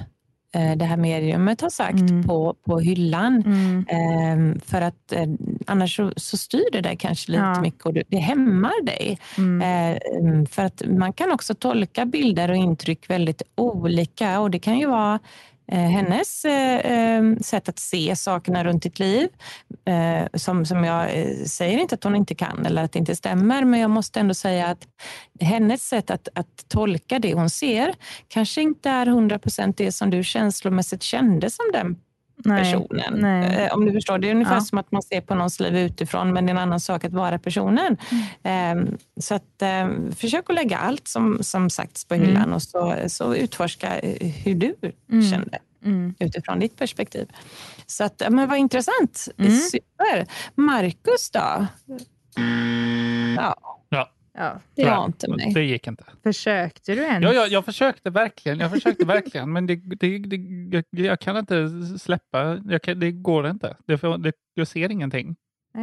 det 0.76 0.84
här 0.84 0.96
mediumet 0.96 1.60
har 1.60 1.70
sagt 1.70 2.00
mm. 2.00 2.22
på, 2.22 2.54
på 2.66 2.78
hyllan. 2.78 3.42
Mm. 3.46 3.78
Uh, 3.78 4.60
för 4.64 4.80
att 4.80 5.12
uh, 5.16 5.34
annars 5.66 5.96
så, 5.96 6.12
så, 6.16 6.36
styr 6.36 6.64
det 6.72 6.80
dig 6.80 6.96
kanske 6.96 7.32
lite 7.32 7.42
ja. 7.42 7.60
mycket 7.60 7.86
och 7.86 7.94
det, 7.94 8.16
hämmar 8.16 8.84
dig. 8.84 9.18
Mm. 9.38 10.46
för 10.46 10.64
att 10.64 10.82
man 10.88 11.12
kan 11.12 11.32
också 11.32 11.54
tolka 11.54 12.04
bilder 12.04 12.50
och 12.50 12.56
intryck 12.56 13.10
väldigt 13.10 13.42
olika 13.54 14.40
och 14.40 14.50
det 14.50 14.58
kan 14.58 14.78
ju 14.78 14.86
vara 14.86 15.18
Eh, 15.18 15.53
Eh, 15.72 15.78
hennes 15.78 16.44
eh, 16.44 16.80
ehm, 16.92 17.38
sätt 17.38 17.68
att 17.68 17.78
se 17.78 18.16
sakerna 18.16 18.64
runt 18.64 18.82
ditt 18.82 18.98
liv. 18.98 19.28
Eh, 19.84 20.26
som, 20.34 20.66
som 20.66 20.84
jag 20.84 21.10
säger 21.48 21.78
inte 21.78 21.94
att 21.94 22.04
hon 22.04 22.16
inte 22.16 22.34
kan 22.34 22.66
eller 22.66 22.84
att 22.84 22.92
det 22.92 22.98
inte 22.98 23.16
stämmer, 23.16 23.64
men 23.64 23.80
jag 23.80 23.90
måste 23.90 24.20
ändå 24.20 24.34
säga 24.34 24.66
att 24.66 24.88
hennes 25.40 25.88
sätt 25.88 26.10
att, 26.10 26.28
att 26.34 26.68
tolka 26.68 27.18
det 27.18 27.34
hon 27.34 27.50
ser 27.50 27.94
kanske 28.28 28.62
inte 28.62 28.90
är 28.90 29.06
100 29.06 29.38
procent 29.38 29.76
det 29.76 29.92
som 29.92 30.10
du 30.10 30.24
känslomässigt 30.24 31.02
kände 31.02 31.50
som 31.50 31.64
den 31.72 31.96
personen. 32.42 33.14
Nej. 33.14 33.70
Om 33.70 33.86
du 33.86 33.92
förstår, 33.92 34.18
det 34.18 34.28
är 34.28 34.34
ungefär 34.34 34.54
ja. 34.54 34.60
som 34.60 34.78
att 34.78 34.92
man 34.92 35.02
ser 35.02 35.20
på 35.20 35.34
någons 35.34 35.60
liv 35.60 35.76
utifrån, 35.76 36.32
men 36.32 36.46
det 36.46 36.50
är 36.50 36.54
en 36.54 36.62
annan 36.62 36.80
sak 36.80 37.04
att 37.04 37.12
vara 37.12 37.38
personen. 37.38 37.96
Mm. 38.42 38.98
Så 39.20 39.34
att, 39.34 39.62
försök 40.16 40.50
att 40.50 40.54
lägga 40.54 40.78
allt 40.78 41.08
som, 41.08 41.38
som 41.40 41.70
sagts 41.70 42.04
på 42.04 42.14
hyllan 42.14 42.36
mm. 42.36 42.52
och 42.52 42.62
så, 42.62 42.96
så 43.06 43.34
utforska 43.34 44.00
hur 44.44 44.54
du 44.54 44.74
mm. 45.12 45.30
kände 45.30 45.58
mm. 45.84 46.14
utifrån 46.18 46.58
ditt 46.58 46.76
perspektiv. 46.76 47.28
Så 47.86 48.04
att, 48.04 48.22
men 48.30 48.48
vad 48.48 48.58
intressant. 48.58 49.28
Mm. 49.38 49.52
Super. 49.52 50.26
Marcus 50.54 51.30
då? 51.30 51.66
Ja. 53.36 53.56
Ja. 54.34 54.60
Det 54.74 54.84
var 54.84 55.04
inte 55.04 55.30
mig. 55.30 55.52
Det 55.54 55.62
gick 55.62 55.86
inte. 55.86 56.04
Försökte 56.22 56.94
du 56.94 57.02
ens? 57.02 57.24
Ja, 57.24 57.32
ja 57.32 57.46
jag 57.46 57.64
försökte 57.64 58.10
verkligen. 58.10 58.58
Jag 58.58 58.70
försökte 58.70 59.04
verkligen, 59.04 59.52
men 59.52 59.66
det, 59.66 59.76
det, 59.76 60.18
det, 60.18 60.36
jag, 60.76 60.84
jag, 60.90 61.20
kan 61.20 61.36
inte 61.36 61.68
släppa. 61.98 62.60
Kan, 62.82 63.00
det 63.00 63.12
går 63.12 63.46
inte. 63.46 63.76
Det, 63.86 64.34
jag 64.54 64.68
ser 64.68 64.90
ingenting. 64.90 65.36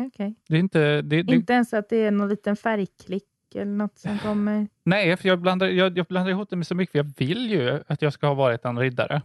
Okay. 0.08 0.34
Det 0.48 0.56
är 0.56 0.60
inte, 0.60 1.02
det, 1.02 1.20
inte 1.20 1.54
ens 1.54 1.74
att 1.74 1.90
det 1.90 1.98
är 1.98 2.12
någon 2.12 2.30
liten 2.30 2.56
färgklick 2.56 3.24
eller 3.56 3.72
något 3.72 3.98
som 3.98 4.20
kommer? 4.20 4.68
Nej, 4.84 5.18
för 5.18 5.28
jag 5.28 5.40
blandar, 5.40 5.68
jag, 5.68 5.98
jag 5.98 6.06
blandar 6.06 6.32
ihop 6.32 6.50
det 6.50 6.56
med 6.56 6.68
så 6.68 6.76
mycket. 6.76 6.92
För 6.92 7.00
jag 7.00 7.14
vill 7.18 7.52
ju 7.52 7.80
att 7.88 8.02
jag 8.02 8.14
ska 8.14 8.28
ha 8.28 8.34
varit 8.34 8.66
en 8.66 8.80
riddare. 8.80 9.22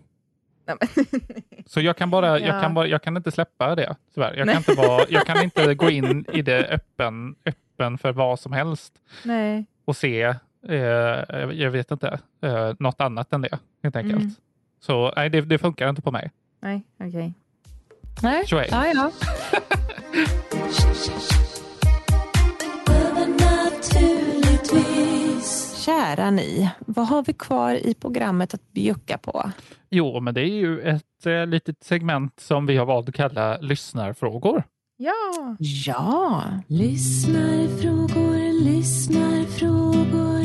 Så 1.67 1.81
jag 1.81 1.97
kan, 1.97 2.11
bara, 2.11 2.41
ja. 2.41 2.47
jag, 2.47 2.63
kan 2.63 2.75
bara, 2.75 2.87
jag 2.87 3.03
kan 3.03 3.17
inte 3.17 3.31
släppa 3.31 3.75
det, 3.75 3.97
tyvärr. 4.15 4.35
Jag 4.37 4.49
kan, 4.49 4.57
inte, 4.57 4.75
vara, 4.75 5.05
jag 5.09 5.27
kan 5.27 5.43
inte 5.43 5.75
gå 5.75 5.91
in 5.91 6.25
i 6.33 6.43
det 6.43 6.67
öppen, 6.69 7.37
öppen 7.45 7.63
för 7.77 8.13
vad 8.13 8.41
som 8.41 8.53
helst 8.53 8.93
Nej. 9.25 9.67
och 9.85 9.97
se, 9.97 10.23
eh, 10.69 10.77
jag 11.53 11.71
vet 11.71 11.91
inte, 11.91 12.21
eh, 12.43 12.73
något 12.79 13.01
annat 13.01 13.33
än 13.33 13.41
det, 13.41 13.59
helt 13.83 13.97
enkelt. 13.97 14.23
Mm. 14.23 14.35
Så 14.81 15.13
nej, 15.17 15.31
det, 15.31 15.41
det, 15.41 15.59
funkar 15.59 15.89
inte 15.89 16.03
på 16.03 16.11
mig. 16.11 16.31
Nej, 16.61 16.83
okej. 16.95 17.09
Okay. 17.09 17.33
Nej, 18.23 18.45
ja, 18.51 18.87
ja. 18.95 19.13
kära 25.87 26.31
ni, 26.31 26.71
vad 26.87 27.07
har 27.07 27.23
vi 27.23 27.33
kvar 27.33 27.75
i 27.75 27.95
programmet 27.95 28.55
att 28.55 28.73
bjucka 28.73 29.19
på? 29.19 29.51
Jo, 29.91 30.21
men 30.21 30.35
det 30.35 30.41
är 30.41 30.55
ju 30.55 30.81
ett 30.81 31.27
eh, 31.27 31.47
litet 31.47 31.85
segment 31.85 32.41
som 32.41 32.67
vi 32.67 32.77
har 32.77 32.87
valt 32.87 33.09
att 33.09 33.15
kalla 33.15 33.59
lyssnarfrågor. 33.59 34.65
Ja! 34.99 35.57
Ja! 35.59 36.43
Lyssnarfrågor, 36.69 38.65
lyssnarfrågor. 38.65 40.45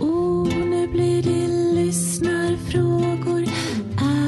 Oh, 0.00 0.48
nu 0.48 0.88
blir 0.88 1.22
det 1.22 1.48
lyssnarfrågor. 1.74 3.44
Ah, 3.96 4.20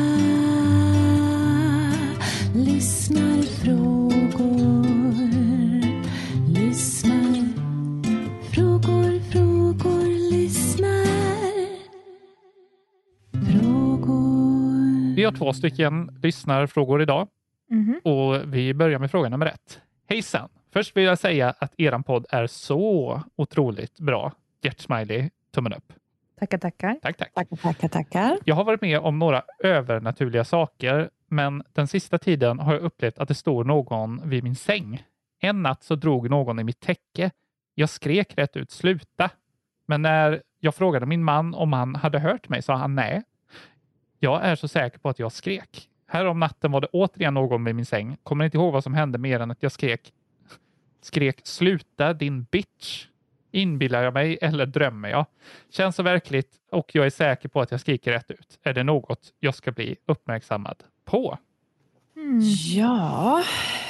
lyssnarfrågor. 2.54 4.02
Vi 15.16 15.24
har 15.24 15.32
två 15.32 15.52
stycken 15.52 16.20
lyssnarfrågor 16.22 17.02
idag 17.02 17.28
mm 17.72 18.00
och 18.04 18.54
vi 18.54 18.74
börjar 18.74 18.98
med 18.98 19.10
fråga 19.10 19.28
nummer 19.28 19.46
ett. 19.46 19.80
Hejsan! 20.08 20.48
Först 20.72 20.96
vill 20.96 21.04
jag 21.04 21.18
säga 21.18 21.54
att 21.58 21.74
er 21.76 22.02
podd 22.02 22.26
är 22.30 22.46
så 22.46 23.22
otroligt 23.36 24.00
bra. 24.00 24.32
Hjärtsmiley, 24.62 25.30
tummen 25.54 25.72
upp. 25.72 25.92
Tackar, 26.40 26.58
tackar. 26.58 26.98
Tack, 27.02 27.16
tack. 27.16 27.34
Tackar, 27.34 27.56
tackar, 27.56 27.88
tackar. 27.88 28.38
Jag 28.44 28.54
har 28.54 28.64
varit 28.64 28.80
med 28.80 28.98
om 28.98 29.18
några 29.18 29.42
övernaturliga 29.58 30.44
saker, 30.44 31.10
men 31.28 31.62
den 31.72 31.88
sista 31.88 32.18
tiden 32.18 32.58
har 32.58 32.72
jag 32.74 32.82
upplevt 32.82 33.18
att 33.18 33.28
det 33.28 33.34
står 33.34 33.64
någon 33.64 34.28
vid 34.28 34.44
min 34.44 34.56
säng. 34.56 35.02
En 35.40 35.62
natt 35.62 35.82
så 35.82 35.94
drog 35.94 36.30
någon 36.30 36.58
i 36.58 36.64
mitt 36.64 36.80
täcke. 36.80 37.30
Jag 37.74 37.88
skrek 37.88 38.38
rätt 38.38 38.56
ut 38.56 38.70
sluta. 38.70 39.30
Men 39.86 40.02
när 40.02 40.42
jag 40.60 40.74
frågade 40.74 41.06
min 41.06 41.24
man 41.24 41.54
om 41.54 41.72
han 41.72 41.94
hade 41.94 42.18
hört 42.18 42.48
mig 42.48 42.62
sa 42.62 42.74
han 42.74 42.94
nej. 42.94 43.22
Jag 44.18 44.44
är 44.44 44.54
så 44.54 44.68
säker 44.68 44.98
på 44.98 45.08
att 45.08 45.18
jag 45.18 45.32
skrek. 45.32 45.88
Här 46.12 46.24
om 46.24 46.40
natten 46.40 46.72
var 46.72 46.80
det 46.80 46.86
återigen 46.92 47.34
någon 47.34 47.64
vid 47.64 47.74
min 47.74 47.86
säng. 47.86 48.16
Kommer 48.22 48.44
inte 48.44 48.56
ihåg 48.56 48.72
vad 48.72 48.84
som 48.84 48.94
hände 48.94 49.18
mer 49.18 49.40
än 49.40 49.50
att 49.50 49.62
jag 49.62 49.72
skrek 49.72 50.12
skrek 51.02 51.40
sluta 51.44 52.12
din 52.12 52.42
bitch. 52.42 53.06
Inbillar 53.50 54.02
jag 54.02 54.14
mig 54.14 54.38
eller 54.42 54.66
drömmer 54.66 55.08
jag? 55.08 55.26
Känns 55.70 55.96
så 55.96 56.02
verkligt 56.02 56.50
och 56.70 56.94
jag 56.94 57.06
är 57.06 57.10
säker 57.10 57.48
på 57.48 57.60
att 57.60 57.70
jag 57.70 57.80
skriker 57.80 58.12
rätt 58.12 58.30
ut. 58.30 58.58
Är 58.62 58.72
det 58.72 58.82
något 58.82 59.32
jag 59.40 59.54
ska 59.54 59.72
bli 59.72 59.96
uppmärksammad 60.06 60.76
på? 61.04 61.38
Mm. 62.16 62.40
Ja. 62.74 63.42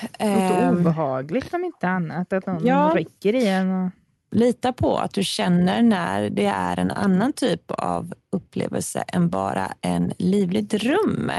Låter 0.02 0.62
ähm, 0.62 0.78
obehagligt 0.78 1.54
om 1.54 1.64
inte 1.64 1.88
annat. 1.88 2.32
Att 2.32 2.46
någon 2.46 2.66
ja. 2.66 2.92
rycker 2.96 3.34
i 3.34 3.48
en. 3.48 3.84
Och 3.84 3.90
lita 4.32 4.72
på 4.72 4.96
att 4.98 5.14
du 5.14 5.24
känner 5.24 5.82
när 5.82 6.30
det 6.30 6.46
är 6.46 6.78
en 6.78 6.90
annan 6.90 7.32
typ 7.32 7.70
av 7.70 8.14
upplevelse 8.32 9.04
än 9.08 9.28
bara 9.28 9.72
en 9.80 10.12
livlig 10.18 10.64
dröm. 10.64 11.30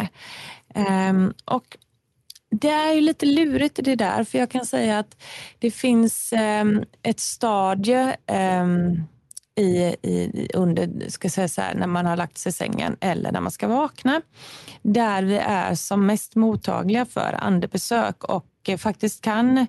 Um, 0.76 1.34
och 1.45 1.78
det 2.51 2.69
är 2.69 2.93
ju 2.93 3.01
lite 3.01 3.26
lurigt 3.26 3.80
det 3.84 3.95
där, 3.95 4.24
för 4.24 4.38
jag 4.38 4.49
kan 4.49 4.65
säga 4.65 4.99
att 4.99 5.24
det 5.59 5.71
finns 5.71 6.34
um, 6.61 6.84
ett 7.03 7.19
stadie 7.19 8.17
um, 8.61 9.03
i, 9.55 9.95
i, 10.01 10.49
under, 10.53 11.09
ska 11.09 11.30
säga 11.30 11.47
så 11.47 11.61
här, 11.61 11.76
när 11.76 11.88
man 11.88 12.05
har 12.05 12.17
lagt 12.17 12.38
sig 12.38 12.49
i 12.49 12.53
sängen 12.53 12.97
eller 12.99 13.32
när 13.32 13.41
man 13.41 13.51
ska 13.51 13.67
vakna, 13.67 14.21
där 14.82 15.24
vi 15.24 15.38
är 15.38 15.76
som 15.76 16.05
mest 16.05 16.36
mottagliga 16.36 17.05
för 17.05 17.36
andebesök 17.39 18.24
och 18.24 18.47
eh, 18.67 18.78
faktiskt 18.78 19.21
kan 19.21 19.67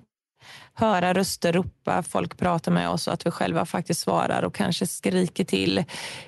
höra 0.73 1.13
röster 1.13 1.53
ropa, 1.53 2.03
folk 2.03 2.37
prata 2.37 2.71
med 2.71 2.89
oss 2.89 3.07
och 3.07 3.13
att 3.13 3.25
vi 3.25 3.31
själva 3.31 3.65
faktiskt 3.65 4.01
svarar 4.01 4.43
och 4.43 4.55
kanske 4.55 4.87
skriker 4.87 5.43
till 5.43 5.83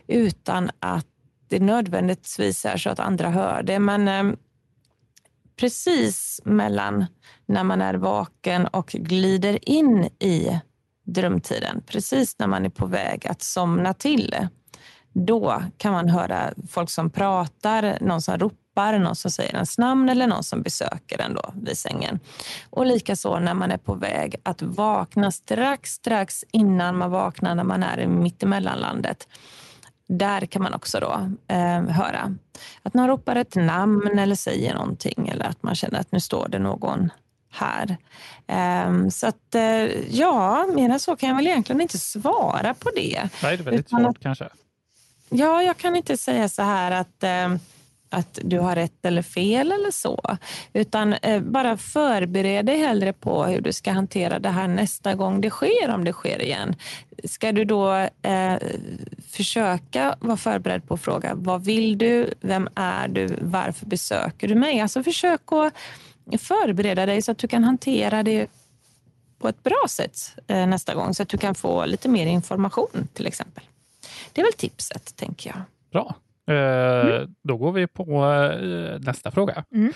utan 0.07 0.69
att 0.79 1.07
det 1.49 1.59
nödvändigtvis 1.59 2.65
är 2.65 2.77
så 2.77 2.89
att 2.89 2.99
andra 2.99 3.29
hör 3.29 3.63
det. 3.63 3.79
Men 3.79 4.07
eh, 4.07 4.37
precis 5.59 6.41
mellan 6.43 7.05
när 7.45 7.63
man 7.63 7.81
är 7.81 7.93
vaken 7.93 8.67
och 8.67 8.87
glider 8.87 9.69
in 9.69 10.03
i 10.19 10.59
drömtiden, 11.05 11.83
precis 11.87 12.35
när 12.39 12.47
man 12.47 12.65
är 12.65 12.69
på 12.69 12.85
väg 12.85 13.27
att 13.27 13.41
somna 13.41 13.93
till. 13.93 14.35
Då 15.13 15.63
kan 15.77 15.93
man 15.93 16.09
höra 16.09 16.53
folk 16.69 16.89
som 16.89 17.09
pratar, 17.09 17.97
någon 18.01 18.21
som 18.21 18.37
ropar, 18.37 18.99
någon 18.99 19.15
som 19.15 19.31
säger 19.31 19.53
ens 19.53 19.77
namn 19.77 20.09
eller 20.09 20.27
någon 20.27 20.43
som 20.43 20.61
besöker 20.61 21.21
en 21.21 21.33
då 21.33 21.53
vid 21.55 21.77
sängen. 21.77 22.19
Och 22.69 22.85
likaså 22.85 23.39
när 23.39 23.53
man 23.53 23.71
är 23.71 23.77
på 23.77 23.93
väg 23.93 24.35
att 24.43 24.61
vakna 24.61 25.31
strax, 25.31 25.91
strax 25.93 26.43
innan 26.51 26.97
man 26.97 27.11
vaknar 27.11 27.55
när 27.55 27.63
man 27.63 27.83
är 27.83 27.99
i 27.99 28.07
mittemellanlandet. 28.07 29.27
Där 30.07 30.45
kan 30.45 30.63
man 30.63 30.73
också 30.73 30.99
då 30.99 31.29
eh, 31.47 31.81
höra 31.81 32.35
att 32.83 32.93
någon 32.93 33.07
ropar 33.07 33.35
ett 33.35 33.55
namn 33.55 34.19
eller 34.19 34.35
säger 34.35 34.73
någonting 34.73 35.27
eller 35.27 35.45
att 35.45 35.63
man 35.63 35.75
känner 35.75 35.99
att 35.99 36.11
nu 36.11 36.19
står 36.19 36.47
det 36.47 36.59
någon 36.59 37.09
här. 37.49 37.97
Um, 38.87 39.11
så 39.11 39.27
att 39.27 39.55
uh, 39.55 39.61
ja, 40.15 40.67
mer 40.75 40.89
än 40.89 40.99
så 40.99 41.15
kan 41.15 41.29
jag 41.29 41.35
väl 41.35 41.47
egentligen 41.47 41.81
inte 41.81 41.97
svara 41.97 42.73
på 42.73 42.89
det. 42.95 43.29
Nej, 43.43 43.57
det 43.57 43.63
är 43.63 43.65
väldigt 43.65 43.89
svårt 43.89 44.01
att, 44.01 44.19
kanske. 44.19 44.49
Ja, 45.29 45.63
jag 45.63 45.77
kan 45.77 45.95
inte 45.95 46.17
säga 46.17 46.49
så 46.49 46.61
här 46.61 46.91
att 46.91 47.23
uh, 47.23 47.57
att 48.09 48.39
du 48.43 48.59
har 48.59 48.75
rätt 48.75 49.05
eller 49.05 49.21
fel 49.21 49.71
eller 49.71 49.91
så. 49.91 50.37
Utan 50.73 51.13
eh, 51.13 51.41
bara 51.41 51.77
förbered 51.77 52.65
dig 52.65 52.77
hellre 52.77 53.13
på 53.13 53.45
hur 53.45 53.61
du 53.61 53.73
ska 53.73 53.91
hantera 53.91 54.39
det 54.39 54.49
här 54.49 54.67
nästa 54.67 55.15
gång 55.15 55.41
det 55.41 55.49
sker, 55.49 55.89
om 55.89 56.03
det 56.03 56.13
sker 56.13 56.41
igen. 56.41 56.75
Ska 57.23 57.51
du 57.51 57.65
då 57.65 57.93
eh, 58.21 58.55
försöka 59.29 60.15
vara 60.19 60.37
förberedd 60.37 60.87
på 60.87 60.93
att 60.93 61.01
fråga 61.01 61.35
vad 61.35 61.65
vill 61.65 61.97
du, 61.97 62.33
vem 62.41 62.69
är 62.75 63.07
du, 63.07 63.37
varför 63.41 63.85
besöker 63.85 64.47
du 64.47 64.55
mig? 64.55 64.79
Alltså 64.79 65.03
försök 65.03 65.41
att 65.51 65.73
förbereda 66.41 67.05
dig 67.05 67.21
så 67.21 67.31
att 67.31 67.37
du 67.37 67.47
kan 67.47 67.63
hantera 67.63 68.23
det 68.23 68.47
på 69.39 69.47
ett 69.47 69.63
bra 69.63 69.85
sätt 69.89 70.17
eh, 70.47 70.67
nästa 70.67 70.95
gång 70.95 71.13
så 71.13 71.23
att 71.23 71.29
du 71.29 71.37
kan 71.37 71.55
få 71.55 71.85
lite 71.85 72.09
mer 72.09 72.25
information 72.25 73.07
till 73.13 73.27
exempel. 73.27 73.63
Det 74.33 74.41
är 74.41 74.45
väl 74.45 74.53
tipset, 74.53 75.15
tänker 75.15 75.49
jag. 75.49 75.61
Bra. 75.91 76.15
Eh, 76.47 77.07
mm. 77.07 77.35
Då 77.41 77.57
går 77.57 77.71
vi 77.71 77.87
på 77.87 78.25
eh, 78.25 78.99
nästa 78.99 79.31
fråga. 79.31 79.63
Mm. 79.71 79.93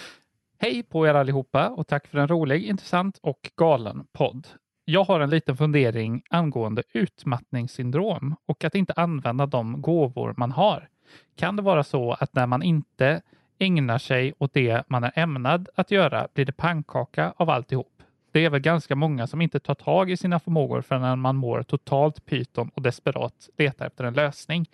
Hej 0.60 0.84
på 0.84 1.08
er 1.08 1.14
allihopa 1.14 1.70
och 1.70 1.88
tack 1.88 2.08
för 2.08 2.18
en 2.18 2.28
rolig, 2.28 2.66
intressant 2.66 3.20
och 3.22 3.52
galen 3.58 4.06
podd. 4.14 4.48
Jag 4.86 5.04
har 5.04 5.20
en 5.20 5.30
liten 5.30 5.58
fundering 5.58 6.24
angående 6.30 6.84
utmattningssyndrom 6.94 8.36
och 8.46 8.64
att 8.64 8.76
inte 8.76 8.94
använda 8.96 9.46
de 9.46 9.82
gåvor 9.82 10.34
man 10.38 10.52
har. 10.52 10.90
Kan 11.36 11.56
det 11.56 11.62
vara 11.62 11.84
så 11.84 12.14
att 12.14 12.36
när 12.36 12.48
man 12.48 12.64
inte 12.64 13.22
ägnar 13.60 13.98
sig 13.98 14.34
åt 14.38 14.54
det 14.54 14.84
man 14.88 15.04
är 15.04 15.12
ämnad 15.16 15.70
att 15.76 15.92
göra 15.92 16.28
blir 16.34 16.46
det 16.46 16.52
pannkaka 16.52 17.34
av 17.38 17.50
alltihop? 17.50 18.04
Det 18.32 18.46
är 18.46 18.50
väl 18.50 18.62
ganska 18.62 18.96
många 18.96 19.28
som 19.28 19.42
inte 19.42 19.60
tar 19.60 19.76
tag 19.76 20.12
i 20.12 20.18
sina 20.18 20.40
förmågor 20.40 20.82
förrän 20.82 21.20
man 21.20 21.36
mår 21.36 21.64
totalt 21.64 22.26
pyton 22.26 22.72
och 22.74 22.82
desperat 22.82 23.50
letar 23.58 23.88
efter 23.88 24.04
en 24.04 24.14
lösning. 24.14 24.70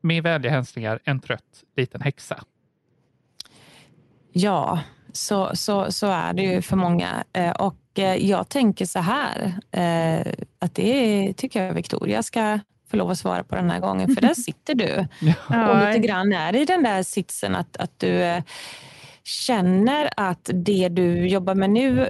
Med 0.00 0.22
vänliga 0.22 0.52
hälsningar, 0.52 1.00
en 1.04 1.20
trött 1.20 1.64
liten 1.76 2.00
häxa. 2.00 2.44
Ja, 4.32 4.80
så, 5.12 5.50
så, 5.54 5.92
så 5.92 6.06
är 6.06 6.32
det 6.32 6.42
ju 6.42 6.62
för 6.62 6.76
många. 6.76 7.24
Eh, 7.32 7.50
och 7.50 7.98
eh, 7.98 8.14
jag 8.30 8.48
tänker 8.48 8.86
så 8.86 8.98
här, 8.98 9.52
eh, 9.70 10.32
att 10.58 10.74
det 10.74 11.32
tycker 11.36 11.64
jag 11.64 11.74
Victoria 11.74 12.22
ska 12.22 12.58
få 12.90 12.96
lov 12.96 13.10
att 13.10 13.18
svara 13.18 13.44
på 13.44 13.54
den 13.54 13.70
här 13.70 13.80
gången, 13.80 14.14
för 14.14 14.22
där 14.22 14.34
sitter 14.34 14.74
du. 14.74 15.06
Ja. 15.50 15.70
Och 15.70 15.88
lite 15.88 16.06
grann 16.06 16.32
är 16.32 16.56
i 16.56 16.64
den 16.64 16.82
där 16.82 17.02
sitsen 17.02 17.54
att, 17.54 17.76
att 17.76 17.98
du 17.98 18.42
känner 19.24 20.10
att 20.16 20.50
det 20.54 20.88
du 20.88 21.28
jobbar 21.28 21.54
med 21.54 21.70
nu 21.70 22.08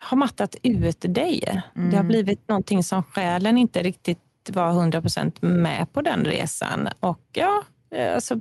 har 0.00 0.16
mattat 0.16 0.56
ut 0.62 1.00
dig. 1.00 1.62
Mm. 1.76 1.90
Det 1.90 1.96
har 1.96 2.04
mm. 2.04 2.08
blivit 2.08 2.48
någonting 2.48 2.84
som 2.84 3.02
själen 3.02 3.58
inte 3.58 3.82
riktigt 3.82 4.18
var 4.50 4.72
100% 4.72 5.36
med 5.40 5.92
på 5.92 6.02
den 6.02 6.24
resan. 6.24 6.88
Och 7.00 7.20
ja, 7.32 7.62
eh, 7.90 8.14
alltså, 8.14 8.40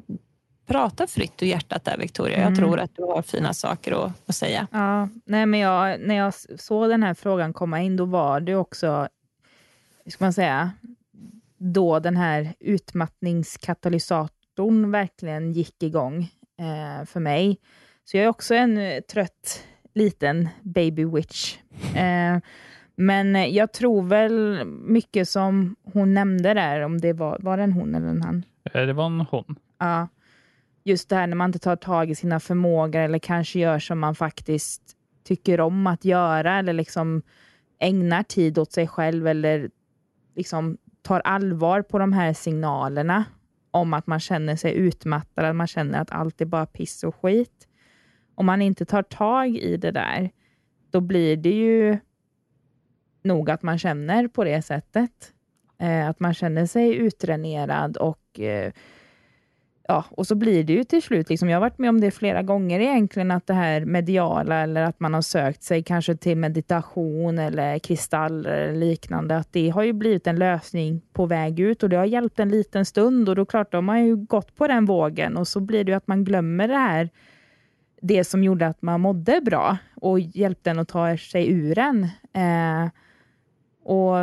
prata 0.70 1.08
fritt 1.08 1.44
ur 1.44 1.48
hjärtat 1.48 1.86
där 1.86 1.98
Victoria. 1.98 2.38
Jag 2.38 2.48
mm. 2.48 2.56
tror 2.56 2.80
att 2.80 2.96
du 2.96 3.04
har 3.04 3.22
fina 3.22 3.54
saker 3.54 4.06
att, 4.06 4.12
att 4.26 4.36
säga. 4.36 4.68
Ja, 4.72 5.10
nej, 5.26 5.46
men 5.46 5.60
jag, 5.60 6.00
när 6.00 6.16
jag 6.16 6.34
såg 6.60 6.90
den 6.90 7.04
här 7.04 7.14
frågan 7.14 7.54
komma 7.54 7.82
in, 7.82 7.98
då 7.98 8.06
var 8.06 8.40
det 8.40 8.56
också, 8.56 9.08
hur 10.04 10.12
ska 10.12 10.26
man 10.26 10.34
säga, 10.34 10.72
då 11.58 12.00
den 12.00 12.18
här 12.18 12.54
utmattningskatalysatorn 12.60 14.92
verkligen 14.92 15.54
gick 15.54 15.84
igång 15.84 16.32
eh, 16.60 17.06
för 17.06 17.20
mig. 17.20 17.58
Så 18.06 18.18
jag 18.18 18.24
är 18.24 18.30
också 18.30 18.56
en 18.56 19.02
trött 19.12 19.64
liten 19.94 20.50
baby 20.62 21.06
witch. 21.06 21.58
Eh, 21.96 22.38
men 23.02 23.36
eh, 23.36 23.46
jag 23.46 23.74
tror 23.74 24.04
väl 24.04 24.66
mycket 24.66 25.30
som 25.30 25.76
hon 25.84 26.14
nämnde 26.14 26.54
där, 26.54 26.82
om 26.82 26.98
det 26.98 27.14
var, 27.14 27.38
var 27.42 27.58
det 27.58 27.64
en 27.64 27.72
hon 27.72 27.96
eller 27.96 28.08
en 28.08 28.22
han? 28.22 28.44
Eh, 28.74 28.86
det 28.86 28.94
var 28.94 29.06
en 29.06 29.22
hon. 29.22 29.56
Ja. 29.78 30.08
Just 30.84 31.10
det 31.10 31.16
här 31.16 31.28
när 31.28 31.36
man 31.36 31.50
inte 31.50 31.60
tar 31.60 31.76
tag 31.76 32.10
i 32.10 32.16
sina 32.16 32.40
förmågor 32.40 33.02
eller 33.02 33.20
kanske 33.20 33.60
gör 33.60 33.80
som 33.80 34.00
man 34.00 34.16
faktiskt 34.16 34.82
tycker 35.24 35.60
om 35.60 35.88
att 35.88 36.06
göra 36.06 36.60
eller 36.60 36.74
liksom 36.74 37.22
ägnar 37.80 38.24
tid 38.24 38.58
åt 38.58 38.72
sig 38.72 38.88
själv 38.88 39.28
eller 39.28 39.70
liksom 40.36 40.78
tar 41.02 41.20
allvar 41.20 41.82
på 41.82 42.00
de 42.00 42.14
här 42.14 42.34
signalerna 42.34 43.24
om 43.72 43.94
att 43.94 44.08
man 44.08 44.20
känner 44.20 44.56
sig 44.56 44.74
utmattad, 44.74 45.46
att 45.46 45.56
man 45.56 45.68
känner 45.68 46.02
att 46.02 46.12
allt 46.12 46.42
är 46.42 46.46
bara 46.46 46.66
piss 46.66 47.04
och 47.04 47.16
skit. 47.16 47.68
Om 48.36 48.46
man 48.46 48.62
inte 48.62 48.86
tar 48.86 49.04
tag 49.04 49.58
i 49.58 49.78
det 49.78 49.92
där, 49.92 50.30
då 50.92 51.02
blir 51.02 51.38
det 51.38 51.54
ju 51.54 51.98
nog 53.24 53.50
att 53.50 53.64
man 53.64 53.80
känner 53.80 54.28
på 54.28 54.44
det 54.44 54.62
sättet. 54.62 55.34
Eh, 55.78 56.10
att 56.10 56.20
man 56.20 56.34
känner 56.34 56.66
sig 56.66 56.96
utdränerad 56.96 57.98
och 57.98 58.40
eh, 58.40 58.72
ja, 59.90 60.06
och 60.12 60.28
så 60.28 60.36
blir 60.36 60.64
det 60.64 60.74
ju 60.74 60.84
till 60.84 61.02
slut, 61.02 61.30
liksom, 61.30 61.50
jag 61.50 61.56
har 61.56 61.62
varit 61.62 61.78
med 61.78 61.90
om 61.90 62.02
det 62.02 62.12
flera 62.12 62.42
gånger 62.42 62.80
egentligen, 62.80 63.32
att 63.32 63.48
det 63.48 63.54
här 63.54 63.86
mediala 63.86 64.56
eller 64.56 64.84
att 64.84 65.00
man 65.00 65.14
har 65.14 65.22
sökt 65.22 65.64
sig 65.64 65.84
kanske 65.84 66.16
till 66.16 66.38
meditation 66.38 67.40
eller 67.40 67.80
kristaller 67.80 68.52
eller 68.52 68.80
liknande, 68.80 69.38
att 69.38 69.54
det 69.54 69.70
har 69.70 69.84
ju 69.84 69.94
blivit 69.94 70.28
en 70.28 70.36
lösning 70.36 71.02
på 71.14 71.26
väg 71.26 71.60
ut 71.60 71.84
och 71.84 71.90
det 71.90 71.98
har 71.98 72.06
hjälpt 72.06 72.40
en 72.40 72.50
liten 72.50 72.86
stund 72.86 73.30
och 73.30 73.36
då 73.36 73.46
klart, 73.46 73.72
då 73.72 73.78
har 73.78 73.82
man 73.82 74.06
ju 74.06 74.16
gått 74.16 74.56
på 74.56 74.68
den 74.68 74.86
vågen 74.86 75.38
och 75.38 75.48
så 75.48 75.60
blir 75.60 75.84
det 75.84 75.92
ju 75.92 75.98
att 75.98 76.08
man 76.08 76.24
glömmer 76.24 76.68
det 76.68 76.78
här, 76.78 77.10
det 78.02 78.24
som 78.24 78.44
gjorde 78.44 78.68
att 78.68 78.82
man 78.82 79.02
mådde 79.02 79.42
bra 79.42 79.78
och 79.96 80.20
hjälpte 80.20 80.70
en 80.70 80.80
att 80.80 80.88
ta 80.88 81.18
sig 81.18 81.52
ur 81.52 81.76
den. 81.76 82.04
Eh, 82.34 82.90
och, 83.90 84.18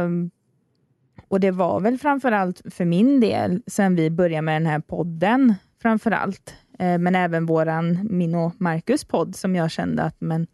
och 1.29 1.41
det 1.41 1.51
var 1.51 1.81
väl 1.81 1.99
framför 1.99 2.33
allt 2.33 2.63
för 2.75 2.85
min 2.85 3.21
del, 3.21 3.63
sen 3.67 3.97
vi 3.97 4.11
började 4.11 4.43
med 4.43 4.63
den 4.63 4.67
här 4.67 4.81
podden, 4.81 5.55
framför 5.83 6.11
allt, 6.11 6.55
eh, 6.79 6.99
men 6.99 7.15
även 7.15 7.47
våran, 7.47 8.09
min 8.11 8.35
och 8.35 8.53
Marcus 8.59 9.05
podd, 9.05 9.37
som 9.37 9.57
jag 9.57 9.71
kände 9.71 10.03
att 10.03 10.21
men 10.21 10.47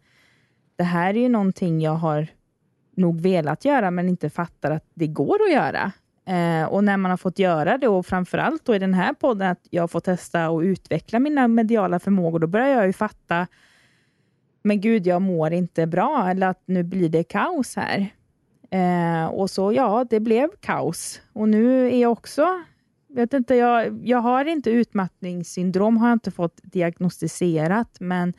det 0.75 0.83
här 0.83 1.13
är 1.13 1.19
ju 1.19 1.29
någonting 1.29 1.81
jag 1.81 1.95
har 1.95 2.27
nog 2.95 3.21
velat 3.21 3.65
göra, 3.65 3.91
men 3.91 4.09
inte 4.09 4.29
fattar 4.29 4.71
att 4.71 4.85
det 4.93 5.07
går 5.07 5.37
att 5.43 5.53
göra. 5.53 5.91
Eh, 6.25 6.65
och 6.65 6.83
när 6.83 6.97
man 6.97 7.11
har 7.11 7.17
fått 7.17 7.39
göra 7.39 7.77
det, 7.77 7.87
och 7.87 8.05
framför 8.05 8.37
allt 8.37 8.65
då 8.65 8.75
i 8.75 8.79
den 8.79 8.93
här 8.93 9.13
podden, 9.13 9.51
att 9.51 9.67
jag 9.69 9.91
får 9.91 9.99
testa 9.99 10.49
och 10.49 10.59
utveckla 10.59 11.19
mina 11.19 11.47
mediala 11.47 11.99
förmågor, 11.99 12.39
då 12.39 12.47
börjar 12.47 12.67
jag 12.67 12.85
ju 12.85 12.93
fatta, 12.93 13.47
men 14.63 14.81
gud, 14.81 15.07
jag 15.07 15.21
mår 15.21 15.53
inte 15.53 15.87
bra, 15.87 16.29
eller 16.29 16.47
att 16.47 16.63
nu 16.65 16.83
blir 16.83 17.09
det 17.09 17.23
kaos 17.23 17.75
här. 17.75 18.09
Eh, 18.73 19.25
och 19.25 19.49
så 19.49 19.73
ja, 19.73 20.05
det 20.09 20.19
blev 20.19 20.49
kaos. 20.59 21.21
Och 21.33 21.49
nu 21.49 21.91
är 21.91 22.01
jag 22.01 22.11
också, 22.11 22.47
vet 23.09 23.33
inte, 23.33 23.55
jag, 23.55 24.01
jag 24.07 24.17
har 24.17 24.45
inte 24.45 24.69
utmattningssyndrom, 24.69 25.97
har 25.97 26.07
jag 26.07 26.15
inte 26.15 26.31
fått 26.31 26.59
diagnostiserat, 26.63 27.97
men 27.99 28.33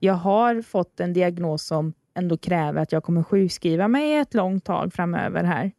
jag 0.00 0.14
har 0.14 0.62
fått 0.62 1.00
en 1.00 1.12
diagnos 1.12 1.66
som 1.66 1.92
ändå 2.14 2.36
kräver 2.36 2.82
att 2.82 2.92
jag 2.92 3.04
kommer 3.04 3.22
sjukskriva 3.22 3.88
mig 3.88 4.16
ett 4.16 4.34
långt 4.34 4.64
tag 4.64 4.92
framöver 4.92 5.44
här. 5.44 5.72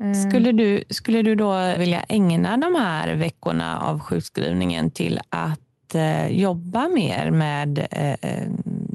Eh. 0.00 0.28
Skulle 0.28 0.52
du, 0.52 0.84
skulle 0.90 1.22
du 1.22 1.34
då 1.34 1.74
vilja 1.78 2.02
ägna 2.08 2.56
de 2.56 2.74
här 2.74 3.14
veckorna 3.14 3.80
av 3.80 4.00
sjukskrivningen 4.00 4.90
till 4.90 5.20
att 5.28 5.94
eh, 5.94 6.28
jobba 6.28 6.88
mer 6.88 7.30
med 7.30 7.78
eh, 7.90 8.12
eh 8.12 8.48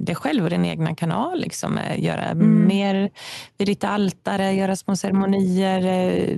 dig 0.07 0.15
själv 0.15 0.43
och 0.43 0.49
din 0.49 0.65
egna 0.65 0.95
kanal. 0.95 1.39
Liksom. 1.39 1.77
Eh, 1.77 2.03
göra 2.03 2.23
mm. 2.23 2.67
mer 2.67 3.09
vid 3.57 3.67
ditt 3.67 3.83
altare, 3.83 4.53
göra 4.53 4.75
små 4.75 4.95
ceremonier, 4.95 5.85
eh, 5.85 6.37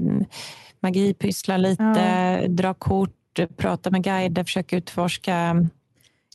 magi, 0.79 1.13
pyssla 1.13 1.57
lite, 1.57 1.83
ja. 1.83 2.47
dra 2.47 2.73
kort, 2.73 3.39
prata 3.57 3.91
med 3.91 4.03
guider, 4.03 4.43
försöka 4.43 4.77
utforska 4.77 5.65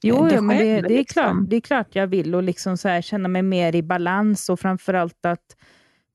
Jo, 0.06 0.28
jo 0.32 0.42
men 0.42 0.58
det, 0.58 0.64
det, 0.64 0.94
är 0.94 0.98
liksom. 0.98 1.22
klart, 1.22 1.50
det 1.50 1.56
är 1.56 1.60
klart 1.60 1.88
jag 1.92 2.06
vill 2.06 2.34
och 2.34 2.42
liksom 2.42 2.76
så 2.76 2.88
här, 2.88 3.02
känna 3.02 3.28
mig 3.28 3.42
mer 3.42 3.74
i 3.74 3.82
balans 3.82 4.48
och 4.48 4.60
framförallt 4.60 5.26
att 5.26 5.56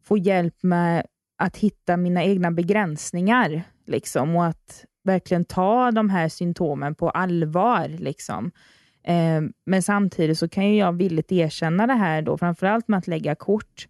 få 0.04 0.18
hjälp 0.18 0.64
med 0.64 1.06
att 1.38 1.58
hitta 1.58 1.98
mina 1.98 2.24
egna 2.24 2.52
begränsningar 2.52 3.64
liksom, 3.88 4.36
och 4.36 4.46
att 4.46 4.86
verkligen 5.04 5.46
ta 5.46 5.92
de 5.92 6.10
här 6.10 6.30
symptomen 6.30 6.96
på 6.96 7.10
allvar. 7.10 7.88
Liksom. 7.88 8.52
Eh, 9.10 9.42
men 9.66 9.82
samtidigt 9.84 10.38
så 10.38 10.50
kan 10.50 10.70
ju 10.70 10.78
jag 10.78 10.94
villigt 10.94 11.32
erkänna 11.32 11.88
det 11.88 11.94
här 11.94 12.22
då, 12.22 12.38
framförallt 12.38 12.88
med 12.88 12.98
att 12.98 13.08
lägga 13.08 13.36
kort. 13.36 13.88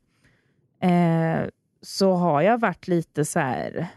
Eh, 0.81 1.49
så 1.81 2.13
har 2.13 2.41
jag 2.41 2.59
varit 2.59 2.87
lite 2.87 3.25
så 3.25 3.39
här 3.39 3.87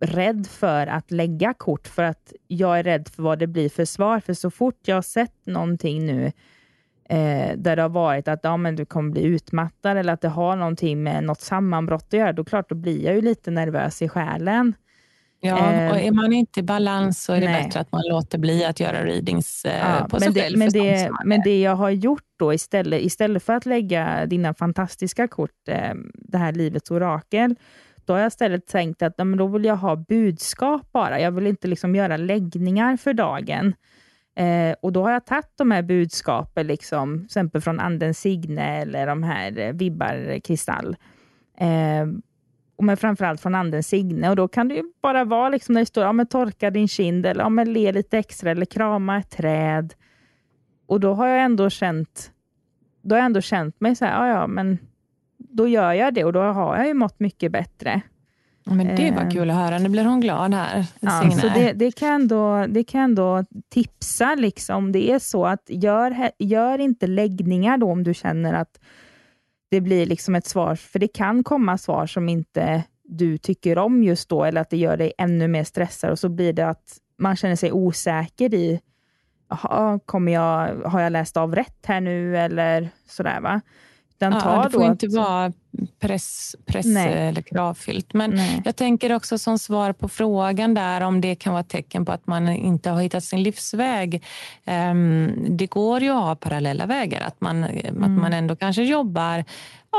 rädd 0.00 0.46
för 0.46 0.86
att 0.86 1.10
lägga 1.10 1.54
kort 1.54 1.88
för 1.88 2.02
att 2.02 2.32
jag 2.46 2.78
är 2.78 2.82
rädd 2.82 3.08
för 3.08 3.22
vad 3.22 3.38
det 3.38 3.46
blir 3.46 3.68
för 3.68 3.84
svar. 3.84 4.20
För 4.20 4.34
så 4.34 4.50
fort 4.50 4.78
jag 4.84 4.94
har 4.94 5.02
sett 5.02 5.46
någonting 5.46 6.06
nu 6.06 6.32
eh, 7.08 7.56
där 7.56 7.76
det 7.76 7.82
har 7.82 7.88
varit 7.88 8.28
att 8.28 8.40
ja, 8.42 8.56
men 8.56 8.76
du 8.76 8.84
kommer 8.84 9.10
bli 9.10 9.22
utmattad 9.22 9.96
eller 9.96 10.12
att 10.12 10.20
det 10.20 10.28
har 10.28 10.56
någonting 10.56 11.02
med 11.02 11.24
något 11.24 11.40
sammanbrott 11.40 12.04
att 12.04 12.12
göra, 12.12 12.32
då 12.32 12.44
klart, 12.44 12.68
då 12.68 12.74
blir 12.74 13.04
jag 13.04 13.14
ju 13.14 13.20
lite 13.20 13.50
nervös 13.50 14.02
i 14.02 14.08
själen. 14.08 14.74
Ja, 15.44 15.90
och 15.90 16.00
är 16.00 16.12
man 16.12 16.32
inte 16.32 16.60
i 16.60 16.62
balans 16.62 17.24
så 17.24 17.32
är 17.32 17.40
det 17.40 17.46
Nej. 17.46 17.64
bättre 17.64 17.80
att 17.80 17.92
man 17.92 18.02
låter 18.08 18.38
bli 18.38 18.64
att 18.64 18.80
göra 18.80 19.04
readings 19.04 19.64
eh, 19.64 19.78
ja, 19.78 20.06
på 20.10 20.20
sig 20.20 20.32
det, 20.32 20.40
själv. 20.40 20.58
Men 20.58 20.68
det, 20.68 21.10
men 21.24 21.40
det 21.44 21.60
jag 21.60 21.76
har 21.76 21.90
gjort 21.90 22.24
då 22.38 22.54
istället, 22.54 23.02
istället 23.02 23.42
för 23.42 23.52
att 23.52 23.66
lägga 23.66 24.26
dina 24.26 24.54
fantastiska 24.54 25.28
kort, 25.28 25.68
eh, 25.68 25.94
det 26.14 26.38
här 26.38 26.52
livets 26.52 26.90
orakel, 26.90 27.54
då 28.04 28.12
har 28.12 28.20
jag 28.20 28.28
istället 28.28 28.66
tänkt 28.66 29.02
att 29.02 29.18
men 29.18 29.36
då 29.36 29.46
vill 29.46 29.64
jag 29.64 29.76
ha 29.76 29.96
budskap 29.96 30.92
bara. 30.92 31.20
Jag 31.20 31.30
vill 31.32 31.46
inte 31.46 31.68
liksom 31.68 31.94
göra 31.94 32.16
läggningar 32.16 32.96
för 32.96 33.14
dagen. 33.14 33.74
Eh, 34.36 34.74
och 34.82 34.92
Då 34.92 35.02
har 35.02 35.12
jag 35.12 35.26
tagit 35.26 35.52
de 35.56 35.70
här 35.70 35.82
budskapen, 35.82 36.66
liksom, 36.66 37.18
till 37.18 37.24
exempel 37.24 37.60
från 37.60 37.80
Andens 37.80 38.18
Signe 38.18 38.80
eller 38.80 39.06
de 39.06 39.22
här 39.22 39.58
eh, 39.58 39.72
Vibbar 39.72 40.40
Kristall. 40.40 40.96
Eh, 41.58 42.06
men 42.78 42.96
framförallt 42.96 43.40
från 43.40 43.54
Andens 43.54 43.88
Signe. 43.88 44.30
Och 44.30 44.36
Då 44.36 44.48
kan 44.48 44.68
det 44.68 44.74
ju 44.74 44.82
bara 45.02 45.24
vara 45.24 45.48
liksom 45.48 45.72
när 45.72 45.80
det 45.80 45.86
står 45.86 46.04
ja, 46.04 46.12
men 46.12 46.26
torka 46.26 46.70
din 46.70 46.88
kind 46.88 47.26
eller 47.26 47.42
ja, 47.42 47.48
men 47.48 47.72
le 47.72 47.92
lite 47.92 48.18
extra 48.18 48.50
eller 48.50 48.66
krama 48.66 49.18
ett 49.18 49.30
träd. 49.30 49.94
Och 50.86 51.00
då 51.00 51.14
har 51.14 51.28
jag 51.28 51.44
ändå 51.44 51.70
känt 51.70 52.30
då 53.04 53.14
har 53.14 53.18
jag 53.18 53.26
ändå 53.26 53.40
känt 53.40 53.80
mig 53.80 53.96
så 53.96 54.04
här, 54.04 54.28
ja, 54.28 54.40
ja, 54.40 54.46
men 54.46 54.78
då 55.38 55.68
gör 55.68 55.92
jag 55.92 56.14
det 56.14 56.24
och 56.24 56.32
då 56.32 56.40
har 56.40 56.76
jag 56.76 56.86
ju 56.86 56.94
mått 56.94 57.20
mycket 57.20 57.52
bättre. 57.52 58.00
Men 58.64 58.96
det 58.96 59.10
var 59.10 59.22
eh. 59.22 59.30
kul 59.30 59.50
att 59.50 59.56
höra. 59.56 59.78
Nu 59.78 59.88
blir 59.88 60.04
hon 60.04 60.20
glad 60.20 60.54
här. 60.54 60.86
Ja, 61.00 61.30
så 61.30 61.48
det, 61.48 61.72
det, 61.72 61.92
kan 61.92 62.08
ändå, 62.08 62.66
det 62.68 62.84
kan 62.84 63.00
ändå 63.00 63.44
tipsa, 63.68 64.34
liksom. 64.34 64.92
det 64.92 65.10
är 65.10 65.18
så 65.18 65.46
att 65.46 65.62
gör, 65.68 66.30
gör 66.38 66.78
inte 66.78 67.06
läggningar 67.06 67.78
då 67.78 67.90
om 67.90 68.04
du 68.04 68.14
känner 68.14 68.52
att 68.52 68.80
det 69.74 69.80
blir 69.80 70.06
liksom 70.06 70.34
ett 70.34 70.46
svar, 70.46 70.74
för 70.74 70.98
det 70.98 71.08
kan 71.08 71.44
komma 71.44 71.78
svar 71.78 72.06
som 72.06 72.28
inte 72.28 72.84
du 73.04 73.38
tycker 73.38 73.78
om 73.78 74.02
just 74.02 74.28
då, 74.28 74.44
eller 74.44 74.60
att 74.60 74.70
det 74.70 74.76
gör 74.76 74.96
dig 74.96 75.12
ännu 75.18 75.48
mer 75.48 75.64
stressad 75.64 76.10
och 76.10 76.18
så 76.18 76.28
blir 76.28 76.52
det 76.52 76.68
att 76.68 76.98
man 77.18 77.36
känner 77.36 77.56
sig 77.56 77.72
osäker 77.72 78.54
i, 78.54 78.80
kommer 80.06 80.32
jag, 80.32 80.76
har 80.84 81.00
jag 81.00 81.12
läst 81.12 81.36
av 81.36 81.54
rätt 81.54 81.86
här 81.86 82.00
nu 82.00 82.38
eller 82.38 82.88
sådär 83.08 83.40
va? 83.40 83.60
Den 84.18 84.32
tar 84.32 84.56
ja, 84.56 84.62
det 84.62 84.70
får 84.70 84.80
då 84.80 84.86
inte 84.86 85.06
att... 85.06 85.12
vara 85.12 85.52
press, 85.86 86.56
press 86.66 86.86
eller 86.86 87.42
kravfyllt. 87.42 88.14
Men 88.14 88.30
Nej. 88.30 88.62
jag 88.64 88.76
tänker 88.76 89.12
också 89.12 89.38
som 89.38 89.58
svar 89.58 89.92
på 89.92 90.08
frågan 90.08 90.74
där 90.74 91.00
om 91.00 91.20
det 91.20 91.34
kan 91.34 91.52
vara 91.52 91.60
ett 91.60 91.68
tecken 91.68 92.04
på 92.04 92.12
att 92.12 92.26
man 92.26 92.48
inte 92.48 92.90
har 92.90 93.02
hittat 93.02 93.24
sin 93.24 93.42
livsväg. 93.42 94.22
Um, 94.64 95.56
det 95.56 95.66
går 95.66 96.00
ju 96.00 96.10
att 96.10 96.22
ha 96.22 96.34
parallella 96.34 96.86
vägar, 96.86 97.20
att 97.20 97.40
man, 97.40 97.64
mm. 97.64 98.02
att 98.02 98.10
man 98.10 98.32
ändå 98.32 98.56
kanske 98.56 98.82
jobbar 98.82 99.44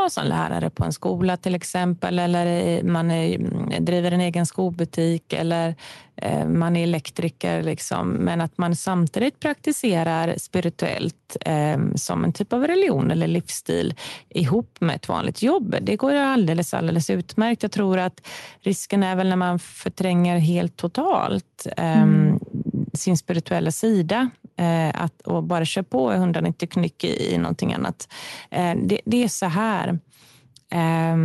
ja, 0.03 0.09
som 0.09 0.25
lärare 0.25 0.69
på 0.69 0.83
en 0.83 0.93
skola 0.93 1.37
till 1.37 1.55
exempel 1.55 2.19
eller 2.19 2.83
man 2.83 3.11
är, 3.11 3.37
driver 3.79 4.11
en 4.11 4.21
egen 4.21 4.45
skobutik 4.45 5.33
eller 5.33 5.75
eh, 6.15 6.47
man 6.47 6.75
är 6.75 6.83
elektriker. 6.83 7.63
Liksom. 7.63 8.09
Men 8.09 8.41
att 8.41 8.57
man 8.57 8.75
samtidigt 8.75 9.39
praktiserar 9.39 10.35
spirituellt 10.37 11.37
eh, 11.41 11.77
som 11.95 12.23
en 12.23 12.33
typ 12.33 12.53
av 12.53 12.67
religion 12.67 13.11
eller 13.11 13.27
livsstil 13.27 13.93
ihop 14.29 14.77
med 14.79 14.95
ett 14.95 15.09
vanligt 15.09 15.41
jobb. 15.41 15.74
Det 15.81 15.95
går 15.95 16.13
alldeles, 16.13 16.73
alldeles 16.73 17.09
utmärkt. 17.09 17.63
Jag 17.63 17.71
tror 17.71 17.99
att 17.99 18.27
risken 18.59 19.03
är 19.03 19.15
väl 19.15 19.29
när 19.29 19.35
man 19.35 19.59
förtränger 19.59 20.37
helt 20.37 20.77
totalt 20.77 21.67
eh, 21.77 22.01
mm. 22.01 22.39
sin 22.93 23.17
spirituella 23.17 23.71
sida 23.71 24.29
eh, 24.57 25.01
att, 25.03 25.21
och 25.21 25.43
bara 25.43 25.65
kör 25.65 25.81
på 25.81 26.11
190 26.11 26.69
knyck 26.71 27.03
i, 27.03 27.33
i 27.33 27.37
någonting 27.37 27.73
annat. 27.73 28.13
Eh, 28.51 28.75
det, 28.83 29.01
det, 29.05 29.23
är 29.23 29.27
så 29.27 29.45
här. 29.45 29.99
Eh, 30.71 31.17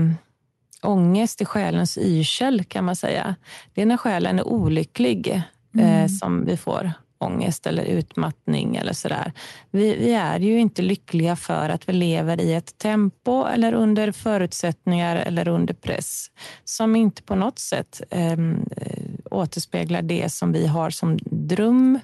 ångest 0.83 1.41
i 1.41 1.45
själens 1.45 1.99
yrsel 1.99 2.65
kan 2.65 2.85
man 2.85 2.97
säga. 2.97 3.35
Det 3.75 3.83
är 3.83 3.87
när 3.87 3.97
själen 3.97 4.39
är 4.39 4.49
olycklig 4.49 5.29
eh, 5.75 5.97
mm. 5.99 6.09
som 6.09 6.45
vi 6.45 6.57
får 6.57 6.93
ångest 7.23 7.67
eller 7.67 7.85
utmattning 7.85 8.77
eller 8.77 8.93
sådär. 8.93 9.33
Vi, 9.71 9.97
vi, 9.97 10.13
är 10.13 10.41
ju 10.41 10.61
inte 10.61 10.83
lyckliga 10.83 11.37
för 11.37 11.69
att 11.69 11.89
vi 11.89 11.93
lever 11.93 12.41
i 12.41 12.55
ett 12.55 12.79
tempo 12.79 13.45
eller 13.45 13.73
under 13.73 14.13
förutsättningar 14.13 15.17
eller 15.17 15.49
under 15.49 15.75
press 15.75 16.27
som 16.65 16.97
inte 16.97 17.23
på 17.23 17.35
något 17.35 17.59
sätt 17.59 18.03
ehm, 18.11 18.67
eh, 18.77 19.05
återspeglar 19.31 20.03
det 20.03 20.33
som 20.33 20.53
vi 20.53 20.67
har 20.67 20.91
som 20.91 21.19
dröm 21.25 21.99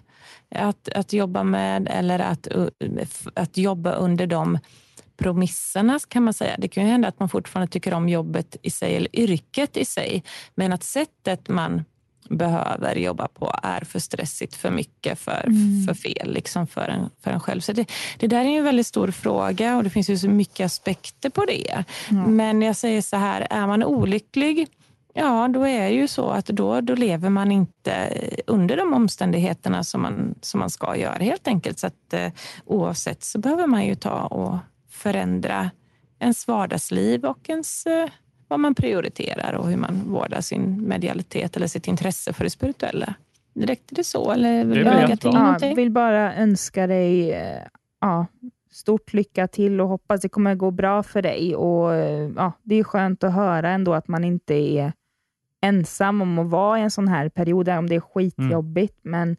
att, 0.51 0.89
att 0.89 1.13
jobba 1.13 1.43
med 1.43 1.89
eller 1.91 2.19
att, 2.19 2.49
att 3.35 3.57
jobba 3.57 3.93
under 3.93 4.27
de 4.27 4.59
promisserna 5.17 6.01
kan 6.09 6.23
man 6.23 6.35
säga. 6.35 6.57
Det 6.59 6.69
kan 6.69 6.85
ju 6.85 6.91
hända 6.91 7.09
att 7.09 7.19
man 7.19 7.29
fortfarande 7.29 7.73
tycker 7.73 7.95
om 7.95 8.09
jobbet 8.09 8.57
i 8.63 8.71
sig 8.71 8.97
eller 8.97 9.17
yrket 9.17 9.77
i 9.77 9.85
sig, 9.85 10.25
men 10.55 10.73
att 10.73 10.85
sättet 10.85 11.49
man 11.49 11.85
behöver 12.29 12.95
jobba 12.95 13.29
på 13.29 13.55
är 13.63 13.81
för 13.81 13.99
stressigt, 13.99 14.55
för 14.55 14.71
mycket, 14.71 15.19
för, 15.19 15.45
mm. 15.47 15.87
för 15.87 15.95
fel 15.95 16.33
liksom 16.33 16.67
för, 16.67 16.89
en, 16.89 17.11
för 17.23 17.31
en 17.31 17.41
själv. 17.41 17.61
Så 17.61 17.73
det, 17.73 17.91
det 18.19 18.27
där 18.27 18.45
är 18.45 18.59
en 18.59 18.65
väldigt 18.65 18.87
stor 18.87 19.11
fråga 19.11 19.77
och 19.77 19.85
det 19.85 19.91
finns 19.91 20.11
ju 20.11 20.19
så 20.19 20.29
mycket 20.29 20.67
aspekter 20.67 21.31
på 21.31 21.45
det. 21.45 21.85
Mm. 22.11 22.37
Men 22.37 22.63
jag 22.63 22.77
säger 22.77 23.03
så 23.03 23.17
här, 23.17 23.47
är 23.51 23.67
man 23.67 23.85
olycklig 23.85 24.69
Ja, 25.19 25.49
då 25.49 25.67
är 25.67 25.81
det 25.81 25.95
ju 25.95 26.09
så 26.09 26.31
att 26.31 26.47
då, 26.47 26.81
då 26.81 26.95
lever 26.95 27.31
man 27.31 27.53
inte 27.53 28.19
under 28.47 28.77
de 28.77 28.93
omständigheterna 28.93 29.85
som 29.85 30.03
man, 30.03 30.35
som 30.43 30.61
man 30.61 30.71
ska 30.71 30.97
göra 30.97 31.19
helt 31.19 31.49
enkelt. 31.49 31.79
Så 31.79 31.87
att 31.87 32.13
eh, 32.13 32.33
oavsett 32.65 33.25
så 33.25 33.39
behöver 33.39 33.67
man 33.67 33.87
ju 33.87 33.95
ta 33.95 34.27
och 34.27 34.59
förändra 34.91 35.71
ens 36.21 36.49
vardagsliv 36.49 37.25
och 37.25 37.51
ens, 37.51 37.87
eh, 37.87 38.09
vad 38.49 38.61
man 38.61 38.75
prioriterar 38.75 39.53
och 39.53 39.69
hur 39.69 39.77
man 39.77 40.03
vårdar 40.07 40.41
sin 40.41 40.89
medialitet 40.89 41.57
eller 41.57 41.67
sitt 41.67 41.87
intresse 41.89 42.33
för 42.33 42.45
det 42.45 42.51
spirituella. 42.51 43.15
Räckte 43.55 43.95
det 43.95 44.05
så 44.05 44.33
eller 44.33 44.65
vill 44.65 44.79
du 44.79 44.85
lägga 44.85 45.17
till 45.17 45.31
någonting? 45.31 45.69
Jag 45.69 45.77
vill 45.77 45.91
bara 45.91 46.35
önska 46.35 46.87
dig 46.87 47.33
eh, 47.33 47.63
ja, 48.01 48.27
stort 48.71 49.13
lycka 49.13 49.49
till 49.49 49.81
och 49.81 49.89
hoppas 49.89 50.21
det 50.21 50.29
kommer 50.29 50.55
gå 50.55 50.71
bra 50.71 51.03
för 51.03 51.23
dig. 51.23 51.57
Och, 51.57 51.95
eh, 51.95 52.31
ja, 52.37 52.53
det 52.63 52.75
är 52.75 52.85
skönt 52.85 53.25
att 53.25 53.33
höra 53.33 53.71
ändå 53.71 53.95
att 53.95 54.09
man 54.09 54.25
inte 54.25 54.55
är 54.55 54.93
ensam 55.61 56.23
om 56.23 56.39
att 56.39 56.47
vara 56.47 56.79
i 56.79 56.83
en 56.83 56.91
sån 56.91 57.09
här 57.09 57.29
period, 57.29 57.69
om 57.69 57.89
det 57.89 57.95
är 57.95 58.01
skitjobbigt. 58.01 59.05
Mm. 59.05 59.21
Men, 59.21 59.37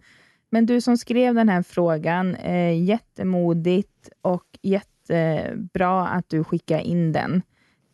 men 0.50 0.66
du 0.66 0.82
som 0.82 0.98
skrev 0.98 1.36
den 1.36 1.50
här 1.50 1.64
frågan, 1.64 2.36
eh, 2.36 2.84
jättemodigt 2.84 4.10
och 4.22 4.46
jättebra 4.62 6.08
att 6.08 6.30
du 6.30 6.44
skickade 6.44 6.84
in 6.84 7.12
den. 7.12 7.42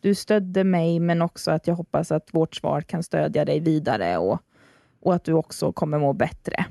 Du 0.04 0.14
stödde 0.14 0.64
mig, 0.64 1.00
men 1.00 1.22
också 1.22 1.50
att 1.50 1.66
jag 1.66 1.74
hoppas 1.74 2.12
att 2.12 2.28
vårt 2.32 2.54
svar 2.54 2.80
kan 2.80 3.02
stödja 3.02 3.44
dig 3.44 3.60
vidare 3.60 4.18
och, 4.18 4.40
och 5.02 5.14
att 5.14 5.24
du 5.24 5.32
också 5.32 5.72
kommer 5.72 5.98
må 5.98 6.12
bättre. 6.12 6.64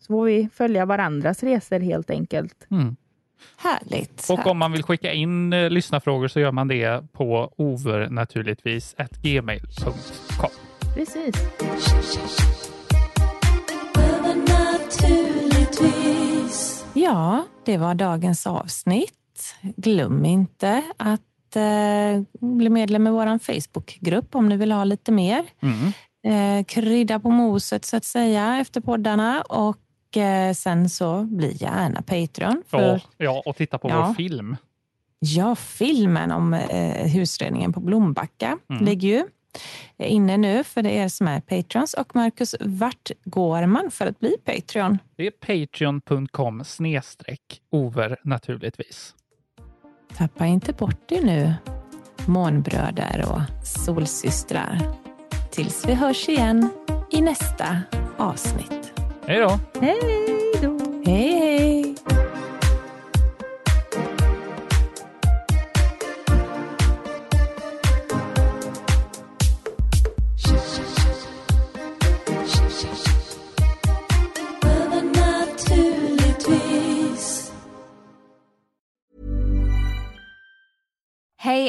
Så 0.00 0.06
får 0.06 0.24
vi 0.24 0.48
följa 0.54 0.86
varandras 0.86 1.42
resor 1.42 1.80
helt 1.80 2.10
enkelt. 2.10 2.66
Mm. 2.70 2.96
Härligt. 3.56 4.26
Och 4.30 4.46
om 4.46 4.58
man 4.58 4.72
vill 4.72 4.82
skicka 4.82 5.12
in 5.12 5.52
eh, 5.52 5.70
lyssnarfrågor 5.70 6.28
så 6.28 6.40
gör 6.40 6.52
man 6.52 6.68
det 6.68 7.12
på 7.12 7.52
overnaturligtvis 7.56 8.96
gmail.com. 9.22 10.50
Precis. 10.94 11.34
Ja, 16.94 17.46
det 17.64 17.76
var 17.76 17.94
dagens 17.94 18.46
avsnitt. 18.46 19.54
Glöm 19.76 20.24
inte 20.24 20.82
att 20.96 21.20
eh, 21.56 22.22
bli 22.40 22.68
medlem 22.68 23.06
i 23.06 23.10
vår 23.10 23.38
Facebookgrupp 23.38 24.34
om 24.34 24.48
ni 24.48 24.56
vill 24.56 24.72
ha 24.72 24.84
lite 24.84 25.12
mer. 25.12 25.44
Mm. 25.62 25.92
Eh, 26.24 26.64
krydda 26.64 27.20
på 27.20 27.30
moset 27.30 27.84
så 27.84 27.96
att 27.96 28.04
säga 28.04 28.58
efter 28.60 28.80
poddarna 28.80 29.42
och 29.42 30.16
eh, 30.16 30.52
sen 30.52 30.88
så 30.88 31.22
bli 31.22 31.56
gärna 31.60 32.02
Patreon. 32.02 32.62
För, 32.68 32.80
ja, 32.80 33.00
ja, 33.16 33.42
och 33.46 33.56
titta 33.56 33.78
på 33.78 33.88
ja. 33.88 34.06
vår 34.06 34.14
film. 34.14 34.56
Ja, 35.18 35.54
filmen 35.54 36.30
om 36.30 36.54
eh, 36.54 37.06
husredningen 37.06 37.72
på 37.72 37.80
Blombacka 37.80 38.58
mm. 38.70 38.84
ligger 38.84 39.08
ju 39.08 39.24
inne 39.98 40.36
nu 40.36 40.64
för 40.64 40.82
det 40.82 40.90
är 40.90 41.04
er 41.04 41.08
som 41.08 41.28
är 41.28 41.40
patrons. 41.40 41.94
Och 41.94 42.16
Marcus, 42.16 42.54
vart 42.60 43.10
går 43.24 43.66
man 43.66 43.90
för 43.90 44.06
att 44.06 44.20
bli 44.20 44.36
Patreon? 44.44 44.98
Det 45.16 45.26
är 45.26 45.30
patreon.com 45.66 46.64
snedstreck 46.64 47.60
over 47.70 48.16
naturligtvis. 48.24 49.14
Tappa 50.18 50.46
inte 50.46 50.72
bort 50.72 51.00
det 51.06 51.20
nu, 51.20 51.54
månbröder 52.26 53.24
och 53.28 53.66
solsystrar. 53.66 54.78
Tills 55.50 55.84
vi 55.88 55.94
hörs 55.94 56.28
igen 56.28 56.68
i 57.10 57.20
nästa 57.20 57.76
avsnitt. 58.16 58.92
Hej 59.26 59.40
då! 59.40 59.58
Hej 59.80 59.98
då! 60.62 60.78
Hej, 61.04 61.32
hej! 61.32 61.37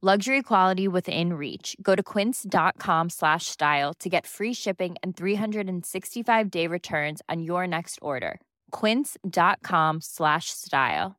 Luxury 0.00 0.42
quality 0.42 0.86
within 0.86 1.32
reach. 1.32 1.74
Go 1.82 1.96
to 1.96 2.04
quince.com 2.04 3.10
slash 3.10 3.46
style 3.46 3.92
to 3.98 4.08
get 4.08 4.28
free 4.28 4.54
shipping 4.54 4.94
and 5.02 5.16
365 5.16 6.50
day 6.50 6.68
returns 6.68 7.20
on 7.28 7.42
your 7.42 7.66
next 7.66 7.98
order. 8.00 8.40
Quince.com 8.70 10.00
slash 10.00 10.50
style. 10.50 11.16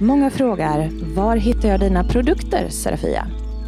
Många 0.00 0.30
frågar, 0.30 0.90
var 1.14 1.36
hittar 1.36 1.68
jag 1.68 1.80
dina 1.80 2.04
produkter, 2.04 2.68
Serafia? 2.68 3.26